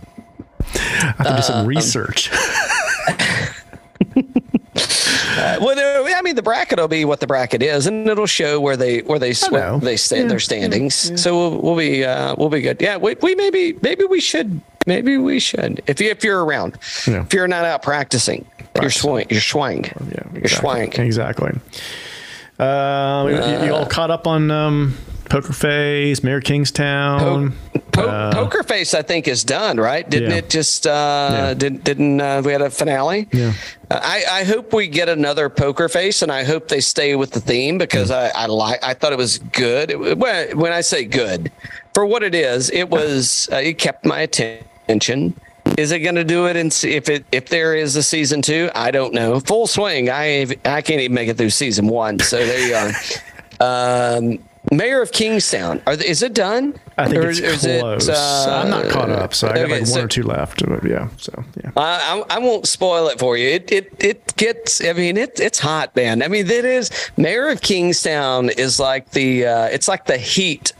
I 0.61 0.77
have 0.77 1.17
to 1.17 1.35
do 1.35 1.41
some 1.41 1.65
uh, 1.65 1.67
research. 1.67 2.29
Uh, 2.31 3.13
well, 5.61 5.75
I 6.15 6.21
mean, 6.21 6.35
the 6.35 6.41
bracket 6.41 6.79
will 6.79 6.87
be 6.87 7.05
what 7.05 7.19
the 7.19 7.27
bracket 7.27 7.61
is, 7.61 7.87
and 7.87 8.07
it'll 8.07 8.25
show 8.25 8.59
where 8.59 8.77
they 8.77 9.01
where 9.01 9.19
they 9.19 9.33
where 9.49 9.79
they 9.79 9.97
stand 9.97 10.23
yeah. 10.23 10.27
their 10.29 10.39
standings. 10.39 11.09
Yeah. 11.09 11.15
So 11.17 11.37
we'll, 11.37 11.61
we'll 11.61 11.77
be 11.77 12.05
uh, 12.05 12.35
we'll 12.37 12.49
be 12.49 12.61
good. 12.61 12.81
Yeah, 12.81 12.97
we, 12.97 13.15
we 13.21 13.35
maybe 13.35 13.77
maybe 13.81 14.05
we 14.05 14.21
should 14.21 14.61
maybe 14.85 15.17
we 15.17 15.39
should 15.39 15.81
if 15.87 15.99
you 15.99 16.09
if 16.09 16.23
you're 16.23 16.43
around, 16.43 16.77
yeah. 17.07 17.23
if 17.23 17.33
you're 17.33 17.47
not 17.47 17.65
out 17.65 17.81
practicing, 17.81 18.45
right. 18.59 18.83
you're 18.83 18.91
swing, 18.91 19.27
you're 19.29 19.41
swang, 19.41 19.83
yeah, 19.83 19.91
exactly. 19.99 20.39
you're 20.39 20.47
swang. 20.47 20.93
Exactly. 20.93 21.51
Uh, 22.59 23.27
you, 23.29 23.65
you, 23.65 23.73
all 23.73 23.85
caught 23.85 24.11
up 24.11 24.27
on 24.27 24.51
um, 24.51 24.95
Poker 25.33 25.53
Face, 25.53 26.21
Mayor 26.21 26.41
Kingstown. 26.41 27.53
Po- 27.73 27.79
po- 27.91 28.07
uh, 28.07 28.33
Poker 28.35 28.61
Face, 28.61 28.93
I 28.93 29.01
think, 29.01 29.27
is 29.27 29.43
done, 29.43 29.79
right? 29.79 30.07
Didn't 30.07 30.29
yeah. 30.29 30.37
it 30.37 30.49
just? 30.51 30.85
Uh, 30.85 31.29
yeah. 31.31 31.53
Didn't 31.55 31.83
didn't 31.83 32.21
uh, 32.21 32.43
we 32.45 32.51
had 32.51 32.61
a 32.61 32.69
finale? 32.69 33.27
Yeah. 33.31 33.53
Uh, 33.89 33.99
I, 33.99 34.23
I 34.29 34.43
hope 34.43 34.73
we 34.73 34.87
get 34.87 35.09
another 35.09 35.49
Poker 35.49 35.89
Face, 35.89 36.21
and 36.21 36.31
I 36.31 36.43
hope 36.43 36.67
they 36.67 36.81
stay 36.81 37.15
with 37.15 37.31
the 37.31 37.39
theme 37.39 37.79
because 37.79 38.11
I 38.11 38.27
I 38.35 38.45
like 38.45 38.83
I 38.83 38.93
thought 38.93 39.11
it 39.11 39.17
was 39.17 39.39
good. 39.39 39.89
It, 39.89 40.19
when, 40.19 40.55
when 40.55 40.71
I 40.71 40.81
say 40.81 41.03
good, 41.03 41.51
for 41.95 42.05
what 42.05 42.21
it 42.21 42.35
is, 42.35 42.69
it 42.69 42.91
was 42.91 43.49
uh, 43.51 43.55
it 43.55 43.79
kept 43.79 44.05
my 44.05 44.19
attention. 44.19 45.33
Is 45.79 45.91
it 45.91 46.01
going 46.01 46.13
to 46.13 46.23
do 46.23 46.45
it? 46.45 46.57
And 46.57 46.71
if 46.83 47.09
it 47.09 47.25
if 47.31 47.49
there 47.49 47.73
is 47.73 47.95
a 47.95 48.03
season 48.03 48.43
two, 48.43 48.69
I 48.75 48.91
don't 48.91 49.15
know. 49.15 49.39
Full 49.39 49.65
swing. 49.65 50.11
I 50.11 50.45
I 50.63 50.83
can't 50.83 51.01
even 51.01 51.15
make 51.15 51.27
it 51.27 51.37
through 51.37 51.49
season 51.49 51.87
one. 51.87 52.19
So 52.19 52.37
there 52.37 52.67
you 52.67 52.75
are. 52.75 52.91
Um, 53.59 54.39
Mayor 54.71 55.01
of 55.01 55.11
Kingstown. 55.11 55.81
Are 55.85 55.95
they, 55.95 56.07
is 56.07 56.23
it 56.23 56.33
done? 56.33 56.79
I 56.97 57.07
think 57.07 57.23
or, 57.23 57.29
it's 57.29 57.39
close. 57.39 58.07
It, 58.07 58.15
uh, 58.15 58.61
I'm 58.63 58.69
not 58.69 58.89
caught 58.89 59.09
up, 59.09 59.33
so 59.33 59.47
I 59.49 59.55
got 59.55 59.63
okay, 59.65 59.71
like 59.71 59.81
one 59.81 59.87
so, 59.87 60.03
or 60.03 60.07
two 60.07 60.23
left. 60.23 60.65
But 60.65 60.83
yeah, 60.85 61.09
so 61.17 61.43
yeah. 61.61 61.71
I, 61.75 62.23
I, 62.29 62.39
won't 62.39 62.67
spoil 62.67 63.07
it 63.07 63.19
for 63.19 63.35
you. 63.35 63.49
It 63.49 63.71
it 63.71 63.93
it 63.99 64.35
gets. 64.37 64.83
I 64.83 64.93
mean, 64.93 65.17
it 65.17 65.39
it's 65.39 65.59
hot, 65.59 65.95
man. 65.95 66.23
I 66.23 66.27
mean, 66.27 66.45
it 66.49 66.65
is. 66.65 66.91
Mayor 67.17 67.49
of 67.49 67.61
Kingstown 67.61 68.49
is 68.49 68.79
like 68.79 69.11
the. 69.11 69.45
Uh, 69.47 69.65
it's 69.65 69.87
like 69.87 70.05
the 70.05 70.17
heat 70.17 70.73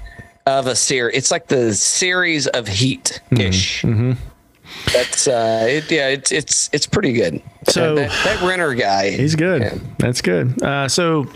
of 0.46 0.68
a 0.68 0.76
series. 0.76 1.18
It's 1.18 1.32
like 1.32 1.48
the 1.48 1.74
series 1.74 2.48
of 2.48 2.68
Heat 2.68 3.22
ish. 3.32 3.82
Mm-hmm. 3.82 4.12
mm-hmm. 4.12 4.30
That's 4.92 5.28
uh, 5.28 5.66
it, 5.70 5.92
yeah, 5.92 6.08
it's 6.08 6.32
it's 6.32 6.70
it's 6.74 6.88
pretty 6.88 7.14
good. 7.14 7.42
So 7.68 7.96
that, 7.96 8.10
that, 8.10 8.40
that 8.40 8.48
Renner 8.48 8.74
guy, 8.74 9.12
he's 9.12 9.36
good. 9.36 9.62
Yeah. 9.62 9.78
That's 10.00 10.22
good. 10.22 10.62
Uh, 10.62 10.88
so 10.88 11.28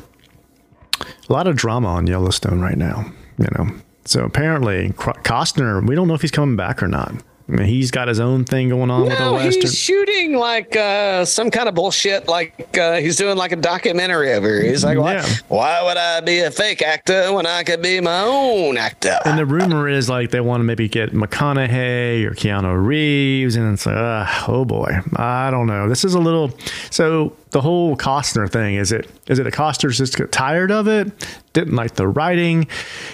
a 1.30 1.34
lot 1.34 1.48
of 1.48 1.56
drama 1.56 1.88
on 1.90 2.08
Yellowstone 2.08 2.62
right 2.62 2.78
now, 2.78 3.12
you 3.38 3.48
know. 3.58 3.72
So 4.06 4.24
apparently, 4.24 4.90
Costner, 4.90 5.86
we 5.86 5.96
don't 5.96 6.08
know 6.08 6.14
if 6.14 6.22
he's 6.22 6.32
coming 6.32 6.56
back 6.56 6.82
or 6.82 6.88
not. 6.88 7.14
I 7.50 7.54
mean, 7.54 7.66
he's 7.66 7.92
got 7.92 8.10
his 8.10 8.20
own 8.20 8.44
thing 8.44 8.68
going 8.70 8.92
on 8.92 9.04
no, 9.04 9.06
with 9.06 9.18
the 9.18 9.32
Western. 9.32 9.62
He's 9.62 9.78
shooting 9.78 10.36
like 10.36 10.76
uh, 10.76 11.24
some 11.24 11.50
kind 11.50 11.70
of 11.70 11.76
bullshit. 11.76 12.28
Like 12.28 12.78
uh, 12.78 12.98
he's 12.98 13.16
doing 13.16 13.38
like 13.38 13.54
a 13.54 13.56
documentary 13.56 14.34
over 14.34 14.48
here. 14.48 14.70
He's 14.70 14.84
like, 14.84 14.98
why, 14.98 15.16
yeah. 15.16 15.26
why 15.48 15.82
would 15.82 15.96
I 15.96 16.20
be 16.20 16.40
a 16.40 16.52
fake 16.52 16.82
actor 16.82 17.32
when 17.32 17.46
I 17.46 17.64
could 17.64 17.82
be 17.82 18.02
my 18.02 18.22
own 18.24 18.76
actor? 18.76 19.18
And 19.24 19.40
the 19.40 19.46
rumor 19.46 19.88
is 19.88 20.10
like 20.10 20.32
they 20.32 20.42
want 20.42 20.60
to 20.60 20.66
maybe 20.66 20.90
get 20.90 21.12
McConaughey 21.12 22.26
or 22.26 22.32
Keanu 22.32 22.86
Reeves, 22.86 23.56
and 23.56 23.74
it's 23.74 23.86
like, 23.86 23.96
uh, 23.96 24.26
oh 24.50 24.66
boy, 24.66 25.00
I 25.16 25.50
don't 25.50 25.68
know. 25.68 25.88
This 25.88 26.04
is 26.04 26.16
a 26.16 26.20
little. 26.20 26.52
So 26.92 27.34
the 27.52 27.62
whole 27.62 27.96
Costner 27.96 28.50
thing 28.50 28.76
is 28.76 28.92
it 28.92 29.10
is 29.28 29.40
it 29.40 29.48
a 29.48 29.52
Costner's 29.52 29.98
just 29.98 30.18
got 30.18 30.32
tired 30.32 30.72
of 30.72 30.88
it? 30.88 31.12
Didn't 31.54 31.76
like 31.76 31.96
the 31.96 32.08
writing. 32.08 32.68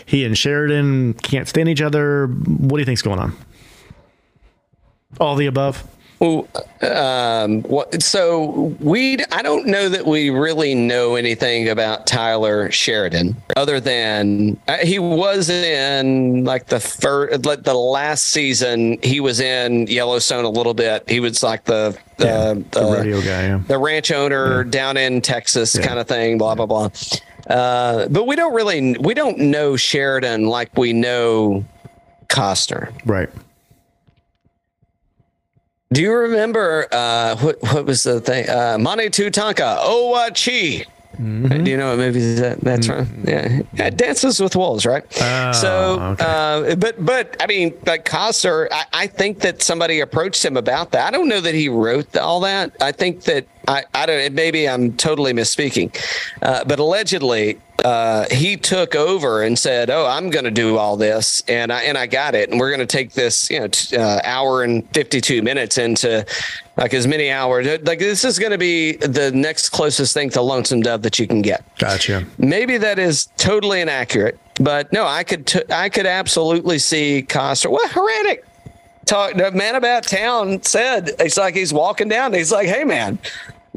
He 0.05 0.25
and 0.25 0.38
Sheridan 0.38 1.13
can't 1.15 1.47
stand 1.47 1.69
each 1.69 1.81
other. 1.81 2.27
What 2.27 2.77
do 2.77 2.79
you 2.79 2.86
think's 2.86 3.01
going 3.01 3.19
on? 3.19 3.36
All 5.19 5.36
the 5.36 5.45
above. 5.45 5.84
Well, 6.24 6.47
um, 6.82 7.63
what, 7.63 8.01
so 8.01 8.74
we, 8.80 9.17
I 9.34 9.41
don't 9.41 9.67
know 9.67 9.89
that 9.89 10.05
we 10.05 10.30
really 10.30 10.74
know 10.74 11.15
anything 11.15 11.67
about 11.67 12.07
Tyler 12.07 12.71
Sheridan 12.71 13.36
other 13.57 13.82
than 13.82 14.57
uh, 14.69 14.78
he 14.78 14.99
was 14.99 15.49
in 15.49 16.45
like 16.45 16.67
the 16.67 16.80
first, 16.80 17.45
like 17.45 17.63
the 17.63 17.74
last 17.74 18.28
season, 18.28 18.99
he 19.03 19.19
was 19.19 19.41
in 19.41 19.88
Yellowstone 19.88 20.45
a 20.45 20.49
little 20.49 20.74
bit. 20.74 21.09
He 21.09 21.19
was 21.19 21.43
like 21.43 21.65
the, 21.65 21.97
the, 22.15 22.26
yeah, 22.26 22.53
the, 22.53 22.63
the 22.71 22.82
rodeo 22.82 23.19
guy, 23.19 23.41
yeah. 23.47 23.61
the 23.67 23.78
ranch 23.78 24.09
owner 24.09 24.63
yeah. 24.63 24.69
down 24.69 24.95
in 24.95 25.19
Texas 25.19 25.78
kind 25.78 25.99
of 25.99 26.07
thing, 26.07 26.38
blah, 26.38 26.55
blah, 26.55 26.67
blah. 26.67 26.89
Uh, 27.47 28.07
but 28.07 28.28
we 28.28 28.38
don't 28.38 28.53
really, 28.53 28.95
we 28.97 29.13
don't 29.13 29.39
know 29.39 29.76
Sheridan 29.76 30.45
like 30.45 30.78
we 30.78 30.93
know 30.93 31.65
Costner. 32.30 32.93
Right. 33.05 33.30
Do 35.94 36.02
you 36.02 36.12
remember 36.12 36.88
uh, 36.91 37.36
what 37.38 37.62
what 37.62 37.86
was 37.86 38.02
the 38.02 38.20
thing? 38.20 38.50
Uh, 38.50 38.80
Mane 38.80 39.12
Tutanka, 39.12 39.78
Owachi. 39.78 40.88
Mm-hmm. 41.14 41.64
Do 41.64 41.72
you 41.72 41.78
know 41.78 41.89
what 41.89 41.99
movie 41.99 42.20
is 42.20 42.39
that, 42.39 42.59
that's 42.61 42.88
mm-hmm. 42.88 43.05
from? 43.05 43.28
Yeah. 43.28 43.61
yeah. 43.74 43.89
Dances 43.91 44.39
with 44.39 44.55
Wolves, 44.55 44.86
right? 44.86 45.03
Oh, 45.22 45.51
so, 45.51 45.99
okay. 45.99 46.24
uh, 46.26 46.76
but 46.76 47.05
but 47.05 47.36
I 47.39 47.45
mean, 47.45 47.74
but 47.84 48.03
Costner, 48.05 48.68
I, 48.72 48.86
I, 48.93 49.07
think 49.07 49.39
that 49.41 49.61
somebody 49.61 49.99
approached 49.99 50.43
him 50.43 50.57
about 50.57 50.91
that. 50.91 51.07
I 51.07 51.11
don't 51.16 51.30
know 51.30 51.41
that 51.41 51.53
he 51.53 51.70
wrote 51.70 52.18
all 52.18 52.39
that. 52.41 52.76
I 52.82 52.91
think 52.91 53.24
that 53.24 53.45
I 53.68 53.84
I 53.93 54.05
don't. 54.07 54.34
Maybe 54.34 54.68
I'm 54.68 54.93
totally 54.93 55.34
misspeaking, 55.34 55.95
uh, 56.41 56.64
but 56.66 56.80
allegedly 56.80 57.59
uh, 57.84 58.26
he 58.32 58.55
took 58.55 58.95
over 58.95 59.43
and 59.43 59.57
said, 59.57 59.89
"Oh, 59.89 60.05
I'm 60.05 60.30
going 60.30 60.45
to 60.45 60.51
do 60.51 60.78
all 60.78 60.95
this," 60.95 61.43
and 61.47 61.72
I 61.72 61.82
and 61.84 61.97
I 61.97 62.07
got 62.07 62.34
it, 62.34 62.49
and 62.49 62.59
we're 62.59 62.70
going 62.70 62.80
to 62.80 62.86
take 62.86 63.11
this, 63.14 63.49
you 63.49 63.59
know, 63.59 63.68
t- 63.68 63.97
uh, 63.97 64.22
hour 64.24 64.64
and 64.64 64.88
52 64.93 65.41
minutes 65.41 65.78
into 65.78 66.26
like 66.78 66.93
as 66.93 67.07
many 67.07 67.30
hours. 67.30 67.67
Like 67.84 67.99
this 67.99 68.24
is 68.24 68.39
going 68.39 68.51
to 68.51 68.57
be 68.57 68.93
the 68.93 69.32
next 69.32 69.69
closest 69.69 70.13
thing 70.13 70.30
to 70.32 70.41
Lonesome 70.41 70.82
Dove 70.82 71.01
that 71.03 71.19
you 71.19 71.28
can 71.28 71.41
get. 71.41 71.63
Gotcha. 71.78 72.26
Maybe 72.38 72.78
that 72.78 72.99
is 72.99 73.28
totally 73.38 73.82
inaccurate, 73.82 74.39
but 74.59 74.91
no, 74.91 75.05
I 75.05 75.24
could 75.24 75.45
t- 75.45 75.63
I 75.69 75.89
could 75.89 76.05
absolutely 76.05 76.80
see 76.80 77.26
Costner. 77.28 77.71
What 77.71 77.91
Hrenak? 77.91 78.43
Talk, 79.05 79.34
the 79.34 79.51
man 79.51 79.76
about 79.76 80.03
town 80.03 80.63
said 80.63 81.11
it's 81.19 81.36
like 81.36 81.55
he's 81.55 81.74
walking 81.74 82.07
down. 82.07 82.32
He's 82.32 82.53
like, 82.53 82.69
"Hey, 82.69 82.86
man, 82.86 83.19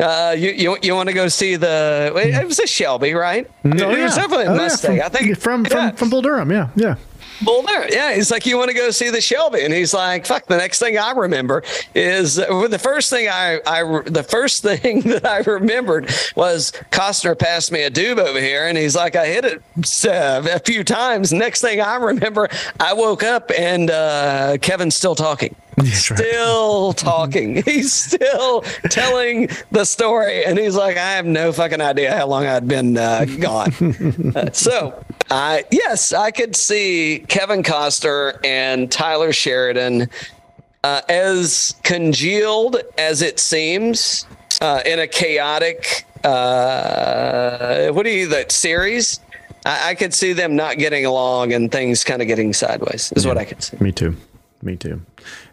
uh, 0.01 0.37
you 0.39 0.51
you, 0.51 0.79
you 0.83 0.95
want 0.95 1.09
to 1.09 1.15
go 1.15 1.27
see 1.27 1.57
the? 1.57 2.13
It 2.15 2.47
was 2.47 2.61
a 2.61 2.67
Shelby, 2.67 3.13
right? 3.13 3.51
No, 3.65 3.91
it, 3.91 3.99
yeah. 3.99 4.05
was 4.05 4.15
definitely 4.15 4.47
a 4.47 4.53
oh, 4.53 4.57
Mustang. 4.57 4.97
Yeah, 4.97 5.09
from, 5.09 5.17
I 5.17 5.19
think 5.19 5.39
from 5.39 5.65
from 5.65 5.97
from 5.97 6.11
Bull 6.11 6.23
Durham. 6.23 6.53
Yeah, 6.53 6.69
yeah. 6.77 6.95
Boulder. 7.43 7.87
Yeah, 7.91 8.15
he's 8.15 8.31
like, 8.31 8.47
you 8.47 8.57
want 8.57 8.71
to 8.71 8.77
go 8.77 8.91
see 8.91 9.11
the 9.11 9.21
Shelby, 9.21 9.63
and 9.65 9.73
he's 9.73 9.93
like, 9.93 10.27
fuck. 10.27 10.47
The 10.47 10.57
next 10.57 10.79
thing 10.79 10.97
I 10.97 11.13
remember 11.13 11.63
is 11.95 12.39
uh, 12.39 12.69
the 12.69 12.79
first 12.79 13.11
thing 13.11 13.29
I, 13.29 13.61
I 13.67 14.03
the 14.07 14.23
first 14.23 14.63
thing 14.63 15.01
that 15.03 15.27
I 15.27 15.39
remembered 15.39 16.11
was 16.35 16.73
Costner 16.91 17.39
passed 17.39 17.73
me 17.73 17.83
a 17.83 17.91
doob 17.91 18.19
over 18.19 18.41
here, 18.41 18.67
and 18.67 18.79
he's 18.79 18.97
like, 18.97 19.17
I 19.17 19.27
hit 19.27 19.45
it 19.45 19.63
uh, 20.07 20.49
a 20.51 20.59
few 20.61 20.85
times. 20.85 21.33
Next 21.33 21.61
thing 21.61 21.81
I 21.81 21.97
remember, 21.97 22.49
I 22.81 22.93
woke 22.93 23.23
up 23.23 23.51
and 23.57 23.91
uh, 23.91 24.57
Kevin's 24.61 24.95
still 24.97 25.15
talking. 25.15 25.55
still 25.85 26.93
talking. 26.95 27.63
He's 27.65 27.93
still 27.93 28.63
telling 28.89 29.51
the 29.71 29.85
story, 29.85 30.45
and 30.45 30.59
he's 30.59 30.75
like, 30.75 30.97
I 30.97 31.13
have 31.13 31.27
no 31.27 31.53
fucking 31.53 31.83
idea 31.83 32.17
how 32.17 32.27
long 32.29 32.47
I'd 32.47 32.67
been 32.67 32.97
uh, 32.97 33.27
gone. 33.41 34.33
uh, 34.35 34.51
so, 34.53 35.05
uh, 35.31 35.59
yes, 35.71 36.13
I 36.13 36.31
could 36.31 36.55
see 36.55 37.25
Kevin 37.29 37.63
Costner 37.63 38.39
and 38.45 38.91
Tyler 38.91 39.33
Sheridan 39.33 40.09
uh, 40.85 41.03
as 41.09 41.75
congealed 41.83 42.77
as 42.97 43.23
it 43.23 43.41
seems 43.41 44.27
uh, 44.61 44.83
in 44.87 45.01
a 45.01 45.07
chaotic. 45.07 46.05
Uh, 46.23 47.89
what 47.89 48.05
do 48.05 48.11
you 48.11 48.29
that 48.29 48.53
series? 48.53 49.21
I, 49.65 49.91
I, 49.91 49.95
could 49.95 50.15
see 50.15 50.33
them 50.33 50.57
not 50.57 50.79
getting 50.79 51.05
along 51.05 51.53
and 51.53 51.71
things 51.71 52.05
kind 52.05 52.23
of 52.23 52.29
getting 52.29 52.53
sideways. 52.53 53.13
Is 53.13 53.25
yeah, 53.25 53.31
what 53.31 53.39
I 53.39 53.45
could 53.45 53.63
see. 53.63 53.77
Me 53.81 53.93
too. 53.93 54.17
Me 54.63 54.77
too 54.77 55.03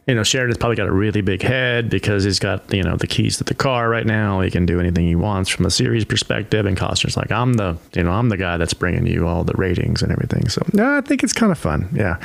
you 0.08 0.16
know, 0.16 0.24
Sheridan's 0.24 0.58
probably 0.58 0.76
got 0.76 0.88
a 0.88 0.92
really 0.92 1.22
big 1.22 1.42
head 1.42 1.90
because 1.90 2.26
he's 2.26 2.40
got, 2.40 2.74
you 2.74 2.84
know, 2.84 2.98
the 2.98 3.08
keys 3.08 3.38
to 3.38 3.44
the 3.44 3.54
car 3.54 3.90
right 3.90 4.06
now. 4.06 4.42
He 4.42 4.52
can 4.52 4.66
do 4.66 4.80
anything 4.80 5.08
he 5.08 5.16
wants 5.16 5.50
from 5.50 5.66
a 5.66 5.70
series 5.70 6.04
perspective. 6.04 6.66
And 6.66 6.78
Costner's 6.78 7.16
like, 7.16 7.32
I'm 7.32 7.54
the, 7.54 7.78
you 7.94 8.04
know, 8.04 8.12
I'm 8.12 8.30
the 8.30 8.38
guy 8.38 8.58
that's 8.58 8.74
bringing 8.74 9.08
you 9.08 9.28
all 9.28 9.44
the 9.46 9.54
ratings 9.54 10.02
and 10.02 10.12
everything. 10.12 10.50
So, 10.50 10.66
no, 10.74 10.98
I 10.98 11.02
think 11.02 11.24
it's 11.24 11.34
kind 11.34 11.52
of 11.52 11.58
fun. 11.58 11.88
Yeah. 11.94 12.20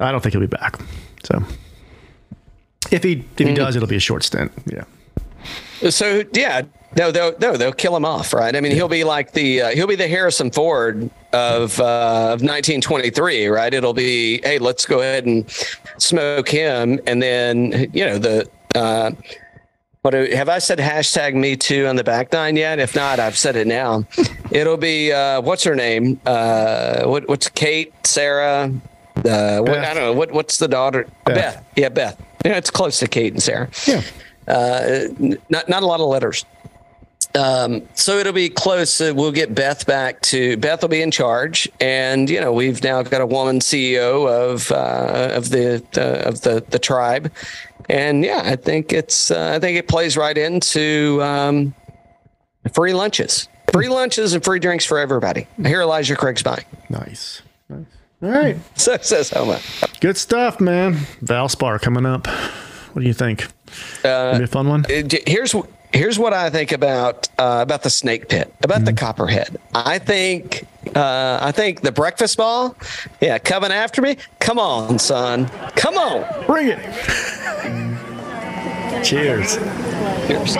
I 0.00 0.10
don't 0.10 0.20
think 0.20 0.32
he'll 0.32 0.40
be 0.40 0.46
back. 0.46 0.80
So, 1.24 1.42
if 2.90 3.02
he 3.02 3.12
if 3.12 3.38
he 3.38 3.44
mm. 3.44 3.54
does, 3.56 3.76
it'll 3.76 3.88
be 3.88 3.96
a 3.96 4.00
short 4.00 4.22
stint. 4.22 4.52
Yeah. 4.66 4.84
So 5.90 6.24
yeah, 6.32 6.62
no, 6.96 7.10
they'll 7.10 7.38
no, 7.38 7.56
they'll 7.56 7.72
kill 7.72 7.96
him 7.96 8.04
off, 8.04 8.32
right? 8.32 8.54
I 8.54 8.60
mean, 8.60 8.72
he'll 8.72 8.88
be 8.88 9.04
like 9.04 9.32
the 9.32 9.62
uh, 9.62 9.68
he'll 9.70 9.86
be 9.86 9.94
the 9.94 10.08
Harrison 10.08 10.50
Ford 10.50 11.10
of 11.32 11.78
uh, 11.80 12.32
of 12.32 12.42
1923, 12.42 13.48
right? 13.48 13.72
It'll 13.72 13.92
be 13.92 14.40
hey, 14.42 14.58
let's 14.58 14.86
go 14.86 15.00
ahead 15.00 15.26
and 15.26 15.48
smoke 15.98 16.48
him, 16.48 16.98
and 17.06 17.22
then 17.22 17.90
you 17.92 18.04
know 18.04 18.18
the. 18.18 18.48
Uh, 18.74 19.12
what 20.02 20.14
have 20.14 20.48
I 20.48 20.58
said? 20.58 20.78
Hashtag 20.78 21.34
me 21.34 21.56
too 21.56 21.86
on 21.86 21.96
the 21.96 22.04
back 22.04 22.32
nine 22.32 22.56
yet? 22.56 22.78
If 22.78 22.94
not, 22.94 23.18
I've 23.18 23.36
said 23.36 23.56
it 23.56 23.66
now. 23.66 24.06
It'll 24.50 24.76
be 24.76 25.12
uh, 25.12 25.40
what's 25.40 25.64
her 25.64 25.74
name? 25.74 26.20
Uh, 26.24 27.04
what, 27.04 27.28
what's 27.28 27.48
Kate, 27.50 27.92
Sarah? 28.06 28.72
Uh, 29.16 29.58
what, 29.60 29.78
I 29.78 29.92
don't 29.92 29.96
know. 29.96 30.12
What 30.12 30.30
what's 30.32 30.58
the 30.58 30.68
daughter? 30.68 31.06
Beth. 31.26 31.34
Beth. 31.34 31.64
Yeah, 31.76 31.88
Beth. 31.88 32.22
Yeah, 32.44 32.56
it's 32.56 32.70
close 32.70 33.00
to 33.00 33.08
Kate 33.08 33.32
and 33.32 33.42
Sarah. 33.42 33.68
Yeah. 33.86 34.02
Uh, 34.48 35.08
not 35.48 35.68
not 35.68 35.82
a 35.82 35.86
lot 35.86 36.00
of 36.00 36.06
letters. 36.08 36.44
Um, 37.34 37.82
so 37.94 38.16
it'll 38.18 38.32
be 38.32 38.48
close. 38.48 39.00
Uh, 39.00 39.12
we'll 39.14 39.32
get 39.32 39.54
Beth 39.54 39.86
back 39.86 40.20
to 40.22 40.56
Beth 40.56 40.80
will 40.82 40.88
be 40.88 41.02
in 41.02 41.10
charge, 41.10 41.68
and 41.80 42.28
you 42.28 42.40
know 42.40 42.52
we've 42.52 42.82
now 42.82 43.02
got 43.02 43.20
a 43.20 43.26
woman 43.26 43.60
CEO 43.60 44.26
of 44.28 44.72
uh, 44.72 45.34
of 45.34 45.50
the 45.50 45.82
uh, 45.96 46.28
of 46.28 46.40
the 46.40 46.64
the 46.70 46.78
tribe, 46.78 47.30
and 47.88 48.24
yeah, 48.24 48.42
I 48.44 48.56
think 48.56 48.92
it's 48.92 49.30
uh, 49.30 49.52
I 49.54 49.58
think 49.58 49.78
it 49.78 49.88
plays 49.88 50.16
right 50.16 50.36
into 50.36 51.20
um, 51.22 51.74
free 52.72 52.94
lunches, 52.94 53.48
free 53.72 53.88
lunches 53.88 54.32
and 54.32 54.42
free 54.42 54.58
drinks 54.58 54.86
for 54.86 54.98
everybody. 54.98 55.46
Here, 55.62 55.82
Elijah 55.82 56.16
Craig's 56.16 56.42
buying. 56.42 56.64
Nice, 56.88 57.42
nice. 57.68 57.84
All 58.22 58.30
right. 58.30 58.56
So 58.76 58.96
says 59.02 59.30
Homa. 59.30 59.60
Good 60.00 60.16
stuff, 60.16 60.60
man. 60.60 60.94
Valspar 61.22 61.80
coming 61.80 62.06
up. 62.06 62.26
What 62.94 63.02
do 63.02 63.06
you 63.06 63.14
think? 63.14 63.46
Uh, 64.04 64.38
be 64.38 64.44
a 64.44 64.46
fun 64.46 64.68
one. 64.68 64.84
Here's 64.88 65.54
here's 65.92 66.18
what 66.18 66.32
I 66.32 66.50
think 66.50 66.72
about 66.72 67.28
uh, 67.38 67.60
about 67.62 67.82
the 67.82 67.90
snake 67.90 68.28
pit, 68.28 68.52
about 68.62 68.78
mm-hmm. 68.78 68.84
the 68.86 68.92
copperhead. 68.94 69.56
I 69.74 69.98
think 69.98 70.66
uh, 70.94 71.38
I 71.40 71.52
think 71.52 71.80
the 71.80 71.92
breakfast 71.92 72.36
ball, 72.36 72.76
yeah, 73.20 73.38
coming 73.38 73.72
after 73.72 74.02
me. 74.02 74.16
Come 74.40 74.58
on, 74.58 74.98
son. 74.98 75.48
Come 75.76 75.96
on, 75.96 76.46
bring 76.46 76.68
it. 76.68 76.78
Cheers. 79.04 79.56
Cheers. 80.26 80.56